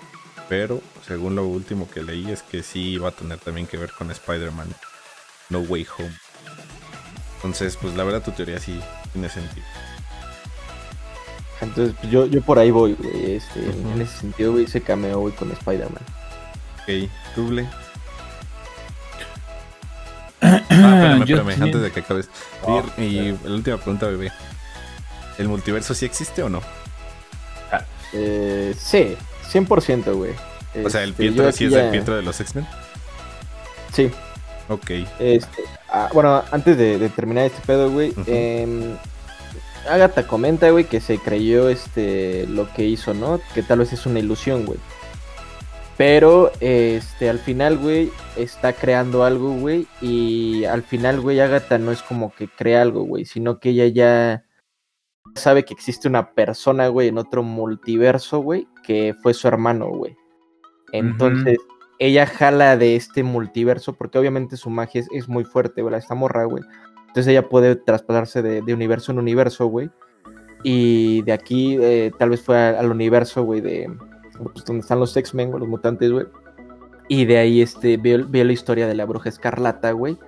Pero, 0.48 0.80
según 1.06 1.36
lo 1.36 1.46
último 1.46 1.88
que 1.90 2.02
leí, 2.02 2.30
es 2.30 2.42
que 2.42 2.62
sí 2.62 2.92
iba 2.92 3.10
a 3.10 3.12
tener 3.12 3.38
también 3.38 3.66
que 3.66 3.76
ver 3.76 3.92
con 3.92 4.10
Spider-Man 4.10 4.68
No 5.50 5.60
Way 5.60 5.86
Home. 5.98 6.16
Entonces, 7.36 7.76
pues 7.76 7.94
la 7.94 8.04
verdad 8.04 8.22
tu 8.22 8.32
teoría 8.32 8.58
sí 8.58 8.80
tiene 9.12 9.28
sentido. 9.28 9.66
Entonces, 11.60 11.94
pues, 12.00 12.10
yo, 12.10 12.26
yo 12.26 12.40
por 12.42 12.58
ahí 12.58 12.70
voy, 12.70 12.94
güey. 12.94 13.32
Este. 13.32 13.60
En 13.60 14.00
ese 14.00 14.18
sentido, 14.18 14.52
güey, 14.52 14.64
ese 14.64 14.80
cameo, 14.80 15.20
güey, 15.20 15.34
con 15.34 15.50
Spider-Man. 15.50 16.02
Ok, 16.82 17.10
Google. 17.36 17.68
Ah, 20.40 20.56
espérame, 20.70 21.22
espérame, 21.22 21.54
sí. 21.56 21.62
antes 21.62 21.82
de 21.82 21.90
que 21.92 22.00
acabes. 22.00 22.28
Y, 22.98 23.02
y 23.02 23.38
la 23.44 23.54
última 23.54 23.76
pregunta, 23.76 24.06
bebé. 24.06 24.32
¿El 25.38 25.48
multiverso 25.48 25.94
sí 25.94 26.04
existe 26.04 26.42
o 26.42 26.48
no? 26.48 26.60
Eh, 28.12 28.74
sí, 28.78 29.16
100%, 29.52 30.14
güey. 30.14 30.32
O 30.84 30.90
sea, 30.90 31.02
el 31.02 31.10
Este, 31.10 31.22
Pietro 31.24 31.52
sí 31.52 31.64
es 31.66 31.72
ya- 31.72 31.84
el 31.86 31.90
Pietro 31.90 32.16
de 32.16 32.22
los 32.22 32.40
X-Men. 32.40 32.66
Sí. 33.92 34.10
Ok. 34.68 34.90
Este, 35.18 35.62
ah, 35.90 36.08
bueno, 36.12 36.42
antes 36.50 36.76
de, 36.78 36.98
de 36.98 37.08
terminar 37.10 37.44
este 37.46 37.60
pedo, 37.66 37.90
güey. 37.90 38.14
Em, 38.26 38.96
Agatha 39.88 40.26
comenta, 40.26 40.68
güey, 40.70 40.84
que 40.84 41.00
se 41.00 41.18
creyó 41.18 41.68
este 41.68 42.46
lo 42.48 42.70
que 42.72 42.84
hizo, 42.84 43.14
¿no? 43.14 43.40
Que 43.54 43.62
tal 43.62 43.78
vez 43.80 43.92
es 43.92 44.04
una 44.06 44.18
ilusión, 44.18 44.66
güey. 44.66 44.78
Pero, 45.98 46.52
este, 46.60 47.28
al 47.28 47.40
final, 47.40 47.76
güey, 47.76 48.12
está 48.36 48.72
creando 48.72 49.24
algo, 49.24 49.50
güey. 49.54 49.88
Y 50.00 50.64
al 50.64 50.84
final, 50.84 51.20
güey, 51.20 51.40
Agatha 51.40 51.76
no 51.76 51.90
es 51.90 52.02
como 52.02 52.32
que 52.32 52.46
crea 52.46 52.82
algo, 52.82 53.02
güey, 53.02 53.24
sino 53.24 53.58
que 53.58 53.70
ella 53.70 53.88
ya 53.88 54.44
sabe 55.34 55.64
que 55.64 55.74
existe 55.74 56.06
una 56.06 56.34
persona, 56.34 56.86
güey, 56.86 57.08
en 57.08 57.18
otro 57.18 57.42
multiverso, 57.42 58.38
güey, 58.38 58.68
que 58.84 59.16
fue 59.22 59.34
su 59.34 59.48
hermano, 59.48 59.88
güey. 59.88 60.16
Entonces, 60.92 61.58
ella 61.98 62.26
jala 62.26 62.76
de 62.76 62.94
este 62.94 63.24
multiverso, 63.24 63.94
porque 63.94 64.18
obviamente 64.18 64.56
su 64.56 64.70
magia 64.70 65.00
es, 65.00 65.08
es 65.10 65.28
muy 65.28 65.44
fuerte, 65.44 65.82
güey, 65.82 65.90
la 65.90 65.98
esta 65.98 66.14
morra, 66.14 66.44
güey. 66.44 66.62
Entonces 67.08 67.26
ella 67.26 67.48
puede 67.48 67.74
traspasarse 67.74 68.40
de, 68.40 68.62
de 68.62 68.72
universo 68.72 69.10
en 69.10 69.18
universo, 69.18 69.66
güey. 69.66 69.90
Y 70.62 71.22
de 71.22 71.32
aquí 71.32 71.76
eh, 71.80 72.12
tal 72.18 72.30
vez 72.30 72.40
fue 72.40 72.56
al 72.56 72.90
universo, 72.90 73.42
güey, 73.42 73.60
de 73.60 73.90
pues, 74.38 74.64
donde 74.64 74.80
están 74.80 75.00
los 75.00 75.16
X-Men, 75.16 75.50
güey, 75.50 75.60
los 75.60 75.68
mutantes, 75.68 76.10
güey. 76.10 76.26
Y 77.08 77.24
de 77.24 77.38
ahí 77.38 77.62
este, 77.62 77.96
veo, 77.96 78.26
veo 78.28 78.44
la 78.44 78.52
historia 78.52 78.86
de 78.86 78.94
la 78.94 79.06
bruja 79.06 79.28
escarlata, 79.28 79.92
güey, 79.92 80.18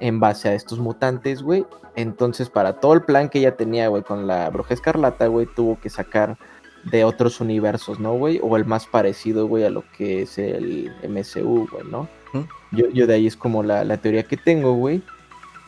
en 0.00 0.20
base 0.20 0.48
a 0.48 0.54
estos 0.54 0.78
mutantes, 0.78 1.42
güey. 1.42 1.64
Entonces, 1.94 2.50
para 2.50 2.74
todo 2.74 2.92
el 2.92 3.02
plan 3.02 3.28
que 3.28 3.38
ella 3.38 3.56
tenía, 3.56 3.88
güey, 3.88 4.02
con 4.02 4.26
la 4.26 4.50
bruja 4.50 4.74
escarlata, 4.74 5.26
güey, 5.28 5.46
tuvo 5.46 5.80
que 5.80 5.88
sacar 5.88 6.36
de 6.84 7.04
otros 7.04 7.40
universos, 7.40 7.98
¿no, 7.98 8.12
güey? 8.12 8.38
O 8.42 8.56
el 8.56 8.64
más 8.64 8.86
parecido, 8.86 9.46
güey, 9.46 9.64
a 9.64 9.70
lo 9.70 9.82
que 9.96 10.22
es 10.22 10.38
el 10.38 10.92
MCU, 11.08 11.68
güey, 11.70 11.84
¿no? 11.90 12.08
Yo, 12.70 12.88
yo 12.90 13.06
de 13.06 13.14
ahí 13.14 13.26
es 13.26 13.36
como 13.36 13.62
la, 13.62 13.82
la 13.84 13.96
teoría 13.96 14.24
que 14.24 14.36
tengo, 14.36 14.74
güey. 14.74 15.02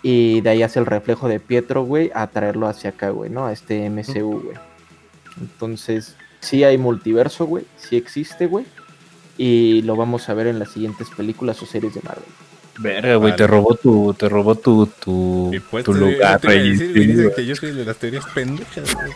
Y 0.03 0.43
de 0.43 0.51
ahí 0.51 0.63
hace 0.63 0.79
el 0.79 0.87
reflejo 0.87 1.29
de 1.29 1.41
Pietro, 1.41 1.83
güey, 1.83 2.11
a 2.15 2.27
traerlo 2.29 2.69
hacia 2.69 2.91
acá, 2.91 3.11
güey, 3.11 3.31
¿no? 3.31 3.47
A 3.47 3.53
este 3.53 3.89
MCU, 3.89 4.43
güey. 4.43 4.57
Entonces, 5.41 6.17
sí 6.41 6.65
hay 6.65 6.79
multiverso, 6.79 7.47
güey. 7.47 7.65
Sí 7.77 7.97
existe, 7.97 8.47
güey. 8.47 8.65
Y 9.37 9.83
lo 9.83 9.95
vamos 9.97 10.29
a 10.29 10.35
ver 10.35 10.49
en 10.49 10.59
las 10.59 10.71
siguientes 10.73 11.09
películas 11.17 11.63
o 11.63 11.67
series 11.67 11.95
de 11.95 12.01
Marvel. 12.03 12.25
Verga, 12.81 13.17
güey, 13.17 13.33
Vale. 13.33 13.37
te 13.37 13.47
robó 13.47 13.75
tu, 13.75 14.15
te 14.15 14.29
robó 14.29 14.55
tu, 14.55 14.87
tu, 14.87 15.51
Y 15.53 15.59
pues 15.61 15.85
tu 15.85 15.93
lugar, 15.95 16.41
decir, 16.41 16.79
Sí, 16.79 16.87
dicen 17.07 17.33
que 17.35 17.45
yo 17.47 17.57
soy 17.57 17.73
de 17.73 17.85
las 17.85 17.97
teorías 17.97 18.25
pendejas. 18.35 18.95
güey. 18.95 19.11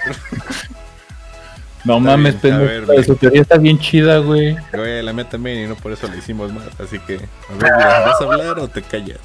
No 1.85 1.99
Está 1.99 2.11
mames, 2.11 2.35
pendejo. 2.37 3.03
Su 3.03 3.17
teoría 3.17 3.43
está 3.43 3.59
bien 3.59 3.79
chida, 3.79 4.19
güey. 4.19 4.57
Güey, 4.73 5.03
la 5.03 5.13
mía 5.13 5.29
también 5.29 5.59
y 5.65 5.67
no 5.67 5.75
por 5.77 5.91
eso 5.93 6.07
la 6.09 6.17
hicimos 6.17 6.53
más. 6.53 6.65
Así 6.81 6.99
que, 7.01 7.17
a 7.17 7.55
ver, 7.59 7.73
¿vas 7.73 8.21
a 8.21 8.25
hablar 8.25 8.59
o 8.61 8.69
te 8.69 8.83
callas? 8.83 9.19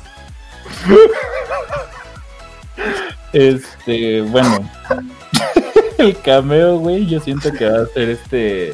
Este, 3.34 4.22
bueno. 4.22 4.70
el 6.04 6.18
cameo, 6.22 6.78
güey, 6.80 7.06
yo 7.06 7.20
siento 7.20 7.52
que 7.52 7.70
va 7.70 7.82
a 7.84 7.86
ser 7.88 8.10
este. 8.10 8.74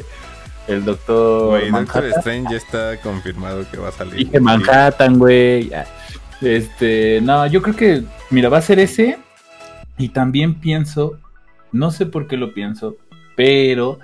El 0.66 0.84
doctor. 0.84 1.48
Güey, 1.48 1.70
Doctor. 1.70 2.04
Strange 2.06 2.50
ya 2.50 2.56
está 2.56 3.00
confirmado 3.00 3.66
que 3.70 3.76
va 3.76 3.88
a 3.88 3.92
salir. 3.92 4.14
Dije 4.14 4.40
Manhattan, 4.40 5.18
güey. 5.18 5.70
Este, 6.40 7.20
no, 7.22 7.46
yo 7.46 7.60
creo 7.62 7.76
que, 7.76 8.04
mira, 8.30 8.48
va 8.48 8.58
a 8.58 8.62
ser 8.62 8.78
ese. 8.78 9.18
Y 9.98 10.08
también 10.08 10.54
pienso, 10.54 11.18
no 11.70 11.90
sé 11.90 12.06
por 12.06 12.26
qué 12.26 12.36
lo 12.36 12.52
pienso, 12.52 12.96
pero 13.36 13.98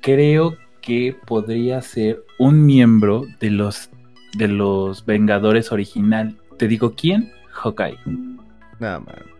creo 0.00 0.56
que 0.80 1.16
podría 1.26 1.82
ser 1.82 2.24
un 2.38 2.64
miembro 2.64 3.26
de 3.40 3.50
los 3.50 3.90
de 4.34 4.48
los 4.48 5.04
Vengadores 5.04 5.72
original. 5.72 6.36
Te 6.58 6.68
digo 6.68 6.94
quién, 6.94 7.32
Hawkeye. 7.50 7.98
Nada, 8.78 9.00
man. 9.00 9.35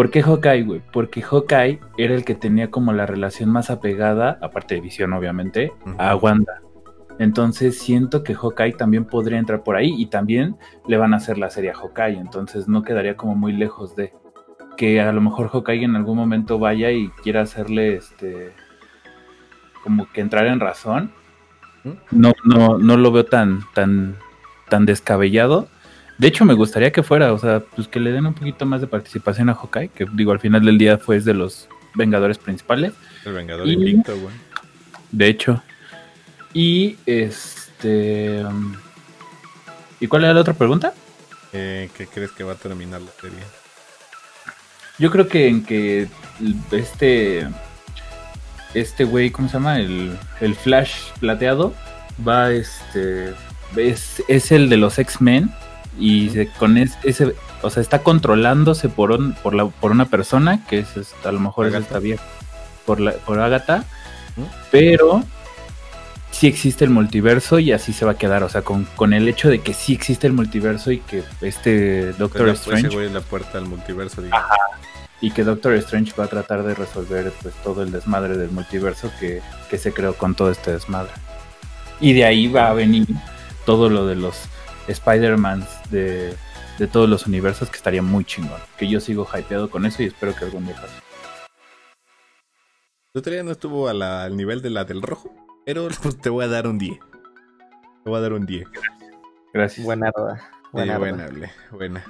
¿Por 0.00 0.10
qué 0.10 0.22
Hawkeye, 0.22 0.62
güey? 0.62 0.80
Porque 0.94 1.20
Hawkeye 1.20 1.78
era 1.98 2.14
el 2.14 2.24
que 2.24 2.34
tenía 2.34 2.70
como 2.70 2.94
la 2.94 3.04
relación 3.04 3.50
más 3.50 3.68
apegada, 3.68 4.38
aparte 4.40 4.76
de 4.76 4.80
Visión, 4.80 5.12
obviamente, 5.12 5.74
a 5.98 6.16
Wanda. 6.16 6.62
Entonces 7.18 7.78
siento 7.78 8.24
que 8.24 8.34
Hawkeye 8.34 8.72
también 8.72 9.04
podría 9.04 9.38
entrar 9.38 9.62
por 9.62 9.76
ahí 9.76 9.92
y 9.94 10.06
también 10.06 10.56
le 10.86 10.96
van 10.96 11.12
a 11.12 11.18
hacer 11.18 11.36
la 11.36 11.50
serie 11.50 11.72
a 11.72 11.74
Hawkeye, 11.74 12.18
entonces 12.18 12.66
no 12.66 12.82
quedaría 12.82 13.18
como 13.18 13.34
muy 13.34 13.52
lejos 13.52 13.94
de 13.94 14.14
que 14.78 15.02
a 15.02 15.12
lo 15.12 15.20
mejor 15.20 15.50
Hawkeye 15.50 15.84
en 15.84 15.96
algún 15.96 16.16
momento 16.16 16.58
vaya 16.58 16.90
y 16.90 17.10
quiera 17.22 17.42
hacerle 17.42 17.96
este 17.96 18.54
como 19.84 20.10
que 20.12 20.22
entrar 20.22 20.46
en 20.46 20.60
razón. 20.60 21.12
No, 22.10 22.32
no, 22.42 22.78
no 22.78 22.96
lo 22.96 23.12
veo 23.12 23.26
tan, 23.26 23.60
tan, 23.74 24.16
tan 24.70 24.86
descabellado. 24.86 25.68
De 26.20 26.28
hecho, 26.28 26.44
me 26.44 26.52
gustaría 26.52 26.92
que 26.92 27.02
fuera, 27.02 27.32
o 27.32 27.38
sea, 27.38 27.60
pues 27.60 27.88
que 27.88 27.98
le 27.98 28.12
den 28.12 28.26
un 28.26 28.34
poquito 28.34 28.66
más 28.66 28.82
de 28.82 28.86
participación 28.86 29.48
a 29.48 29.54
Hawkeye, 29.54 29.88
que 29.88 30.04
digo, 30.12 30.32
al 30.32 30.38
final 30.38 30.62
del 30.62 30.76
día 30.76 30.98
fue 30.98 31.18
de 31.18 31.32
los 31.32 31.66
Vengadores 31.94 32.36
principales. 32.36 32.92
El 33.24 33.32
Vengador 33.32 33.66
invicto, 33.66 34.14
güey. 34.18 34.34
De 35.12 35.28
hecho, 35.28 35.62
y 36.52 36.98
este. 37.06 38.44
¿Y 39.98 40.06
cuál 40.08 40.24
era 40.24 40.34
la 40.34 40.42
otra 40.42 40.52
pregunta? 40.52 40.92
Eh, 41.54 41.88
¿Qué 41.96 42.06
crees 42.06 42.32
que 42.32 42.44
va 42.44 42.52
a 42.52 42.56
terminar 42.56 43.00
la 43.00 43.10
serie? 43.18 43.38
Yo 44.98 45.10
creo 45.10 45.26
que 45.26 45.48
en 45.48 45.64
que 45.64 46.06
este. 46.70 47.48
Este 48.74 49.04
güey, 49.04 49.30
¿cómo 49.30 49.48
se 49.48 49.54
llama? 49.54 49.80
El, 49.80 50.18
el 50.42 50.54
Flash 50.54 51.12
plateado 51.18 51.72
va 52.28 52.52
este. 52.52 53.32
Es, 53.74 54.22
es 54.28 54.52
el 54.52 54.68
de 54.68 54.76
los 54.76 54.98
X-Men. 54.98 55.50
Y 56.00 56.30
se, 56.30 56.48
con 56.48 56.78
ese. 56.78 57.34
O 57.62 57.70
sea, 57.70 57.82
está 57.82 58.02
controlándose 58.02 58.88
por, 58.88 59.34
por, 59.42 59.54
la, 59.54 59.66
por 59.66 59.92
una 59.92 60.06
persona 60.06 60.64
que 60.66 60.80
es 60.80 61.14
a 61.24 61.30
lo 61.30 61.38
mejor 61.38 61.66
es 61.66 61.74
esta 61.74 61.98
vieja. 61.98 62.24
Por, 62.86 62.98
la, 62.98 63.12
por 63.12 63.38
Agatha. 63.38 63.84
Pero 64.70 65.22
sí 66.30 66.46
existe 66.46 66.84
el 66.84 66.90
multiverso 66.90 67.58
y 67.58 67.72
así 67.72 67.92
se 67.92 68.04
va 68.06 68.12
a 68.12 68.18
quedar. 68.18 68.42
O 68.42 68.48
sea, 68.48 68.62
con, 68.62 68.86
con 68.96 69.12
el 69.12 69.28
hecho 69.28 69.48
de 69.50 69.60
que 69.60 69.74
sí 69.74 69.92
existe 69.92 70.26
el 70.26 70.32
multiverso 70.32 70.90
y 70.90 70.98
que 71.00 71.22
este 71.42 72.12
Doctor 72.14 72.46
Pues 72.46 72.60
Strange. 72.60 72.86
ese 72.86 72.96
güey 72.96 73.06
es 73.08 73.12
la 73.12 73.20
puerta 73.20 73.58
al 73.58 73.66
multiverso, 73.66 74.22
digamos. 74.22 74.46
Ajá. 74.46 74.56
Y 75.20 75.32
que 75.32 75.44
Doctor 75.44 75.74
Strange 75.74 76.14
va 76.18 76.24
a 76.24 76.28
tratar 76.28 76.62
de 76.62 76.74
resolver 76.74 77.30
pues 77.42 77.54
todo 77.62 77.82
el 77.82 77.92
desmadre 77.92 78.38
del 78.38 78.50
multiverso 78.50 79.12
que, 79.20 79.42
que 79.68 79.76
se 79.76 79.92
creó 79.92 80.14
con 80.14 80.34
todo 80.34 80.50
este 80.50 80.72
desmadre. 80.72 81.12
Y 82.00 82.14
de 82.14 82.24
ahí 82.24 82.48
va 82.48 82.70
a 82.70 82.72
venir 82.72 83.06
todo 83.66 83.90
lo 83.90 84.06
de 84.06 84.14
los 84.14 84.36
Spider-Mans 84.88 85.90
de, 85.90 86.34
de 86.78 86.86
todos 86.86 87.08
los 87.08 87.26
universos 87.26 87.70
que 87.70 87.76
estaría 87.76 88.02
muy 88.02 88.24
chingón. 88.24 88.60
Que 88.78 88.88
yo 88.88 89.00
sigo 89.00 89.26
hypeado 89.32 89.70
con 89.70 89.86
eso 89.86 90.02
y 90.02 90.06
espero 90.06 90.34
que 90.34 90.44
algún 90.44 90.66
día 90.66 90.74
pase. 90.76 90.94
Día 93.30 93.42
no 93.42 93.50
estuvo 93.50 93.88
a 93.88 93.94
la- 93.94 94.24
al 94.24 94.36
nivel 94.36 94.62
de 94.62 94.70
la 94.70 94.84
del 94.84 95.02
rojo, 95.02 95.30
pero 95.66 95.88
pues, 96.02 96.18
te 96.20 96.30
voy 96.30 96.44
a 96.44 96.48
dar 96.48 96.66
un 96.66 96.78
10. 96.78 96.98
Te 98.04 98.10
voy 98.10 98.18
a 98.18 98.20
dar 98.22 98.32
un 98.32 98.46
10. 98.46 98.66
Gracias. 99.52 99.76
Sí, 99.76 99.82
Buenarda. 99.82 100.40
buena, 100.72 100.98
buena. 101.72 102.04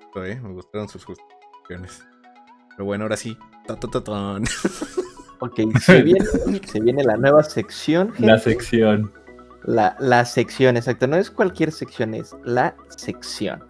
Esto, 0.00 0.24
eh, 0.24 0.40
Me 0.40 0.48
gustaron 0.54 0.88
sus 0.88 1.04
justificaciones. 1.04 2.02
Pero 2.70 2.84
bueno, 2.86 3.04
ahora 3.04 3.16
sí. 3.16 3.36
Ta, 3.66 3.76
ta, 3.76 3.88
ta. 3.88 4.36
Ok, 5.40 5.60
se 5.80 6.00
viene, 6.00 6.24
se 6.64 6.80
viene 6.80 7.04
la 7.04 7.16
nueva 7.18 7.42
sección. 7.42 8.14
La 8.18 8.38
sección. 8.38 9.12
La, 9.64 9.96
la 9.98 10.24
sección, 10.24 10.76
exacto. 10.76 11.06
No 11.06 11.16
es 11.16 11.30
cualquier 11.30 11.72
sección, 11.72 12.14
es 12.14 12.34
la 12.44 12.74
sección. 12.96 13.64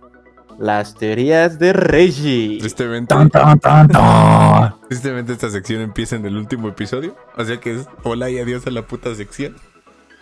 Las 0.58 0.94
teorías 0.94 1.58
de 1.58 1.72
Reggie. 1.72 2.58
Tristemente, 2.60 3.14
Tan, 3.14 3.28
tan, 3.30 3.58
tan, 3.58 3.88
tan. 3.88 4.74
tristemente 4.88 5.32
esta 5.32 5.50
sección 5.50 5.80
empieza 5.82 6.14
en 6.16 6.26
el 6.26 6.36
último 6.36 6.68
episodio. 6.68 7.16
O 7.36 7.44
sea 7.44 7.58
que 7.58 7.74
es 7.74 7.88
hola 8.04 8.30
y 8.30 8.38
adiós 8.38 8.66
a 8.66 8.70
la 8.70 8.82
puta 8.82 9.14
sección. 9.14 9.56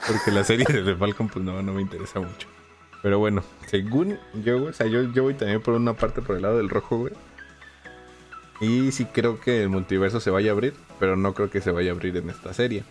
Porque 0.06 0.30
la 0.30 0.42
serie 0.44 0.64
de 0.66 0.82
The 0.82 0.96
Falcon 0.96 1.28
pues 1.28 1.44
no, 1.44 1.62
no 1.62 1.72
me 1.74 1.82
interesa 1.82 2.18
mucho. 2.20 2.48
Pero 3.02 3.18
bueno, 3.18 3.42
según 3.66 4.18
yo, 4.42 4.58
güey, 4.58 4.70
o 4.70 4.72
sea, 4.72 4.86
yo, 4.86 5.02
yo 5.12 5.22
voy 5.24 5.34
también 5.34 5.60
por 5.60 5.74
una 5.74 5.92
parte 5.94 6.22
por 6.22 6.36
el 6.36 6.42
lado 6.42 6.56
del 6.58 6.68
rojo, 6.68 6.98
güey. 6.98 7.12
Y 8.60 8.92
sí 8.92 9.06
creo 9.06 9.40
que 9.40 9.62
el 9.64 9.68
multiverso 9.68 10.20
se 10.20 10.30
vaya 10.30 10.50
a 10.50 10.54
abrir, 10.54 10.74
pero 11.00 11.16
no 11.16 11.34
creo 11.34 11.50
que 11.50 11.60
se 11.60 11.72
vaya 11.72 11.90
a 11.90 11.94
abrir 11.94 12.16
en 12.16 12.30
esta 12.30 12.54
serie. 12.54 12.84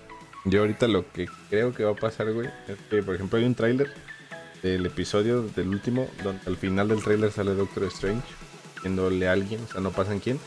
Yo 0.46 0.62
ahorita 0.62 0.88
lo 0.88 1.10
que 1.12 1.28
creo 1.50 1.74
que 1.74 1.84
va 1.84 1.92
a 1.92 1.96
pasar, 1.96 2.32
güey, 2.34 2.50
es 2.68 2.78
que, 2.90 3.04
por 3.04 3.16
ejemplo, 3.16 3.38
hay 3.38 3.46
un 3.46 3.56
tráiler 3.56 3.94
del 4.64 4.86
episodio 4.86 5.44
del 5.44 5.68
último, 5.70 6.08
donde 6.24 6.42
al 6.48 6.58
final 6.58 6.88
del 6.88 7.04
tráiler 7.04 7.32
sale 7.32 7.54
Doctor 7.54 7.84
Strange, 7.86 8.28
diciéndole 8.76 9.28
a 9.28 9.34
alguien, 9.34 9.64
o 9.64 9.68
sea, 9.68 9.82
no 9.82 9.92
pasan 9.92 10.20
quién. 10.20 10.40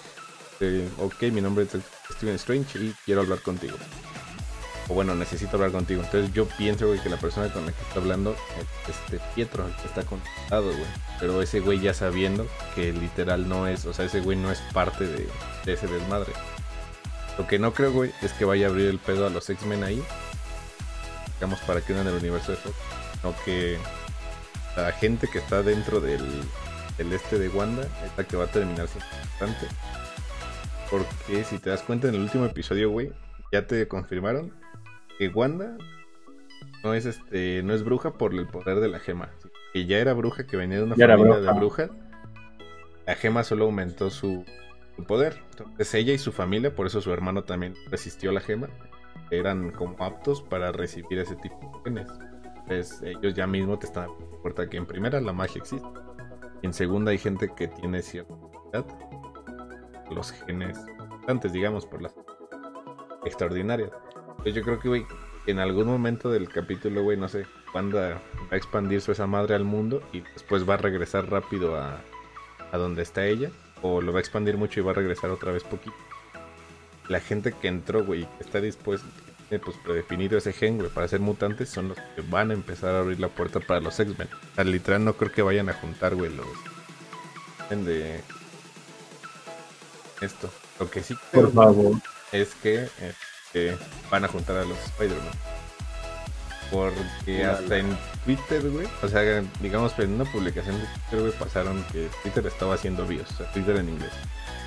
eh, 0.60 0.88
ok, 0.98 1.22
mi 1.32 1.40
nombre 1.40 1.64
es 1.64 1.70
Steven 2.16 2.34
Strange 2.36 2.78
y 2.78 2.94
quiero 3.04 3.20
hablar 3.20 3.40
contigo. 3.40 3.76
O 4.88 4.94
bueno, 4.94 5.14
necesito 5.14 5.56
hablar 5.56 5.72
contigo. 5.72 6.02
Entonces 6.02 6.32
yo 6.34 6.46
pienso, 6.46 6.86
güey, 6.88 7.00
que 7.00 7.08
la 7.08 7.16
persona 7.16 7.50
con 7.52 7.64
la 7.64 7.72
que 7.72 7.82
está 7.82 8.00
hablando 8.00 8.36
es 8.86 8.94
este 8.96 9.18
Pietro, 9.34 9.66
el 9.66 9.74
que 9.76 9.86
está 9.86 10.02
contactado, 10.02 10.66
güey. 10.66 10.84
Pero 11.20 11.40
ese 11.40 11.60
güey 11.60 11.80
ya 11.80 11.94
sabiendo 11.94 12.46
que 12.74 12.92
literal 12.92 13.48
no 13.48 13.66
es, 13.66 13.86
o 13.86 13.94
sea, 13.94 14.04
ese 14.04 14.20
güey 14.20 14.36
no 14.36 14.50
es 14.50 14.60
parte 14.72 15.06
de, 15.06 15.26
de 15.64 15.72
ese 15.72 15.86
desmadre. 15.86 16.32
Lo 17.38 17.46
que 17.46 17.58
no 17.58 17.72
creo, 17.72 17.92
güey, 17.92 18.12
es 18.22 18.32
que 18.32 18.44
vaya 18.44 18.66
a 18.66 18.70
abrir 18.70 18.86
el 18.88 18.98
pedo 18.98 19.26
a 19.26 19.30
los 19.30 19.48
X-Men 19.50 19.82
ahí. 19.84 20.02
Digamos, 21.34 21.60
para 21.60 21.80
que 21.80 21.92
unan 21.92 22.06
el 22.06 22.14
universo 22.14 22.52
de 22.52 22.58
Fox. 22.58 22.76
No 23.24 23.34
que 23.44 23.76
la 24.76 24.92
gente 24.92 25.26
que 25.28 25.38
está 25.38 25.62
dentro 25.62 26.00
del, 26.00 26.22
del 26.96 27.12
este 27.12 27.38
de 27.38 27.48
Wanda 27.48 27.82
es 27.82 28.12
la 28.16 28.24
que 28.24 28.36
va 28.36 28.44
a 28.44 28.48
terminar 28.48 28.86
siendo 28.88 29.06
importante. 29.22 29.66
Porque 30.90 31.44
si 31.44 31.58
te 31.58 31.70
das 31.70 31.82
cuenta 31.82 32.08
en 32.08 32.14
el 32.14 32.20
último 32.20 32.44
episodio, 32.44 32.90
güey, 32.90 33.12
ya 33.52 33.66
te 33.66 33.88
confirmaron 33.88 34.52
que 35.18 35.28
Wanda 35.28 35.76
no 36.84 36.92
es 36.94 37.06
este 37.06 37.62
no 37.62 37.72
es 37.74 37.82
bruja 37.82 38.12
por 38.12 38.32
el 38.34 38.46
poder 38.46 38.78
de 38.80 38.88
la 38.88 39.00
gema. 39.00 39.30
Que 39.72 39.86
ya 39.86 39.98
era 39.98 40.12
bruja, 40.12 40.46
que 40.46 40.56
venía 40.56 40.78
de 40.78 40.84
una 40.84 40.94
Ya 40.96 41.08
familia 41.08 41.34
bruja. 41.36 41.52
de 41.52 41.58
brujas. 41.58 41.90
La 43.06 43.14
gema 43.16 43.42
solo 43.42 43.64
aumentó 43.64 44.10
su, 44.10 44.44
su 44.96 45.04
poder. 45.04 45.42
Entonces 45.50 45.94
ella 45.94 46.12
y 46.12 46.18
su 46.18 46.32
familia, 46.32 46.74
por 46.74 46.86
eso 46.86 47.00
su 47.00 47.12
hermano 47.12 47.44
también 47.44 47.74
resistió 47.90 48.32
la 48.32 48.40
gema, 48.40 48.68
eran 49.30 49.70
como 49.70 49.96
aptos 50.02 50.42
para 50.42 50.72
recibir 50.72 51.18
ese 51.18 51.36
tipo 51.36 51.58
de 51.84 51.90
genes. 51.90 52.08
Entonces 52.44 53.02
ellos 53.02 53.34
ya 53.34 53.46
mismo 53.46 53.78
te 53.78 53.86
están 53.86 54.10
puerta 54.42 54.68
que 54.68 54.76
en 54.76 54.86
primera 54.86 55.20
la 55.20 55.32
magia 55.32 55.60
existe. 55.60 55.86
En 56.62 56.72
segunda 56.72 57.10
hay 57.10 57.18
gente 57.18 57.50
que 57.54 57.68
tiene 57.68 58.02
cierta 58.02 58.34
habilidad. 58.34 58.86
Los 60.10 60.32
genes 60.32 60.78
antes, 61.26 61.52
digamos, 61.52 61.86
por 61.86 62.02
las 62.02 62.14
extraordinarias. 63.24 63.90
Entonces 64.28 64.54
yo 64.54 64.62
creo 64.62 64.78
que, 64.78 64.88
güey, 64.88 65.06
en 65.46 65.58
algún 65.58 65.86
momento 65.86 66.30
del 66.30 66.48
capítulo, 66.48 67.02
güey, 67.02 67.16
no 67.16 67.28
sé, 67.28 67.46
Wanda 67.74 68.14
va 68.14 68.20
a 68.50 68.56
expandir 68.56 69.00
su 69.00 69.12
esa 69.12 69.26
madre 69.26 69.54
al 69.54 69.64
mundo 69.64 70.02
y 70.12 70.20
después 70.20 70.68
va 70.68 70.74
a 70.74 70.78
regresar 70.78 71.30
rápido 71.30 71.76
a, 71.76 72.00
a 72.72 72.78
donde 72.78 73.02
está 73.02 73.26
ella. 73.26 73.50
O 73.86 74.00
lo 74.00 74.14
va 74.14 74.18
a 74.18 74.20
expandir 74.20 74.56
mucho 74.56 74.80
y 74.80 74.82
va 74.82 74.92
a 74.92 74.94
regresar 74.94 75.28
otra 75.28 75.52
vez 75.52 75.62
poquito. 75.62 75.94
La 77.06 77.20
gente 77.20 77.52
que 77.52 77.68
entró, 77.68 78.02
güey, 78.02 78.26
que 78.38 78.44
está 78.44 78.62
dispuesta, 78.62 79.06
tiene 79.50 79.62
pues 79.62 79.76
predefinido 79.84 80.38
ese 80.38 80.54
gen, 80.54 80.78
güey, 80.78 80.88
para 80.88 81.06
ser 81.06 81.20
mutantes, 81.20 81.68
son 81.68 81.88
los 81.88 81.98
que 81.98 82.22
van 82.22 82.50
a 82.50 82.54
empezar 82.54 82.94
a 82.94 83.00
abrir 83.00 83.20
la 83.20 83.28
puerta 83.28 83.60
para 83.60 83.80
los 83.80 84.00
X-Men. 84.00 84.28
O 84.32 84.54
sea, 84.54 84.64
literal 84.64 85.04
no 85.04 85.12
creo 85.18 85.30
que 85.30 85.42
vayan 85.42 85.68
a 85.68 85.74
juntar, 85.74 86.14
güey, 86.14 86.32
los... 86.34 86.46
de... 87.84 88.22
Esto. 90.22 90.50
Lo 90.80 90.90
que 90.90 91.02
sí 91.02 91.14
creo, 91.30 91.50
Por 91.50 91.52
favor. 91.52 91.92
es 92.32 92.54
que 92.54 92.88
este, 93.54 93.76
van 94.10 94.24
a 94.24 94.28
juntar 94.28 94.56
a 94.56 94.64
los 94.64 94.78
Spider-Man. 94.78 95.53
Porque 96.70 97.44
hasta 97.44 97.78
en 97.78 97.96
Twitter, 98.24 98.68
güey, 98.70 98.86
o 99.02 99.08
sea, 99.08 99.42
digamos, 99.60 99.98
en 99.98 100.14
una 100.14 100.24
publicación 100.24 100.78
de 100.78 100.86
Twitter, 100.86 101.20
güey, 101.20 101.32
pasaron 101.32 101.84
que 101.92 102.08
Twitter 102.22 102.46
estaba 102.46 102.74
haciendo 102.74 103.06
bios, 103.06 103.30
o 103.32 103.36
sea, 103.36 103.52
Twitter 103.52 103.76
en 103.76 103.90
inglés. 103.90 104.12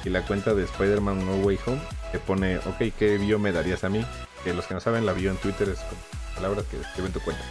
Y 0.05 0.09
la 0.09 0.21
cuenta 0.21 0.53
de 0.53 0.63
Spider-Man 0.63 1.25
No 1.25 1.35
Way 1.37 1.59
Home 1.65 1.81
te 2.11 2.19
pone, 2.19 2.57
ok, 2.59 2.93
¿qué 2.97 3.17
bio 3.17 3.39
me 3.39 3.51
darías 3.51 3.83
a 3.83 3.89
mí? 3.89 4.05
Que 4.43 4.53
los 4.53 4.65
que 4.65 4.73
no 4.73 4.79
saben, 4.79 5.05
la 5.05 5.13
bio 5.13 5.31
en 5.31 5.37
Twitter 5.37 5.67
es 5.69 5.79
con 5.79 5.97
palabras 6.35 6.65
que 6.65 6.77
escriben 6.77 7.11
tu 7.11 7.19
cuenta. 7.19 7.43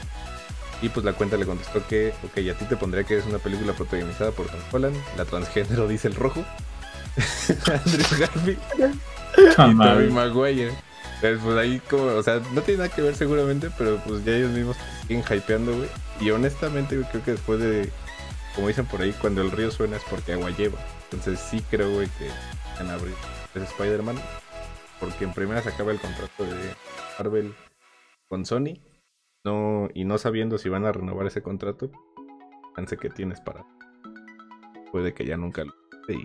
Y 0.83 0.89
pues 0.89 1.05
la 1.05 1.13
cuenta 1.13 1.37
le 1.37 1.47
contestó 1.47 1.87
que, 1.87 2.13
ok, 2.23 2.39
a 2.55 2.59
ti 2.59 2.65
te 2.67 2.77
pondría 2.77 3.05
que 3.05 3.17
es 3.19 3.27
una 3.27 3.39
película 3.39 3.73
protagonizada 3.73 4.31
por 4.31 4.47
Tom 4.47 4.61
Holland, 4.73 4.97
la 5.17 5.25
transgénero 5.25 5.89
dice 5.89 6.09
el 6.09 6.15
rojo, 6.15 6.45
Andrew 7.67 8.07
Garfield 8.19 8.59
y 9.39 9.77
Tobey 9.77 10.11
Maguire. 10.11 10.86
Pues 11.21 11.43
ahí 11.57 11.81
como, 11.81 12.05
o 12.05 12.23
sea, 12.23 12.41
no 12.53 12.63
tiene 12.63 12.85
nada 12.85 12.95
que 12.95 13.03
ver 13.03 13.15
seguramente, 13.15 13.71
pero 13.77 13.99
pues 14.07 14.25
ya 14.25 14.37
ellos 14.37 14.51
mismos 14.51 14.77
siguen 15.03 15.23
hypeando, 15.23 15.77
güey. 15.77 15.89
Y 16.21 16.31
honestamente, 16.31 17.01
creo 17.11 17.25
que 17.25 17.31
después 17.33 17.59
de, 17.59 17.91
como 18.55 18.69
dicen 18.69 18.87
por 18.87 19.01
ahí, 19.01 19.13
cuando 19.13 19.43
el 19.43 19.51
río 19.51 19.71
suena 19.71 19.97
es 19.97 20.05
porque 20.05 20.33
agua 20.33 20.51
lleva. 20.51 20.79
Entonces 21.05 21.41
sí 21.41 21.63
creo, 21.71 21.91
güey, 21.93 22.09
que 22.19 22.29
van 22.79 22.91
a 22.91 22.95
abrir 22.95 23.15
ese 23.55 23.65
Spider-Man. 23.65 24.17
Porque 25.01 25.25
en 25.25 25.33
primera 25.33 25.63
se 25.63 25.71
acaba 25.71 25.93
el 25.93 26.01
contrato 26.01 26.45
de 26.45 26.75
Marvel 27.19 27.55
con 28.29 28.47
Sony. 28.47 28.81
No, 29.45 29.89
y 29.95 30.05
no 30.05 30.19
sabiendo 30.19 30.59
si 30.59 30.69
van 30.69 30.87
a 30.87 30.93
renovar 30.93 31.27
ese 31.27 31.43
contrato, 31.43 31.91
pensé 32.75 32.97
que 32.97 33.11
tienes 33.11 33.41
para. 33.41 33.65
Puede 34.91 35.15
que 35.15 35.25
ya 35.25 35.37
nunca 35.37 35.65
lo 35.65 35.73
y 36.09 36.25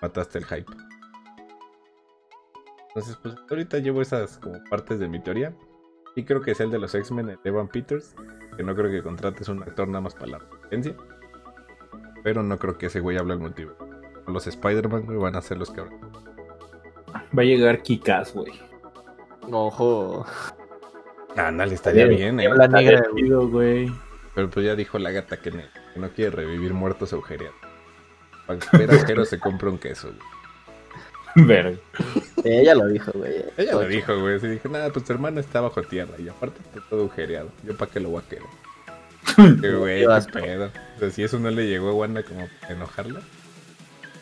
mataste 0.00 0.38
el 0.38 0.46
hype. 0.46 0.72
Entonces, 2.94 3.18
pues 3.20 3.34
ahorita 3.50 3.78
llevo 3.78 4.02
esas 4.02 4.38
como 4.38 4.62
partes 4.70 5.00
de 5.00 5.08
mi 5.08 5.20
teoría. 5.20 5.52
Y 6.14 6.24
creo 6.24 6.40
que 6.40 6.52
es 6.52 6.60
el 6.60 6.70
de 6.70 6.78
los 6.78 6.94
X-Men, 6.94 7.30
el 7.30 7.38
Evan 7.42 7.66
Peters. 7.66 8.14
Que 8.56 8.62
no 8.62 8.76
creo 8.76 8.88
que 8.88 9.02
contrates 9.02 9.48
un 9.48 9.62
actor 9.64 9.88
nada 9.88 10.00
más 10.00 10.14
para 10.14 10.26
la 10.28 10.38
competencia. 10.38 10.94
Pero 12.22 12.44
no 12.44 12.56
creo 12.56 12.78
que 12.78 12.86
ese 12.86 13.00
güey 13.00 13.16
hable 13.16 13.32
al 13.32 13.40
motivo. 13.40 13.72
Los 14.28 14.46
Spider-Man, 14.46 15.06
güey, 15.06 15.18
van 15.18 15.34
a 15.34 15.42
ser 15.42 15.58
los 15.58 15.72
que 15.72 15.80
hablan. 15.80 16.00
Va 17.36 17.42
a 17.42 17.44
llegar 17.44 17.82
Kikas, 17.82 18.32
güey. 18.32 18.52
Ojo. 19.50 20.24
Ándale, 21.36 21.74
estaría 21.74 22.06
bien, 22.06 22.38
eh. 22.38 22.48
La 22.54 22.68
negra, 22.68 23.02
güey. 23.10 23.92
Pero 24.36 24.50
pues 24.50 24.66
ya 24.66 24.76
dijo 24.76 25.00
la 25.00 25.10
gata 25.10 25.36
que, 25.38 25.50
no 25.96 26.08
quiere 26.10 26.30
revivir 26.30 26.72
muertos 26.72 27.12
agujereados. 27.12 27.56
Para 28.46 28.60
que 28.60 29.24
se 29.24 29.40
compre 29.40 29.68
un 29.68 29.78
queso, 29.78 30.08
güey. 30.08 30.33
Verga. 31.46 31.76
Ella 32.44 32.74
lo 32.74 32.86
dijo, 32.86 33.10
güey. 33.14 33.44
Ella 33.56 33.72
lo 33.72 33.86
dijo, 33.86 34.18
güey. 34.20 34.38
Se 34.40 34.48
dijo, 34.48 34.68
nada, 34.68 34.90
pues 34.90 35.04
tu 35.04 35.12
hermano 35.12 35.40
está 35.40 35.60
bajo 35.60 35.82
tierra 35.82 36.14
y 36.18 36.28
aparte 36.28 36.60
está 36.64 36.80
todo 36.88 37.00
agujereado. 37.00 37.50
Yo 37.64 37.76
para 37.76 37.90
qué 37.90 38.00
lo 38.00 38.10
voy 38.10 38.22
a 38.24 38.28
querer. 38.28 38.44
Que 39.60 39.72
güey, 39.72 40.00
Qué 40.02 40.32
pedo. 40.32 40.70
O 40.96 40.98
sea, 41.00 41.10
si 41.10 41.22
eso 41.24 41.38
no 41.38 41.50
le 41.50 41.66
llegó 41.66 41.88
a 41.90 41.94
Wanda 41.94 42.22
como 42.22 42.46
enojarla. 42.68 43.20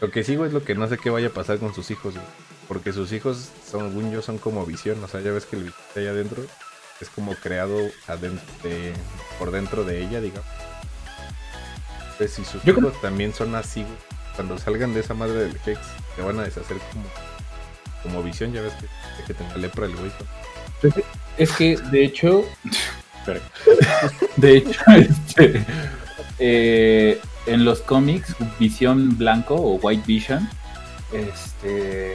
Lo 0.00 0.10
que 0.10 0.24
sí, 0.24 0.36
güey, 0.36 0.48
es 0.48 0.54
lo 0.54 0.64
que 0.64 0.74
no 0.74 0.86
sé 0.88 0.96
qué 0.98 1.10
vaya 1.10 1.28
a 1.28 1.30
pasar 1.30 1.58
con 1.58 1.74
sus 1.74 1.90
hijos, 1.90 2.14
güey. 2.14 2.26
Porque 2.68 2.92
sus 2.92 3.12
hijos, 3.12 3.50
son, 3.70 3.90
según 3.90 4.10
yo, 4.12 4.22
son 4.22 4.38
como 4.38 4.64
visión. 4.64 5.02
O 5.04 5.08
sea, 5.08 5.20
ya 5.20 5.32
ves 5.32 5.44
que 5.44 5.56
el 5.56 5.64
visión 5.64 5.80
allá 5.96 6.10
adentro 6.10 6.42
es 7.00 7.08
como 7.10 7.34
creado 7.34 7.76
adentro 8.06 8.46
de- 8.62 8.92
por 9.38 9.50
dentro 9.50 9.84
de 9.84 10.02
ella, 10.02 10.20
digamos. 10.20 10.46
Entonces, 12.12 12.32
si 12.32 12.44
sus 12.44 12.62
Yo 12.62 12.72
hijos 12.72 12.84
creo- 12.92 13.00
también 13.02 13.34
son 13.34 13.54
así, 13.54 13.82
güey, 13.82 13.94
cuando 14.36 14.56
salgan 14.58 14.94
de 14.94 15.00
esa 15.00 15.14
madre 15.14 15.34
del 15.34 15.56
Hex, 15.66 15.78
se 16.16 16.22
van 16.22 16.38
a 16.38 16.42
deshacer 16.42 16.76
como, 16.92 17.04
como 18.02 18.22
visión. 18.22 18.52
Ya 18.52 18.62
ves 18.62 18.74
que, 18.74 18.86
que 19.26 19.34
tenga 19.34 19.56
lepra 19.56 19.86
el 19.86 19.96
güey. 19.96 20.10
Es 21.38 21.52
que, 21.52 21.76
de 21.76 22.04
hecho. 22.04 22.44
De 24.36 24.56
hecho, 24.56 24.80
este. 24.96 25.64
eh, 26.38 27.20
en 27.46 27.64
los 27.64 27.80
cómics, 27.80 28.34
Visión 28.58 29.16
Blanco 29.16 29.54
o 29.54 29.76
White 29.76 30.04
Vision. 30.06 30.48
Este. 31.12 32.14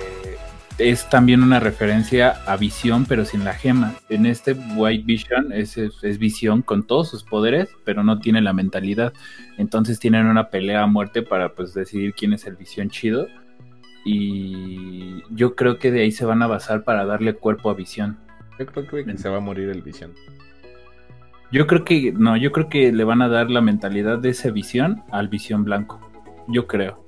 Es 0.77 1.09
también 1.09 1.41
una 1.41 1.59
referencia 1.59 2.43
a 2.45 2.55
Visión, 2.55 3.07
pero 3.07 3.25
sin 3.25 3.43
la 3.43 3.53
gema. 3.55 3.95
En 4.09 4.27
este 4.27 4.51
White 4.53 5.05
Vision 5.07 5.51
es, 5.51 5.75
es, 5.75 6.03
es 6.03 6.19
Visión 6.19 6.61
con 6.61 6.85
todos 6.85 7.09
sus 7.09 7.23
poderes, 7.23 7.69
pero 7.83 8.03
no 8.03 8.19
tiene 8.19 8.41
la 8.41 8.53
mentalidad. 8.53 9.11
Entonces 9.57 9.97
tienen 9.97 10.27
una 10.27 10.49
pelea 10.49 10.83
a 10.83 10.87
muerte 10.87 11.23
para 11.23 11.53
pues 11.55 11.73
decidir 11.73 12.13
quién 12.13 12.33
es 12.33 12.45
el 12.45 12.57
Visión 12.57 12.91
chido. 12.91 13.27
Y 14.09 15.21
yo 15.35 15.55
creo 15.55 15.79
que 15.79 15.91
de 15.91 16.01
ahí 16.01 16.11
se 16.13 16.25
van 16.25 16.41
a 16.41 16.47
basar 16.47 16.85
para 16.85 17.05
darle 17.05 17.33
cuerpo 17.33 17.69
a 17.69 17.73
Visión. 17.73 18.17
Yo 18.57 18.65
creo 18.65 18.87
que, 18.87 19.03
que 19.03 19.17
se 19.17 19.27
va 19.27 19.37
a 19.37 19.41
morir 19.41 19.69
el 19.69 19.81
visión. 19.81 20.13
Yo 21.51 21.67
creo 21.67 21.83
que 21.83 22.13
no, 22.13 22.37
yo 22.37 22.51
creo 22.51 22.69
que 22.69 22.91
le 22.91 23.03
van 23.03 23.21
a 23.21 23.27
dar 23.27 23.49
la 23.49 23.61
mentalidad 23.61 24.17
de 24.17 24.29
esa 24.29 24.49
visión 24.49 25.03
al 25.11 25.27
visión 25.27 25.63
blanco. 25.63 25.99
Yo 26.47 26.67
creo. 26.67 27.05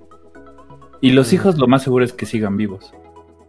Y 1.01 1.11
los 1.11 1.31
hijos 1.33 1.57
lo 1.57 1.67
más 1.67 1.83
seguro 1.83 2.03
es 2.03 2.11
que 2.13 2.25
sigan 2.25 2.57
vivos. 2.57 2.93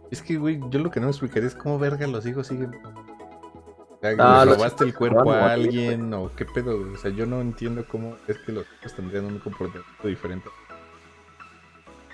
Es 0.09 0.21
que, 0.21 0.37
güey, 0.37 0.59
yo 0.69 0.79
lo 0.79 0.89
que 0.89 0.99
no 0.99 1.07
me 1.07 1.11
explicaría 1.11 1.47
es 1.47 1.55
cómo 1.55 1.77
verga 1.77 2.07
los 2.07 2.25
hijos 2.25 2.47
siguen. 2.47 2.71
O 2.75 3.97
sea, 4.01 4.15
Ah, 4.17 4.43
¿le 4.43 4.51
los 4.51 4.57
robaste 4.57 4.85
el 4.85 4.93
cuerpo 4.95 5.31
a 5.31 5.51
alguien 5.51 6.13
o 6.13 6.31
qué 6.35 6.45
pedo? 6.45 6.79
O 6.93 6.97
sea, 6.97 7.11
yo 7.11 7.25
no 7.25 7.39
entiendo 7.41 7.85
cómo 7.87 8.15
es 8.27 8.37
que 8.39 8.51
los 8.51 8.65
hijos 8.79 8.95
tendrían 8.95 9.25
un 9.25 9.39
comportamiento 9.39 10.07
diferente. 10.07 10.49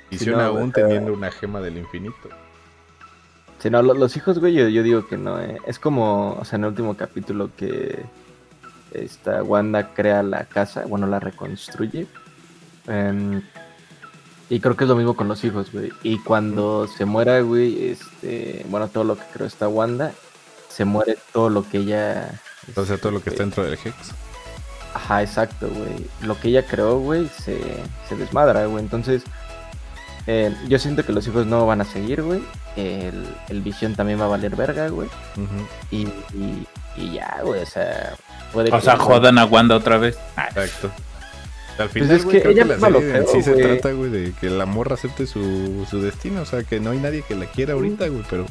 Visión 0.09 0.37
no, 0.37 0.43
aún 0.45 0.71
teniendo 0.71 1.13
una 1.13 1.31
gema 1.31 1.59
del 1.61 1.77
infinito. 1.77 2.29
Si 3.59 3.69
no, 3.69 3.81
lo- 3.81 3.93
los 3.95 4.15
hijos, 4.15 4.39
güey, 4.39 4.53
yo, 4.53 4.67
yo 4.69 4.83
digo 4.83 5.07
que 5.07 5.17
no, 5.17 5.39
eh. 5.41 5.57
Es 5.65 5.79
como, 5.79 6.33
o 6.39 6.45
sea, 6.45 6.57
en 6.57 6.63
el 6.63 6.69
último 6.69 6.95
capítulo 6.95 7.49
que 7.57 8.05
esta 8.93 9.43
Wanda 9.43 9.93
crea 9.93 10.23
la 10.23 10.45
casa, 10.45 10.85
bueno, 10.87 11.07
la 11.07 11.19
reconstruye. 11.19 12.07
Em, 12.87 13.41
y 14.49 14.59
creo 14.61 14.77
que 14.77 14.85
es 14.85 14.89
lo 14.89 14.95
mismo 14.95 15.15
con 15.15 15.27
los 15.27 15.43
hijos, 15.43 15.71
güey. 15.73 15.91
Y 16.03 16.19
cuando 16.19 16.87
se 16.87 17.05
muera, 17.05 17.41
güey, 17.41 17.89
este, 17.89 18.65
bueno, 18.69 18.87
todo 18.87 19.03
lo 19.03 19.17
que 19.17 19.25
creó 19.33 19.47
esta 19.47 19.67
Wanda, 19.67 20.13
se 20.69 20.85
muere 20.85 21.17
todo 21.33 21.49
lo 21.49 21.67
que 21.67 21.79
ella... 21.79 22.39
O 22.75 22.85
sea, 22.85 22.97
todo 22.97 23.11
lo 23.11 23.21
que 23.21 23.31
está 23.31 23.43
este, 23.43 23.43
dentro 23.43 23.63
del 23.63 23.73
Hex. 23.73 23.93
Ajá, 24.93 25.21
exacto, 25.21 25.67
güey. 25.67 26.07
Lo 26.21 26.39
que 26.39 26.49
ella 26.49 26.65
creó, 26.65 26.99
güey, 26.99 27.27
se, 27.27 27.59
se 28.07 28.15
desmadra, 28.15 28.65
güey. 28.67 28.83
Entonces, 28.83 29.23
eh, 30.27 30.53
yo 30.67 30.77
siento 30.79 31.05
que 31.05 31.13
los 31.13 31.25
hijos 31.27 31.45
no 31.47 31.65
van 31.65 31.81
a 31.81 31.85
seguir, 31.85 32.21
güey. 32.21 32.41
El, 32.75 33.25
el 33.49 33.61
visión 33.61 33.95
también 33.95 34.19
va 34.19 34.25
a 34.25 34.29
valer 34.29 34.55
verga, 34.55 34.89
güey. 34.89 35.09
Y, 35.89 36.03
y, 36.33 36.67
y 36.97 37.13
ya, 37.13 37.39
güey, 37.43 37.61
o 37.61 37.65
sea, 37.65 38.13
puede 38.53 38.71
O 38.73 38.81
sea, 38.81 38.93
que- 38.93 38.99
jodan 38.99 39.37
a 39.37 39.45
Wanda 39.45 39.75
otra 39.75 39.97
vez. 39.97 40.17
Ah, 40.35 40.47
Exacto. 40.49 40.91
Al 41.79 41.89
Pues 41.89 41.91
final, 41.91 42.11
es 42.17 42.23
güey, 42.23 42.35
que 42.37 42.41
creo 42.41 42.51
ella 42.53 42.65
la 42.65 42.79
serie 42.79 43.25
sí 43.31 43.43
se 43.43 43.53
trata, 43.53 43.91
güey, 43.91 44.09
de 44.09 44.33
que 44.41 44.49
la 44.49 44.65
morra 44.65 44.95
acepte 44.95 45.27
su, 45.27 45.85
su 45.89 46.01
destino. 46.01 46.41
O 46.41 46.45
sea, 46.45 46.63
que 46.63 46.79
no 46.79 46.89
hay 46.91 46.97
nadie 46.97 47.21
que 47.27 47.35
la 47.35 47.45
quiera 47.45 47.73
ahorita, 47.73 48.07
güey, 48.07 48.23
pero 48.29 48.45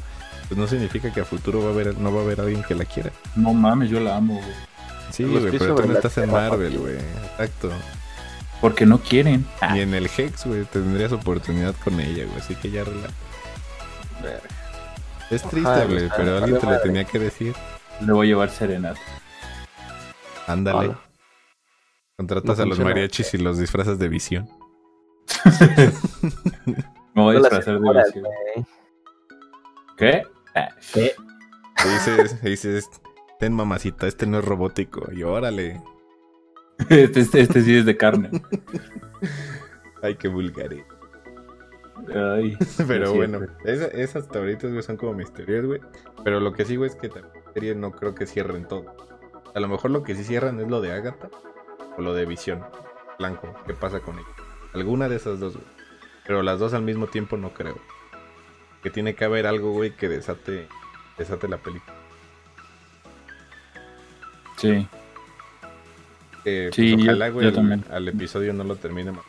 pues 0.49 0.57
no 0.57 0.69
significa 0.69 1.13
que 1.13 1.21
a 1.23 1.25
futuro 1.25 1.61
va 1.61 1.71
a 1.71 1.73
haber, 1.73 1.99
no 1.99 2.13
va 2.15 2.21
a 2.21 2.25
haber 2.25 2.41
alguien 2.41 2.63
que 2.63 2.77
la 2.77 2.85
quiera. 2.85 3.11
No 3.35 3.53
mames, 3.53 3.91
yo 3.91 3.99
la 3.99 4.17
amo, 4.17 4.35
güey. 4.35 4.55
Sí, 5.11 5.25
güey, 5.25 5.51
pero 5.59 5.75
tú 5.75 5.87
no 5.87 5.95
estás 5.95 6.17
en 6.19 6.31
Marvel, 6.31 6.79
güey. 6.79 6.95
Exacto. 7.33 7.71
Porque 8.61 8.87
no 8.87 8.99
quieren. 8.99 9.47
Ah, 9.61 9.77
Y 9.77 9.81
en 9.83 9.95
el 9.95 10.07
Hex, 10.07 10.47
güey, 10.47 10.65
tendrías 10.65 11.13
oportunidad 11.13 11.75
con 11.85 12.01
ella, 12.01 12.25
güey. 12.25 12.39
Así 12.39 12.55
que 12.55 12.71
ya 12.71 12.85
relaja. 12.85 13.13
Es 15.31 15.43
triste, 15.43 15.87
güey, 15.87 16.09
pero 16.17 16.35
vale 16.35 16.37
alguien 16.39 16.61
te 16.61 16.67
lo 16.67 16.81
tenía 16.81 17.05
que 17.05 17.19
decir. 17.19 17.55
le 18.01 18.13
voy 18.13 18.27
a 18.27 18.31
llevar 18.31 18.51
serenata. 18.51 19.01
Ándale. 20.47 20.79
Hola. 20.79 21.01
Contratas 22.17 22.57
No 22.59 22.65
a 22.65 22.67
los 22.67 22.81
mariachis 22.81 23.35
y 23.35 23.39
los 23.39 23.59
disfrazas 23.59 23.99
de 23.99 24.09
visión. 24.09 24.49
Me 27.15 27.23
voy 27.23 27.37
a 27.37 27.39
disfrazar 27.41 27.79
de 27.79 28.03
visión. 28.05 28.25
¿Qué? 29.99 30.23
Ah, 30.55 30.69
¿Qué? 30.95 31.13
Y 31.85 31.89
dices, 31.89 32.37
y 32.43 32.49
dices, 32.51 32.89
ten 33.39 33.53
mamacita, 33.53 34.07
este 34.07 34.27
no 34.27 34.39
es 34.39 34.45
robótico. 34.45 35.13
Y 35.13 35.23
órale. 35.25 35.83
Este, 36.91 37.21
este, 37.21 37.41
este 37.41 37.63
sí 37.63 37.77
es 37.77 37.87
de 37.87 37.97
carne. 37.97 38.31
Ay, 40.03 40.15
qué 40.17 40.29
vulgares. 40.29 40.85
Ay, 42.15 42.57
Pero 42.87 43.15
bueno, 43.15 43.41
esa- 43.65 43.87
esas 43.89 44.29
teorías, 44.29 44.63
güey, 44.63 44.83
son 44.83 44.97
como 44.97 45.15
mis 45.15 45.33
teorías, 45.33 45.65
güey. 45.65 45.81
Pero 46.23 46.39
lo 46.41 46.53
que 46.53 46.65
sí, 46.65 46.77
güey, 46.77 46.91
es 46.91 46.97
que 46.97 47.09
también 47.09 47.81
no 47.81 47.93
creo 47.93 48.15
que 48.15 48.27
cierren 48.27 48.69
todo. 48.69 48.95
A 49.55 49.61
lo 49.61 49.69
mejor 49.69 49.91
lo 49.91 50.03
que 50.03 50.15
sí 50.15 50.23
cierran 50.23 50.61
es 50.61 50.69
lo 50.69 50.81
de 50.81 50.93
Agatha 50.93 51.31
o 51.97 52.03
lo 52.03 52.13
de 52.15 52.27
Visión. 52.27 52.63
Blanco, 53.19 53.53
¿qué 53.67 53.73
pasa 53.73 54.01
con 54.01 54.17
ella? 54.19 54.29
Alguna 54.75 55.09
de 55.09 55.17
esas 55.17 55.41
dos, 55.41 55.55
güey. 55.55 55.67
Pero 56.27 56.43
las 56.43 56.59
dos 56.59 56.75
al 56.75 56.83
mismo 56.83 57.07
tiempo 57.07 57.37
no 57.39 57.55
creo. 57.55 57.79
Que 58.83 58.91
tiene 58.91 59.15
que 59.15 59.25
haber 59.25 59.47
algo, 59.47 59.73
güey, 59.73 59.97
que 59.97 60.09
desate, 60.09 60.69
desate 61.17 61.49
la 61.49 61.57
película. 61.57 61.95
Sí. 64.57 64.87
Eh, 66.49 66.71
pues, 66.73 66.77
Sí, 66.77 66.95
ojalá, 67.03 67.29
güey, 67.31 67.53
al- 67.91 68.09
episodio 68.09 68.53
no 68.53 68.63
lo 68.65 68.77
termine 68.77 69.11
más. 69.13 69.25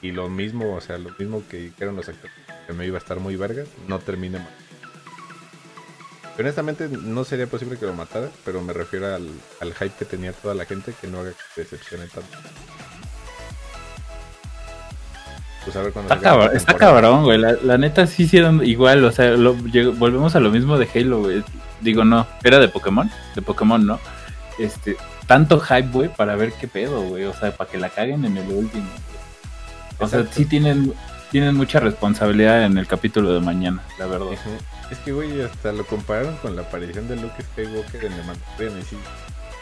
Y 0.00 0.10
lo 0.12 0.28
mismo, 0.28 0.74
o 0.74 0.80
sea, 0.80 0.96
lo 0.98 1.10
mismo 1.18 1.42
que 1.48 1.58
dijeron 1.58 1.94
los 1.96 2.08
actores, 2.08 2.32
que 2.66 2.72
me 2.72 2.86
iba 2.86 2.96
a 2.96 3.00
estar 3.00 3.20
muy 3.20 3.36
verga, 3.36 3.62
no 3.88 3.98
termine 4.00 4.38
mal. 4.38 4.48
Honestamente, 6.38 6.88
no 6.88 7.22
sería 7.24 7.46
posible 7.46 7.76
que 7.78 7.86
lo 7.86 7.92
matara, 7.94 8.28
pero 8.44 8.62
me 8.62 8.72
refiero 8.72 9.14
al, 9.14 9.28
al 9.60 9.74
hype 9.74 9.92
que 9.98 10.04
tenía 10.04 10.32
toda 10.32 10.54
la 10.54 10.64
gente 10.64 10.92
que 11.00 11.06
no 11.06 11.20
haga 11.20 11.30
que 11.54 11.60
decepcione 11.60 12.06
tanto. 12.06 12.36
Pues 15.64 15.76
a 15.76 15.82
ver 15.82 15.92
cuando 15.92 16.12
Está, 16.12 16.22
cabrón, 16.28 16.56
está 16.56 16.74
cabrón, 16.74 17.22
güey. 17.24 17.38
La, 17.38 17.52
la 17.62 17.78
neta 17.78 18.06
sí 18.08 18.24
hicieron 18.24 18.64
igual. 18.66 19.04
O 19.04 19.12
sea, 19.12 19.30
lo- 19.32 19.54
volvemos 19.54 20.34
a 20.34 20.40
lo 20.40 20.50
mismo 20.50 20.78
de 20.78 20.88
Halo, 20.92 21.20
güey. 21.20 21.44
Digo, 21.80 22.04
no. 22.04 22.26
Era 22.42 22.58
de 22.58 22.68
Pokémon. 22.68 23.08
De 23.36 23.42
Pokémon, 23.42 23.86
¿no? 23.86 24.00
Este, 24.58 24.96
tanto 25.32 25.58
hype, 25.60 25.88
güey, 25.88 26.14
para 26.14 26.36
ver 26.36 26.52
qué 26.60 26.68
pedo, 26.68 27.00
güey. 27.04 27.24
O 27.24 27.32
sea, 27.32 27.56
para 27.56 27.70
que 27.70 27.78
la 27.78 27.88
caguen 27.88 28.26
en 28.26 28.36
el 28.36 28.50
último. 28.52 28.84
O 29.98 30.06
sea, 30.06 30.26
sí 30.30 30.44
tienen, 30.44 30.92
tienen 31.30 31.54
mucha 31.54 31.80
responsabilidad 31.80 32.64
en 32.66 32.76
el 32.76 32.86
capítulo 32.86 33.32
de 33.32 33.40
mañana, 33.40 33.82
la 33.98 34.04
verdad. 34.06 34.26
Es 34.90 34.98
que, 34.98 35.12
güey, 35.12 35.40
hasta 35.40 35.72
lo 35.72 35.86
compararon 35.86 36.36
con 36.36 36.54
la 36.54 36.60
aparición 36.62 37.08
de 37.08 37.16
Luke 37.16 37.42
Skywalker 37.42 38.04
en 38.04 38.12
The 38.12 38.22
Mandalorian. 38.24 38.78
Y 38.78 38.82
sí, 38.82 38.96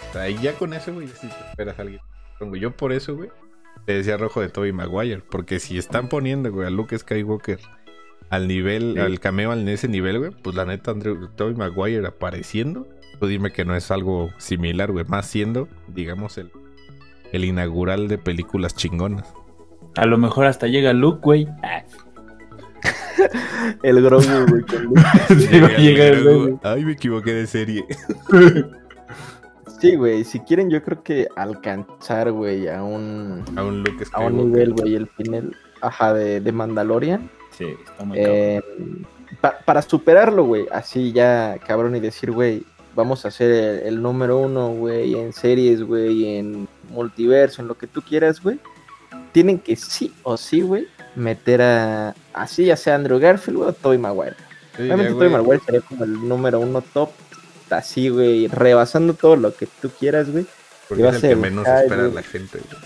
o 0.09 0.13
sea, 0.13 0.29
y 0.29 0.39
ya 0.39 0.55
con 0.55 0.73
eso, 0.75 0.93
güey, 0.93 1.07
sí 1.07 1.29
te 1.29 1.51
esperas 1.51 1.79
a 1.79 1.83
alguien. 1.83 2.01
Yo 2.59 2.73
por 2.73 2.93
eso, 2.93 3.15
güey, 3.15 3.31
te 3.87 3.93
decía 3.93 4.17
rojo 4.17 4.41
de 4.41 4.49
Toby 4.49 4.73
Maguire. 4.73 5.23
Porque 5.31 5.61
si 5.61 5.79
están 5.79 6.09
poniendo, 6.09 6.51
güey, 6.51 6.67
a 6.67 6.71
Luke 6.71 6.99
Skywalker 6.99 7.61
al 8.29 8.49
nivel, 8.49 8.95
Sí. 8.97 9.01
al 9.01 9.21
cameo 9.21 9.53
en 9.53 9.69
ese 9.69 9.87
nivel, 9.87 10.19
güey, 10.19 10.31
pues 10.33 10.57
la 10.57 10.65
neta, 10.65 10.91
Andrew, 10.91 11.29
Toby 11.37 11.55
Maguire 11.55 12.05
apareciendo, 12.09 12.89
tú 13.21 13.27
dime 13.27 13.53
que 13.53 13.65
no 13.65 13.77
es 13.77 13.91
algo 13.91 14.31
similar, 14.39 14.91
güey, 14.91 15.05
más 15.05 15.27
siendo, 15.27 15.69
digamos, 15.89 16.39
el, 16.39 16.51
el 17.33 17.45
inaugural 17.45 18.09
de 18.09 18.19
películas 18.19 18.75
chingonas. 18.75 19.33
A 19.97 20.07
lo 20.07 20.17
mejor 20.19 20.47
hasta 20.47 20.67
llega 20.67 20.93
Luke, 20.93 21.21
güey. 21.23 21.47
El 23.83 24.03
Grogu, 24.03 24.25
güey. 24.49 24.63
con 24.63 24.85
Luke. 24.85 25.03
sí, 25.39 25.61
va 25.61 25.67
a 25.69 25.77
llegar 25.77 26.15
el 26.15 26.25
güey. 26.25 26.59
Ay, 26.63 26.85
me 26.85 26.93
equivoqué 26.93 27.33
de 27.35 27.47
serie. 27.47 27.85
Sí, 29.81 29.97
güey. 29.97 30.25
Si 30.25 30.41
quieren, 30.41 30.71
yo 30.71 30.83
creo 30.83 31.03
que 31.03 31.29
alcanzar, 31.37 32.33
güey, 32.33 32.69
a 32.69 32.83
un, 32.83 33.45
A 33.57 33.63
un 33.65 33.83
Luke 33.83 34.05
a 34.13 34.21
un 34.21 34.37
nivel, 34.37 34.73
güey, 34.75 34.95
el 34.95 35.07
final, 35.09 35.55
ajá, 35.83 36.15
de, 36.15 36.41
de 36.41 36.53
Mandalorian. 36.53 37.31
Sí, 37.51 37.67
está 37.87 38.05
muy. 38.05 38.19
Eh, 38.19 38.63
pa- 39.41 39.59
para 39.65 39.83
superarlo, 39.83 40.45
güey, 40.45 40.67
así 40.73 41.13
ya, 41.13 41.59
cabrón, 41.67 41.97
y 41.97 42.01
decir, 42.01 42.31
güey, 42.31 42.65
vamos 42.95 43.25
a 43.25 43.31
ser 43.31 43.51
el, 43.51 43.81
el 43.87 44.03
número 44.03 44.39
uno, 44.39 44.71
güey, 44.71 45.15
en 45.15 45.33
series, 45.33 45.83
güey, 45.83 46.37
en 46.37 46.69
multiverso, 46.91 47.63
en 47.63 47.69
lo 47.69 47.77
que 47.77 47.87
tú 47.87 48.03
quieras, 48.03 48.41
güey. 48.43 48.59
Tienen 49.33 49.59
que 49.59 49.77
sí 49.77 50.13
o 50.23 50.37
sí, 50.37 50.61
güey, 50.61 50.89
meter 51.15 51.63
a, 51.63 52.15
así 52.33 52.67
ya 52.67 52.77
sea 52.77 52.95
Andrew 52.95 53.19
Garfield, 53.19 53.59
güey, 53.59 53.71
o 53.71 53.73
Tobey 53.73 53.99
Maguire. 53.99 54.37
Sí, 54.77 54.83
Obviamente 54.83 55.13
Tobey. 55.13 55.31
Maguire 55.31 55.63
sería 55.65 55.81
como 55.81 56.05
el 56.05 56.29
número 56.29 56.61
uno 56.61 56.83
top, 56.83 57.11
así, 57.71 58.09
güey, 58.09 58.49
rebasando 58.49 59.15
todo 59.15 59.37
lo 59.37 59.55
que 59.55 59.67
tú 59.67 59.91
quieras, 59.91 60.31
güey. 60.31 60.47
Porque 60.89 61.05
va 61.05 61.11
es 61.11 61.23
a 61.23 61.29
el 61.29 61.35
que 61.35 61.41
menos 61.41 61.67
espera 61.67 62.09
la 62.09 62.23
gente, 62.23 62.59
güey. 62.59 62.83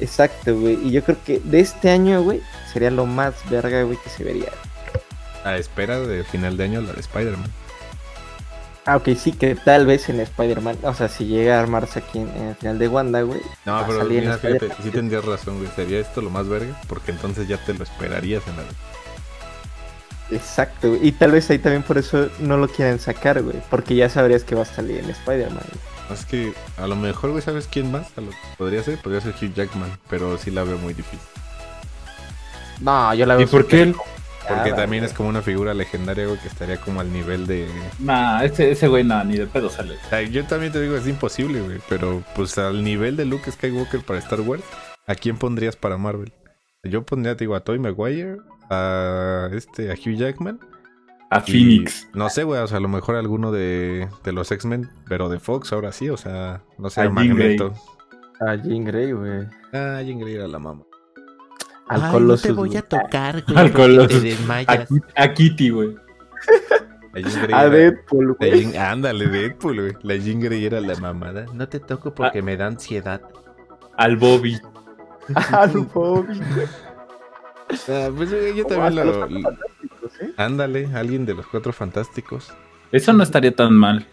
Exacto, 0.00 0.58
güey. 0.58 0.78
Y 0.86 0.90
yo 0.90 1.02
creo 1.04 1.18
que 1.24 1.40
de 1.40 1.60
este 1.60 1.90
año, 1.90 2.22
güey, 2.22 2.40
sería 2.72 2.90
lo 2.90 3.06
más 3.06 3.34
verga, 3.50 3.82
güey, 3.82 3.98
que 4.02 4.10
se 4.10 4.24
vería. 4.24 4.48
A 5.44 5.56
espera 5.56 6.00
de 6.00 6.24
final 6.24 6.56
de 6.56 6.64
año 6.64 6.80
la 6.80 6.92
de 6.94 7.00
Spider-Man. 7.00 7.50
Ah, 8.86 8.96
ok, 8.96 9.08
sí, 9.16 9.32
que 9.32 9.54
tal 9.54 9.86
vez 9.86 10.08
en 10.10 10.20
Spider-Man, 10.20 10.76
o 10.82 10.92
sea, 10.92 11.08
si 11.08 11.24
llega 11.24 11.56
a 11.56 11.60
armarse 11.60 12.00
aquí 12.00 12.18
en, 12.18 12.28
en 12.36 12.48
el 12.48 12.54
final 12.56 12.78
de 12.78 12.88
Wanda, 12.88 13.22
güey. 13.22 13.40
No, 13.64 13.72
va 13.72 13.80
a 13.80 13.86
pero 13.86 14.04
mira, 14.04 14.36
fíjate, 14.36 14.70
sí 14.82 14.90
tendrías 14.90 15.24
razón, 15.24 15.58
güey. 15.58 15.70
Sería 15.74 16.00
esto 16.00 16.20
lo 16.20 16.28
más 16.28 16.48
verga, 16.48 16.78
porque 16.86 17.10
entonces 17.12 17.48
ya 17.48 17.56
te 17.64 17.72
lo 17.72 17.82
esperarías 17.82 18.42
en 18.46 18.56
la 18.56 18.62
Exacto, 20.30 20.90
güey. 20.90 21.08
Y 21.08 21.12
tal 21.12 21.32
vez 21.32 21.48
ahí 21.50 21.58
también 21.58 21.82
por 21.82 21.96
eso 21.98 22.28
no 22.40 22.56
lo 22.58 22.68
quieren 22.68 22.98
sacar, 22.98 23.42
güey. 23.42 23.56
Porque 23.70 23.94
ya 23.94 24.08
sabrías 24.08 24.44
que 24.44 24.54
va 24.54 24.62
a 24.62 24.66
salir 24.66 24.98
en 24.98 25.10
Spider-Man. 25.10 25.64
Es 26.12 26.26
que 26.26 26.52
a 26.76 26.86
lo 26.86 26.96
mejor, 26.96 27.30
güey, 27.30 27.42
¿sabes 27.42 27.66
quién 27.70 27.90
más? 27.90 28.08
A 28.18 28.20
lo 28.20 28.30
que 28.30 28.36
podría 28.58 28.82
ser, 28.82 29.00
podría 29.00 29.22
ser 29.22 29.34
Hugh 29.34 29.54
Jackman, 29.54 29.98
pero 30.10 30.36
sí 30.36 30.50
la 30.50 30.64
veo 30.64 30.76
muy 30.78 30.92
difícil. 30.92 31.20
No, 32.80 33.14
yo 33.14 33.24
la 33.26 33.34
¿Y 33.34 33.38
veo. 33.38 33.48
por 33.48 33.66
qué 33.66 33.82
él? 33.82 33.96
Porque 34.48 34.70
Nada, 34.70 34.82
también 34.82 35.02
güey. 35.02 35.10
es 35.10 35.16
como 35.16 35.28
una 35.30 35.40
figura 35.42 35.72
legendaria, 35.74 36.26
güey, 36.26 36.38
que 36.38 36.48
estaría 36.48 36.76
como 36.78 37.00
al 37.00 37.12
nivel 37.12 37.46
de... 37.46 37.66
Nah, 37.98 38.42
ese, 38.44 38.70
ese 38.72 38.88
güey 38.88 39.02
no, 39.02 39.24
ni 39.24 39.36
de 39.38 39.46
pedo 39.46 39.70
sale. 39.70 39.96
Yo 40.30 40.44
también 40.44 40.70
te 40.72 40.80
digo, 40.82 40.96
es 40.96 41.06
imposible, 41.08 41.60
güey, 41.62 41.78
pero 41.88 42.22
pues 42.36 42.58
al 42.58 42.84
nivel 42.84 43.16
de 43.16 43.24
Luke 43.24 43.50
Skywalker 43.50 44.00
para 44.02 44.18
Star 44.18 44.40
Wars, 44.42 44.62
¿a 45.06 45.14
quién 45.14 45.36
pondrías 45.38 45.76
para 45.76 45.96
Marvel? 45.96 46.32
Yo 46.82 47.04
pondría, 47.06 47.36
te 47.36 47.44
digo, 47.44 47.54
a 47.54 47.60
Tobey 47.60 47.78
Maguire, 47.80 48.36
a 48.70 49.48
este, 49.52 49.90
a 49.90 49.94
Hugh 49.94 50.16
Jackman. 50.16 50.60
A 51.30 51.38
y- 51.46 51.50
Phoenix. 51.50 52.08
No 52.12 52.28
sé, 52.28 52.44
güey, 52.44 52.60
o 52.60 52.66
sea, 52.66 52.76
a 52.76 52.80
lo 52.80 52.88
mejor 52.88 53.16
alguno 53.16 53.50
de, 53.50 54.08
de 54.24 54.32
los 54.32 54.52
X-Men, 54.52 54.90
pero 55.08 55.30
de 55.30 55.40
Fox, 55.40 55.72
ahora 55.72 55.90
sí, 55.92 56.10
o 56.10 56.18
sea, 56.18 56.62
no 56.78 56.90
sé, 56.90 57.00
A 57.00 57.04
a 57.04 57.06
Jean 57.06 57.34
Grey. 57.34 57.56
Magneto. 57.58 57.74
A 58.46 58.54
Jean 58.56 58.84
Grey, 58.84 59.12
güey. 59.12 59.46
Ah, 59.72 60.02
Jean 60.04 60.18
Grey 60.20 60.34
era 60.34 60.46
la 60.46 60.58
mamá. 60.58 60.82
Al 61.88 62.02
Ay, 62.02 62.20
no 62.20 62.36
te 62.36 62.52
voy 62.52 62.76
a 62.76 62.82
tocar, 62.82 63.42
güey. 63.46 63.58
Al 63.58 63.70
porque 63.70 63.82
Colossus. 63.82 64.08
Te 64.08 64.16
A, 64.16 64.20
desmayas. 64.30 64.88
a 65.16 65.32
Kitty, 65.34 65.70
güey. 65.70 65.96
A 67.52 67.68
Deadpool, 67.68 68.36
la 68.40 68.46
güey. 68.48 68.64
Jean- 68.72 68.76
ándale, 68.92 69.26
Deadpool, 69.28 69.80
güey. 69.80 69.96
La 70.02 70.16
Jean 70.16 70.40
Grey 70.40 70.64
era 70.64 70.80
la 70.80 70.96
mamada. 70.96 71.46
No 71.52 71.68
te 71.68 71.78
toco 71.80 72.12
porque 72.14 72.42
me 72.42 72.56
da 72.56 72.66
ansiedad. 72.66 73.20
Al 73.96 74.16
Bobby. 74.16 74.58
Al 75.52 75.70
Bobby. 75.70 76.40
Ah, 77.88 78.10
pues 78.14 78.30
yo 78.30 78.64
O 78.64 78.68
también 78.68 78.94
los 78.96 79.06
lo... 79.06 79.12
Cuatro 79.20 79.40
Fantásticos, 79.42 80.20
¿eh? 80.20 80.32
Ándale, 80.36 80.88
alguien 80.94 81.24
de 81.26 81.34
los 81.34 81.46
cuatro 81.46 81.72
fantásticos. 81.72 82.52
Eso 82.92 83.12
no 83.12 83.22
estaría 83.22 83.54
tan 83.54 83.72
mal. 83.74 84.06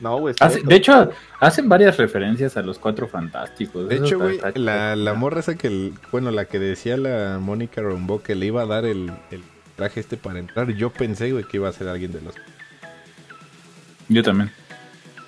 No, 0.00 0.18
güey. 0.18 0.34
Hace- 0.40 0.58
está 0.58 0.68
de 0.68 0.76
hecho, 0.76 1.10
hacen 1.40 1.68
varias 1.68 1.96
referencias 1.96 2.56
a 2.56 2.62
los 2.62 2.78
cuatro 2.78 3.08
fantásticos. 3.08 3.88
De 3.88 3.96
Eso 3.96 4.04
hecho, 4.04 4.18
güey, 4.18 4.40
la, 4.54 4.94
la 4.96 5.14
morra 5.14 5.40
esa 5.40 5.56
que, 5.56 5.66
el- 5.68 5.94
bueno, 6.12 6.30
la 6.30 6.44
que 6.46 6.58
decía 6.58 6.96
la 6.96 7.38
Mónica 7.40 7.80
Rombo 7.82 8.22
que 8.22 8.34
le 8.34 8.46
iba 8.46 8.62
a 8.62 8.66
dar 8.66 8.84
el, 8.84 9.12
el 9.30 9.42
traje 9.76 10.00
este 10.00 10.16
para 10.16 10.38
entrar, 10.38 10.68
yo 10.72 10.90
pensé, 10.90 11.32
güey, 11.32 11.44
que 11.44 11.56
iba 11.58 11.68
a 11.68 11.72
ser 11.72 11.88
alguien 11.88 12.12
de 12.12 12.20
los... 12.22 12.34
Yo 14.08 14.22
también. 14.22 14.50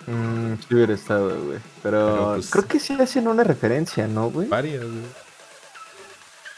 Mm, 0.07 0.55
sí 0.67 0.75
hubiera 0.75 0.95
estado, 0.95 1.29
güey. 1.45 1.59
Pero, 1.83 2.07
Pero, 2.13 2.33
pues- 2.35 2.51
creo 2.51 2.67
que 2.67 2.81
sí 2.81 2.95
hacen 2.95 3.29
una 3.29 3.45
referencia, 3.45 4.07
¿no, 4.07 4.31
güey? 4.31 4.49
Varias, 4.49 4.83
güey. 4.83 5.05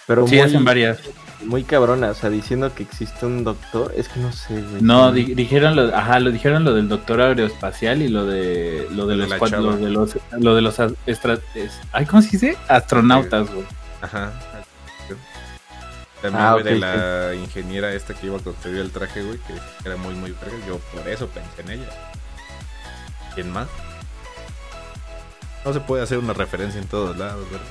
Pero 0.07 0.27
Sí, 0.27 0.37
muy, 0.37 0.45
hacen 0.45 0.65
varias. 0.65 0.99
Muy 1.45 1.65
cabrona, 1.65 2.11
o 2.11 2.15
sea, 2.15 2.31
diciendo 2.31 2.75
que 2.75 2.83
existe 2.83 3.27
un 3.27 3.45
doctor. 3.45 3.93
Es 3.97 4.09
que 4.09 4.21
no 4.21 4.33
sé, 4.33 4.55
güey. 4.63 4.83
No, 4.83 5.13
di- 5.13 5.35
dijeron 5.35 5.77
lo, 5.77 5.95
ajá, 5.97 6.21
lo 6.21 6.31
dijeron 6.31 6.65
lo 6.65 6.75
del 6.75 6.89
doctor 6.89 7.21
aeroespacial 7.21 8.03
y 8.03 8.09
lo 8.09 8.25
de 8.27 8.87
lo 8.93 9.07
de 9.07 9.17
De 9.17 9.27
los 9.27 9.35
cuatro, 9.39 9.61
lo 9.61 9.77
de 9.77 9.91
los 9.91 10.17
lo 10.39 10.55
de 10.55 10.61
los 10.63 10.79
as- 10.81 10.95
extra- 11.07 11.39
es- 11.55 11.81
ay, 11.93 12.07
¿cómo 12.07 12.23
se 12.23 12.31
dice? 12.31 12.57
Astronautas, 12.69 13.49
güey. 13.53 13.67
Ajá. 14.01 14.33
También, 16.23 16.45
Ah, 16.45 16.57
de 16.63 16.79
la 16.79 17.35
ingeniera 17.35 17.93
esta 17.93 18.15
que 18.15 18.27
iba 18.27 18.37
a 18.37 18.41
construir 18.41 18.79
el 18.81 18.93
traje, 18.93 19.23
güey, 19.25 19.39
que 19.39 19.55
era 19.85 19.97
muy, 19.97 20.15
muy 20.15 20.31
verga. 20.31 20.57
Yo 20.69 20.79
por 20.79 21.09
eso 21.09 21.27
pensé 21.27 21.63
en 21.63 21.71
ella. 21.81 21.89
¿Quién 23.35 23.51
más? 23.51 23.67
No 25.65 25.73
se 25.73 25.81
puede 25.81 26.03
hacer 26.05 26.19
una 26.19 26.33
referencia 26.33 26.81
en 26.81 26.87
todos 26.87 27.17
lados, 27.17 27.45
¿verdad? 27.51 27.67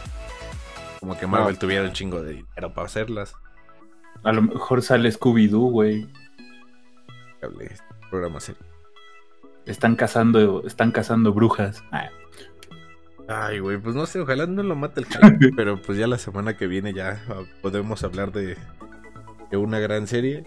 Como 0.99 1.17
que 1.17 1.28
Marvel 1.28 1.53
No. 1.53 1.59
tuviera 1.59 1.84
un 1.86 1.93
chingo 1.93 2.22
de 2.22 2.34
dinero 2.34 2.74
para 2.74 2.88
hacerlas. 2.88 3.34
A 4.24 4.32
lo 4.32 4.41
mejor 4.43 4.82
sale 4.82 5.11
Scooby 5.11 5.47
Doo, 5.47 5.69
güey. 5.72 6.07
Este 7.59 7.84
programa 8.09 8.39
serio. 8.39 8.61
Están 9.65 9.95
cazando, 9.95 10.65
están 10.65 10.91
cazando 10.91 11.34
brujas. 11.34 11.84
Ah, 11.91 12.09
Ay, 13.28 13.59
güey, 13.59 13.78
pues 13.78 13.95
no 13.95 14.05
sé, 14.05 14.19
ojalá 14.19 14.45
no 14.45 14.61
lo 14.61 14.76
mate 14.76 15.01
el 15.01 15.05
hype, 15.05 15.51
pero 15.55 15.82
pues 15.82 15.97
ya 15.97 16.05
la 16.07 16.17
semana 16.17 16.57
que 16.57 16.67
viene 16.67 16.93
ya 16.93 17.24
podemos 17.61 18.03
hablar 18.03 18.32
de, 18.32 18.57
de 19.49 19.57
una 19.57 19.80
gran 19.80 20.05
serie 20.07 20.43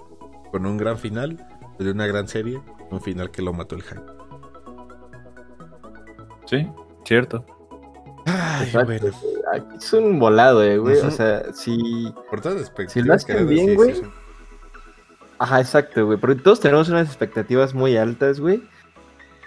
con 0.51 0.67
un 0.67 0.77
gran 0.77 0.99
final, 0.99 1.47
de 1.79 1.91
una 1.91 2.07
gran 2.07 2.29
serie, 2.29 2.61
un 2.91 3.01
final 3.01 3.31
que 3.31 3.43
lo 3.43 3.53
mató 3.53 3.75
el 3.77 3.83
hype. 3.83 4.03
sí, 6.47 6.69
cierto. 7.05 7.47
Ay, 8.27 8.71
bueno, 8.73 9.09
es 9.77 9.93
un 9.93 10.19
volado, 10.19 10.63
eh, 10.63 10.79
güey. 10.79 10.99
O 10.99 11.11
sea, 11.11 11.53
si. 11.53 12.13
por 12.31 12.41
todas 12.41 12.59
las 12.59 12.69
expectativas 12.69 13.23
Si 13.23 13.33
lo 13.33 13.37
hacen 13.37 13.49
bien, 13.49 13.75
güey. 13.75 13.95
sí, 13.95 14.01
sí. 14.03 14.09
Ajá, 15.39 15.61
exacto, 15.61 16.07
güey. 16.07 16.19
Porque 16.19 16.41
todos 16.41 16.61
tenemos 16.61 16.89
unas 16.89 17.07
expectativas 17.09 17.75
muy 17.75 17.97
altas, 17.97 18.41
güey. 18.41 18.63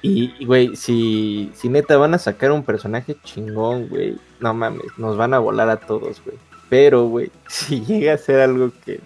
Y, 0.02 0.34
y, 0.40 0.46
güey, 0.46 0.76
si, 0.76 1.52
si 1.56 1.70
neta 1.70 1.98
van 1.98 2.14
a 2.14 2.20
sacar 2.20 2.52
un 2.52 2.64
personaje 2.64 3.18
chingón, 3.24 3.88
güey. 3.90 4.18
No 4.40 4.54
mames, 4.54 4.98
nos 4.98 5.18
van 5.18 5.34
a 5.34 5.40
volar 5.40 5.70
a 5.70 5.78
todos, 5.78 6.22
güey. 6.24 6.38
Pero, 6.70 7.06
güey, 7.06 7.32
si 7.48 7.84
llega 7.84 8.14
a 8.14 8.18
ser 8.18 8.42
algo 8.42 8.72
que 8.86 9.00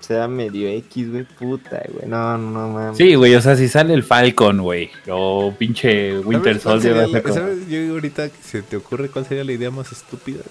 sea 0.00 0.28
medio 0.28 0.68
X, 0.68 1.10
güey, 1.10 1.24
puta, 1.24 1.82
güey. 1.92 2.08
No, 2.08 2.38
no, 2.38 2.50
no 2.50 2.68
mames. 2.68 2.96
Sí, 2.96 3.14
güey, 3.14 3.34
o 3.34 3.40
sea, 3.40 3.56
si 3.56 3.68
sale 3.68 3.94
el 3.94 4.02
Falcon, 4.02 4.60
güey, 4.60 4.90
o 5.08 5.54
pinche 5.58 6.18
Winter 6.20 6.60
¿Sabes 6.60 6.84
cuál 6.84 7.34
Soldier. 7.34 7.68
Yo 7.68 7.92
ahorita 7.94 8.28
se 8.42 8.62
te 8.62 8.76
ocurre 8.76 9.08
cuál 9.08 9.26
sería 9.26 9.44
la 9.44 9.52
idea 9.52 9.70
más 9.70 9.92
estúpida. 9.92 10.42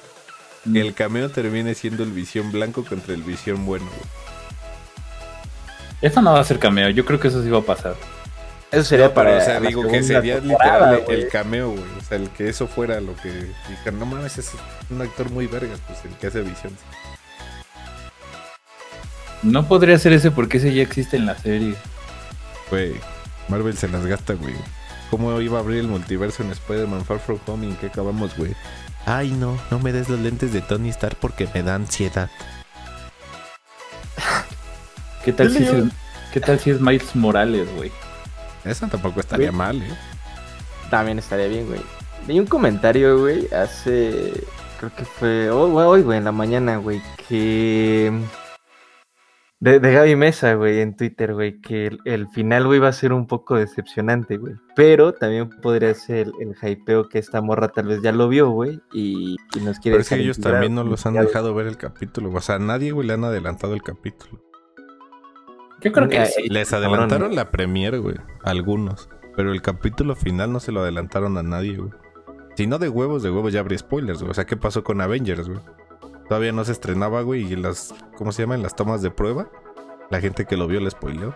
Mm. 0.66 0.74
Que 0.74 0.82
el 0.82 0.94
cameo 0.94 1.30
termine 1.30 1.76
siendo 1.76 2.04
el 2.04 2.12
visión 2.12 2.52
blanco 2.52 2.84
contra 2.84 3.14
el 3.14 3.24
visión 3.24 3.66
bueno. 3.66 3.86
güey. 3.86 4.28
Eso 6.02 6.22
no 6.22 6.34
va 6.34 6.40
a 6.40 6.44
ser 6.44 6.60
cameo, 6.60 6.90
yo 6.90 7.06
creo 7.06 7.20
que 7.20 7.30
eso 7.30 7.44
sí 7.44 7.50
va 7.50 7.60
a 7.60 7.64
pasar. 7.64 7.96
Eso 8.72 8.84
sería 8.84 9.08
No, 9.08 9.14
pero, 9.14 9.30
para. 9.30 9.38
o 9.38 9.46
sea, 9.46 9.60
la 9.60 9.68
digo 9.68 9.88
que 9.88 10.04
sería 10.04 10.40
literal 10.40 11.04
el 11.08 11.28
cameo, 11.30 11.72
güey. 11.72 11.84
O 11.84 12.04
sea, 12.08 12.18
el 12.18 12.30
que 12.30 12.50
eso 12.50 12.68
fuera 12.68 13.00
lo 13.00 13.16
que 13.16 13.32
dijeron, 13.70 14.00
no 14.00 14.06
mames, 14.06 14.38
es 14.38 14.52
un 14.90 15.02
actor 15.02 15.32
muy 15.32 15.48
vergas, 15.48 15.80
pues 15.88 16.04
el 16.06 16.12
que 16.18 16.28
hace 16.28 16.42
visión. 16.42 16.74
No 19.44 19.68
podría 19.68 19.98
ser 20.00 20.14
ese 20.14 20.32
porque 20.32 20.58
ese 20.58 20.74
ya 20.74 20.82
existe 20.82 21.18
en 21.18 21.26
la 21.26 21.38
serie. 21.38 21.76
Güey, 22.70 22.94
Marvel 23.50 23.78
se 23.78 23.88
las 23.88 24.06
gasta, 24.06 24.34
güey. 24.34 24.56
¿Cómo 25.10 25.40
iba 25.40 25.58
a 25.58 25.62
abrir 25.62 25.80
el 25.80 25.88
multiverso 25.88 26.44
en 26.44 26.52
Spider-Man 26.52 27.06
Far 27.06 27.20
From 27.20 27.40
Home 27.48 27.66
y 27.68 27.70
en 27.70 27.76
qué 27.78 27.88
acabamos, 27.88 28.36
güey? 28.36 28.54
Ay, 29.06 29.32
no, 29.32 29.58
no 29.72 29.80
me 29.80 29.94
des 29.94 30.10
los 30.10 30.20
lentes 30.20 30.52
de 30.52 30.62
Tony 30.62 30.90
Stark 30.90 31.16
porque 31.22 31.48
me 31.54 31.64
da 31.64 31.76
ansiedad. 31.76 32.30
¿Qué 35.24 35.32
tal, 35.34 35.52
si 35.52 35.64
es, 35.64 35.72
¿Qué 36.34 36.40
tal 36.42 36.60
si 36.60 36.72
es 36.72 36.82
Miles 36.82 37.16
Morales, 37.16 37.68
güey? 37.76 37.92
Eso 38.66 38.88
tampoco 38.88 39.20
estaría 39.22 39.48
Güey. 39.50 39.58
mal, 39.58 39.82
¿eh? 39.82 39.96
También 40.90 41.20
estaría 41.20 41.48
bien, 41.48 41.68
güey. 41.68 41.82
Vi 42.28 42.40
un 42.40 42.46
comentario, 42.48 43.20
güey, 43.20 43.48
hace. 43.54 44.34
Creo 44.80 44.94
que 44.96 45.06
fue 45.06 45.50
hoy, 45.50 45.72
güey, 45.72 45.86
hoy, 45.86 46.02
güey, 46.02 46.18
en 46.18 46.26
la 46.26 46.32
mañana, 46.34 46.78
güey, 46.78 47.02
que. 47.30 48.12
De, 49.60 49.80
de 49.80 49.92
Gaby 49.92 50.16
Mesa, 50.16 50.54
güey, 50.54 50.82
en 50.82 50.96
Twitter, 50.96 51.34
güey, 51.34 51.60
que 51.60 51.88
el, 51.88 52.00
el 52.06 52.28
final, 52.28 52.68
güey, 52.68 52.80
va 52.80 52.90
a 52.90 52.94
ser 52.94 53.12
un 53.12 53.26
poco 53.26 53.56
decepcionante, 53.56 54.38
güey. 54.38 54.54
Pero 54.76 55.14
también 55.14 55.50
podría 55.50 55.96
ser 55.96 56.28
el, 56.28 56.34
el 56.40 56.56
hypeo 56.62 57.10
que 57.10 57.18
esta 57.18 57.42
morra 57.42 57.70
tal 57.70 57.88
vez 57.88 58.04
ya 58.04 58.12
lo 58.12 58.30
vio, 58.30 58.50
güey, 58.50 58.80
y, 58.94 59.36
y 59.56 59.60
nos 59.62 59.80
quiere 59.80 59.96
Pero 59.96 60.02
es 60.02 60.10
que 60.10 60.16
ellos 60.16 60.40
también 60.40 60.76
no 60.76 60.84
los 60.84 61.08
han 61.08 61.16
dejado 61.16 61.56
ver 61.56 61.66
el 61.66 61.78
capítulo. 61.78 62.32
O 62.32 62.42
sea, 62.42 62.56
a 62.56 62.60
nadie, 62.60 62.92
güey, 62.92 63.08
le 63.08 63.14
han 63.14 63.24
adelantado 63.24 63.74
el 63.74 63.82
capítulo. 63.82 64.44
Yo 65.82 65.92
creo 65.92 66.08
que 66.08 66.26
sí. 66.28 66.50
Les 66.50 66.72
adelantaron 66.74 67.36
la 67.36 67.50
premiere, 67.50 67.98
güey. 67.98 68.16
Algunos. 68.44 69.10
Pero 69.36 69.52
el 69.52 69.62
capítulo 69.62 70.16
final 70.16 70.52
no 70.52 70.60
se 70.60 70.72
lo 70.72 70.82
adelantaron 70.82 71.38
a 71.38 71.44
nadie, 71.44 71.78
güey. 71.78 71.92
Si 72.56 72.66
no 72.66 72.80
de 72.80 72.90
huevos, 72.90 73.22
de 73.22 73.30
huevos 73.30 73.54
ya 73.54 73.60
habría 73.60 73.78
spoilers, 73.78 74.20
güey. 74.20 74.32
O 74.32 74.34
sea, 74.34 74.46
¿qué 74.46 74.58
pasó 74.58 74.84
con 74.84 75.02
Avengers, 75.02 75.48
güey? 75.48 75.62
Todavía 76.28 76.52
no 76.52 76.66
se 76.66 76.74
estrenaba, 76.74 77.22
güey, 77.22 77.44
y 77.48 77.54
en 77.54 77.62
las, 77.62 77.94
¿cómo 78.18 78.32
se 78.32 78.44
llaman? 78.44 78.62
Las 78.62 78.76
tomas 78.76 79.02
de 79.02 79.12
prueba. 79.12 79.50
La 80.10 80.20
gente 80.22 80.46
que 80.46 80.58
lo 80.58 80.68
vio 80.68 80.80
le 80.80 80.90
spoileó. 80.92 81.30
O 81.30 81.34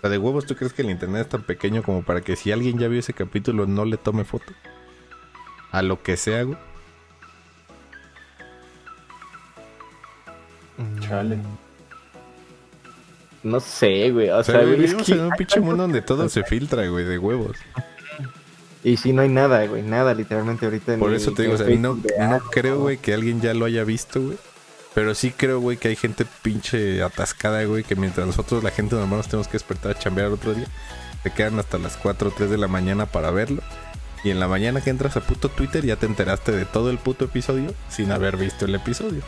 sea, 0.00 0.10
de 0.10 0.18
huevos, 0.18 0.46
¿tú 0.46 0.54
crees 0.54 0.72
que 0.72 0.82
el 0.82 0.90
internet 0.90 1.22
es 1.22 1.28
tan 1.30 1.42
pequeño 1.42 1.82
como 1.82 2.02
para 2.04 2.20
que 2.20 2.36
si 2.36 2.52
alguien 2.52 2.78
ya 2.78 2.88
vio 2.88 3.00
ese 3.00 3.14
capítulo 3.14 3.66
no 3.66 3.84
le 3.84 3.96
tome 3.96 4.24
foto? 4.24 4.52
A 5.72 5.82
lo 5.82 6.02
que 6.02 6.16
sea, 6.16 6.42
güey. 6.44 6.58
Chale. 11.00 11.38
No 13.42 13.60
sé, 13.60 14.10
güey. 14.10 14.30
O 14.30 14.38
O 14.38 14.44
sea, 14.44 14.56
sea, 14.56 14.64
güey, 14.64 14.76
güey, 14.76 14.84
es 14.84 14.90
vivimos 14.92 15.06
que- 15.06 15.12
en 15.14 15.20
un 15.20 15.30
pinche 15.32 15.60
mundo 15.60 15.82
donde 15.82 16.02
todo 16.02 16.28
se 16.28 16.44
filtra, 16.44 16.86
güey, 16.88 17.04
de 17.04 17.18
huevos. 17.18 17.56
Y 18.84 18.98
sí, 18.98 19.12
no 19.14 19.22
hay 19.22 19.30
nada, 19.30 19.66
güey. 19.66 19.82
Nada, 19.82 20.14
literalmente 20.14 20.66
ahorita. 20.66 20.96
Por 20.98 21.14
eso 21.14 21.32
te 21.32 21.42
digo, 21.42 21.54
o 21.54 21.58
sea, 21.58 21.66
no, 21.70 21.94
no 22.18 22.38
creo, 22.50 22.78
güey, 22.80 22.98
que 22.98 23.14
alguien 23.14 23.40
ya 23.40 23.54
lo 23.54 23.64
haya 23.64 23.82
visto, 23.82 24.20
güey. 24.20 24.36
Pero 24.94 25.14
sí 25.14 25.32
creo, 25.36 25.58
güey, 25.58 25.76
que 25.78 25.88
hay 25.88 25.96
gente 25.96 26.24
pinche 26.42 27.02
atascada, 27.02 27.64
güey, 27.64 27.82
que 27.82 27.96
mientras 27.96 28.26
nosotros, 28.26 28.62
la 28.62 28.70
gente 28.70 28.94
normal, 28.94 29.18
nos 29.18 29.28
tenemos 29.28 29.48
que 29.48 29.54
despertar 29.54 29.92
a 29.92 29.98
chambear 29.98 30.28
otro 30.30 30.54
día, 30.54 30.66
se 31.24 31.30
quedan 31.32 31.58
hasta 31.58 31.78
las 31.78 31.96
4 31.96 32.28
o 32.28 32.32
3 32.32 32.48
de 32.50 32.58
la 32.58 32.68
mañana 32.68 33.06
para 33.06 33.30
verlo. 33.30 33.62
Y 34.22 34.30
en 34.30 34.38
la 34.38 34.48
mañana 34.48 34.80
que 34.82 34.90
entras 34.90 35.16
a 35.16 35.20
puto 35.20 35.48
Twitter 35.48 35.84
ya 35.84 35.96
te 35.96 36.06
enteraste 36.06 36.52
de 36.52 36.64
todo 36.64 36.90
el 36.90 36.98
puto 36.98 37.24
episodio 37.24 37.74
sin 37.88 38.12
haber 38.12 38.36
visto 38.36 38.66
el 38.66 38.74
episodio. 38.74 39.22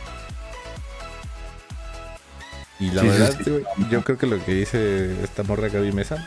Y 2.79 2.91
la 2.91 3.01
Sí, 3.01 3.07
verdad, 3.07 3.37
sí. 3.43 3.63
yo 3.89 4.03
creo 4.03 4.17
que 4.17 4.27
lo 4.27 4.43
que 4.43 4.53
dice 4.53 5.23
esta 5.23 5.43
morra 5.43 5.67
Gaby 5.69 5.91
Mesa, 5.91 6.25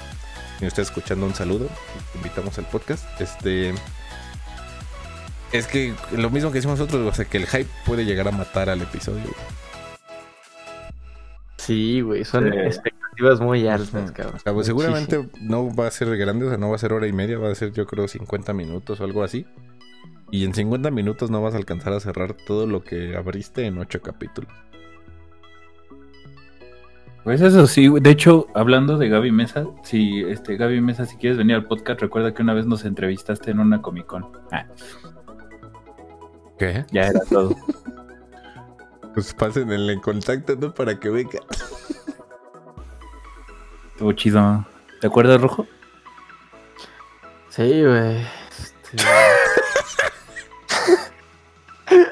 si 0.61 0.67
está 0.67 0.83
escuchando 0.83 1.27
un 1.27 1.35
saludo, 1.35 1.67
te 2.13 2.19
invitamos 2.19 2.59
al 2.59 2.67
podcast. 2.67 3.05
Este. 3.21 3.75
Es 5.53 5.67
que 5.67 5.95
lo 6.13 6.31
mismo 6.31 6.51
que 6.51 6.59
decimos 6.59 6.79
nosotros, 6.79 7.07
o 7.07 7.13
sea, 7.15 7.25
que 7.25 7.39
el 7.39 7.47
hype 7.47 7.69
puede 7.85 8.05
llegar 8.05 8.29
a 8.29 8.31
matar 8.31 8.71
al 8.71 8.81
episodio. 8.83 9.25
Sí, 11.57 12.01
güey. 12.01 12.25
Son 12.25 12.51
Sí. 12.53 12.59
expectativas 12.59 13.41
muy 13.41 13.67
altas, 13.67 14.13
cabrón. 14.13 14.37
O 14.37 14.39
sea, 14.39 14.53
pues 14.55 14.67
seguramente 14.67 15.29
no 15.41 15.75
va 15.75 15.87
a 15.87 15.91
ser 15.91 16.17
grande, 16.17 16.47
o 16.47 16.49
sea, 16.49 16.59
no 16.59 16.71
va 16.71 16.77
a 16.77 16.79
ser 16.79 16.93
hora 16.93 17.07
y 17.07 17.13
media, 17.13 17.39
va 17.39 17.51
a 17.51 17.55
ser 17.55 17.73
yo 17.73 17.87
creo 17.87 18.09
50 18.09 18.53
minutos 18.53 19.01
o 19.01 19.05
algo 19.05 19.23
así. 19.25 19.47
Y 20.31 20.45
en 20.45 20.55
50 20.55 20.91
minutos 20.93 21.31
no 21.31 21.43
vas 21.43 21.55
a 21.55 21.57
alcanzar 21.59 21.93
a 21.93 22.01
cerrar 22.01 22.35
todo 22.35 22.67
lo 22.67 22.85
que 22.85 23.17
abriste 23.17 23.67
en 23.67 23.79
8 23.79 24.01
capítulos. 24.01 24.53
Pues 27.25 27.41
eso 27.43 27.67
sí, 27.67 27.87
güey. 27.87 28.03
de 28.03 28.11
hecho, 28.11 28.47
hablando 28.55 28.97
de 28.97 29.09
Gaby 29.09 29.31
Mesa, 29.31 29.67
si 29.83 30.23
este 30.25 30.57
Gaby 30.57 30.81
Mesa, 30.81 31.05
si 31.05 31.17
quieres 31.17 31.37
venir 31.37 31.57
al 31.57 31.67
podcast, 31.67 32.01
recuerda 32.01 32.33
que 32.33 32.43
una 32.43 32.55
vez 32.55 32.67
nos 32.67 32.85
entrevistaste 32.85 33.51
en 33.51 33.61
una 33.61 33.83
Comic 33.83 34.07
Con. 34.07 34.27
Ah, 34.51 34.65
¿Qué? 36.59 36.85
ya 36.91 37.03
era 37.03 37.21
todo. 37.29 37.55
Pues 39.13 39.35
pasen 39.35 39.71
el 39.73 40.01
contacto, 40.01 40.55
¿no? 40.57 40.73
Para 40.73 40.99
que 40.99 41.11
venga. 41.11 41.41
Estuvo 43.93 44.13
chido. 44.13 44.65
¿Te 45.01 45.09
acuerdas, 45.09 45.41
Rojo? 45.41 45.67
Sí, 47.49 47.85
güey. 47.85 48.21
Este, 48.21 48.97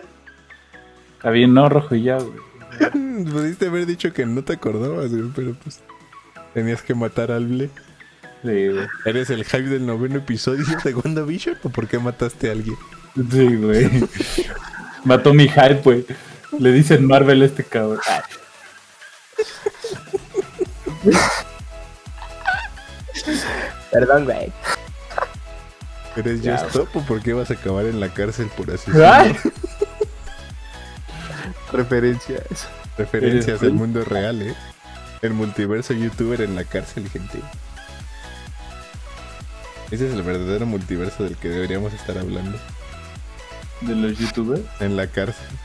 Está 1.17 1.31
bien, 1.31 1.55
no, 1.55 1.69
Rojo, 1.69 1.95
y 1.95 2.03
ya, 2.03 2.17
güey. 2.17 2.48
Pudiste 3.31 3.67
haber 3.67 3.87
dicho 3.87 4.13
que 4.13 4.27
no 4.27 4.43
te 4.43 4.55
acordabas, 4.55 5.11
güey, 5.11 5.31
pero 5.35 5.55
pues 5.55 5.81
tenías 6.55 6.83
que 6.83 6.95
matar 6.95 7.31
al 7.31 7.47
Ble. 7.47 7.71
Sí, 8.43 8.69
güey. 8.69 8.87
¿Eres 9.05 9.31
el 9.31 9.45
hype 9.45 9.69
del 9.69 9.87
noveno 9.87 10.17
episodio 10.19 10.65
de 10.85 10.95
WandaVision 10.95 11.59
o 11.63 11.71
por 11.71 11.89
qué 11.89 11.99
mataste 11.99 12.49
a 12.49 12.53
alguien? 12.53 12.77
Sí, 13.31 13.57
güey. 13.57 13.91
Mató 15.05 15.35
mi 15.35 15.49
hype, 15.49 15.81
güey. 15.83 16.07
Le 16.59 16.73
dicen 16.73 17.05
Marvel 17.07 17.43
a 17.43 17.47
este 17.47 17.65
cabrón. 17.65 18.01
Ah, 18.09 18.23
Perdón, 23.91 24.25
güey. 24.25 24.53
¿Eres 26.17 26.43
Ya, 26.43 26.57
Stop 26.57 26.97
o 26.97 27.07
por 27.07 27.23
qué 27.23 27.33
vas 27.33 27.51
a 27.51 27.55
acabar 27.55 27.87
en 27.87 28.01
la 28.01 28.13
cárcel 28.13 28.49
por 28.57 28.71
así 28.71 28.91
Ay. 28.93 29.37
Referencias. 31.73 32.69
Referencias 32.97 33.61
del 33.61 33.71
tú. 33.71 33.77
mundo 33.77 34.05
real, 34.05 34.43
¿eh? 34.43 34.55
El 35.23 35.35
multiverso 35.35 35.95
youtuber 35.95 36.41
en 36.41 36.55
la 36.55 36.65
cárcel, 36.65 37.09
gente. 37.11 37.41
Ese 39.91 40.09
es 40.09 40.15
el 40.15 40.23
verdadero 40.23 40.67
multiverso 40.67 41.25
del 41.25 41.37
que 41.37 41.49
deberíamos 41.49 41.93
estar 41.93 42.19
hablando. 42.19 42.59
De 43.81 43.95
los 43.95 44.19
youtubers. 44.19 44.63
En 44.81 44.97
la 44.97 45.07
cárcel. 45.07 45.47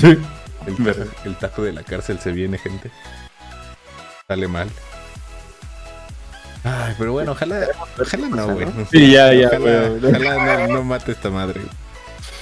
Sí. 0.00 0.18
El, 0.66 0.76
tajo, 0.76 1.10
el 1.24 1.36
tajo 1.36 1.62
de 1.62 1.72
la 1.72 1.84
cárcel 1.84 2.18
se 2.18 2.32
viene, 2.32 2.58
gente. 2.58 2.90
Sale 4.26 4.48
mal. 4.48 4.68
Ay, 6.64 6.94
pero 6.98 7.12
bueno, 7.12 7.32
ojalá, 7.32 7.66
ojalá 8.00 8.28
no, 8.28 8.54
güey. 8.54 8.66
Sí, 8.90 9.12
ya, 9.12 9.32
ya, 9.34 9.48
Ojalá, 9.48 9.92
ojalá 10.02 10.66
no, 10.66 10.74
no 10.74 10.82
mate 10.84 11.12
esta 11.12 11.30
madre. 11.30 11.60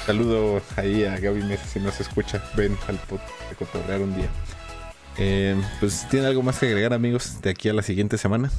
Saludo 0.06 0.60
ahí 0.76 1.04
a 1.04 1.18
Gaby 1.18 1.42
Mesa 1.44 1.64
si 1.64 1.78
nos 1.80 2.00
escucha. 2.00 2.42
Ven 2.56 2.76
al 2.88 2.96
podcast 2.96 3.50
de 3.50 3.56
cotorrear 3.56 4.00
un 4.00 4.14
día. 4.16 4.28
Eh, 5.18 5.60
pues, 5.78 6.06
¿tiene 6.08 6.26
algo 6.26 6.42
más 6.42 6.58
que 6.58 6.66
agregar, 6.66 6.92
amigos, 6.92 7.40
de 7.42 7.50
aquí 7.50 7.68
a 7.68 7.74
la 7.74 7.82
siguiente 7.82 8.18
semana? 8.18 8.50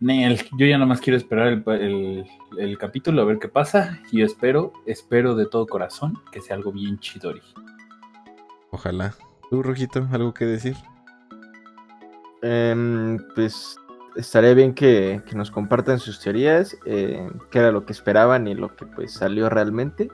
Nel, 0.00 0.40
yo 0.58 0.66
ya 0.66 0.76
nada 0.76 0.86
más 0.86 1.00
quiero 1.00 1.16
esperar 1.16 1.48
el, 1.48 1.62
el- 1.66 2.26
el 2.58 2.78
capítulo 2.78 3.22
a 3.22 3.24
ver 3.24 3.38
qué 3.38 3.48
pasa. 3.48 4.00
Y 4.10 4.18
yo 4.18 4.26
espero, 4.26 4.72
espero 4.86 5.34
de 5.34 5.46
todo 5.46 5.66
corazón 5.66 6.14
que 6.32 6.40
sea 6.40 6.56
algo 6.56 6.72
bien 6.72 6.98
chidori. 6.98 7.42
Ojalá. 8.70 9.14
¿Tú, 9.50 9.62
Rojito, 9.62 10.06
algo 10.12 10.32
que 10.34 10.44
decir? 10.46 10.76
Em, 12.42 13.18
pues 13.34 13.76
estaría 14.20 14.54
bien 14.54 14.74
que, 14.74 15.22
que 15.26 15.34
nos 15.34 15.50
compartan 15.50 15.98
sus 15.98 16.20
teorías, 16.20 16.76
eh, 16.84 17.28
qué 17.50 17.58
era 17.58 17.72
lo 17.72 17.84
que 17.84 17.92
esperaban 17.92 18.46
y 18.46 18.54
lo 18.54 18.74
que 18.74 18.86
pues 18.86 19.12
salió 19.12 19.48
realmente. 19.48 20.10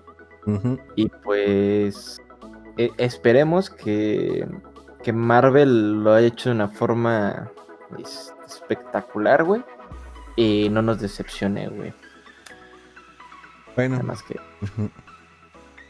Y 0.94 1.09
pues 1.09 2.22
e- 2.76 2.92
esperemos 2.98 3.68
que, 3.68 4.46
que 5.02 5.12
Marvel 5.12 6.04
lo 6.04 6.14
haya 6.14 6.28
hecho 6.28 6.50
de 6.50 6.54
una 6.54 6.68
forma 6.68 7.50
pues, 7.90 8.32
espectacular, 8.46 9.42
güey. 9.42 9.64
Y 10.36 10.68
no 10.70 10.82
nos 10.82 11.00
decepcione, 11.00 11.68
güey. 11.68 11.92
Bueno, 13.74 13.96
Nada 13.96 14.04
más 14.04 14.22
que... 14.22 14.38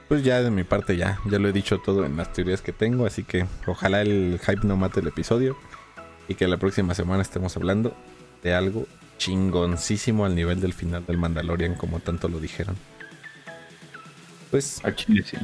Pues 0.08 0.22
ya 0.22 0.40
de 0.40 0.50
mi 0.52 0.62
parte 0.62 0.96
ya, 0.96 1.18
ya 1.26 1.38
lo 1.40 1.48
he 1.48 1.52
dicho 1.52 1.78
todo 1.78 2.04
en 2.04 2.16
las 2.16 2.32
teorías 2.32 2.62
que 2.62 2.72
tengo, 2.72 3.06
así 3.06 3.24
que 3.24 3.44
ojalá 3.66 4.02
el 4.02 4.38
hype 4.40 4.64
no 4.64 4.76
mate 4.76 5.00
el 5.00 5.08
episodio 5.08 5.56
y 6.28 6.34
que 6.34 6.48
la 6.48 6.56
próxima 6.56 6.94
semana 6.94 7.22
estemos 7.22 7.56
hablando 7.56 7.94
de 8.42 8.54
algo 8.54 8.86
chingoncísimo 9.18 10.24
al 10.24 10.34
nivel 10.34 10.60
del 10.60 10.72
final 10.72 11.04
del 11.06 11.18
Mandalorian, 11.18 11.74
como 11.74 12.00
tanto 12.00 12.28
lo 12.28 12.38
dijeron. 12.40 12.76
Pues, 14.50 14.80
Al 14.84 14.94
chile 14.94 15.24
sí. 15.26 15.36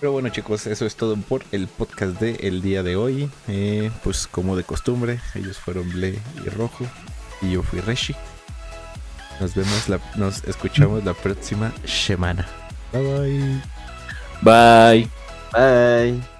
pero 0.00 0.12
bueno 0.12 0.30
chicos, 0.30 0.66
eso 0.66 0.86
es 0.86 0.96
todo 0.96 1.16
por 1.16 1.44
el 1.52 1.68
podcast 1.68 2.18
de 2.20 2.34
el 2.46 2.62
día 2.62 2.82
de 2.82 2.96
hoy. 2.96 3.30
Eh, 3.48 3.90
pues 4.02 4.26
como 4.26 4.56
de 4.56 4.64
costumbre, 4.64 5.20
ellos 5.34 5.58
fueron 5.58 5.90
Ble 5.90 6.18
y 6.44 6.48
Rojo 6.48 6.86
y 7.40 7.52
yo 7.52 7.62
fui 7.62 7.80
Reshi. 7.80 8.14
Nos 9.40 9.54
vemos, 9.54 9.88
la, 9.88 9.98
nos 10.16 10.44
escuchamos 10.44 11.04
la 11.04 11.14
próxima 11.14 11.72
semana. 11.84 12.46
Bye 12.92 13.02
bye. 13.02 13.62
Bye. 14.42 15.08
Bye. 15.52 16.31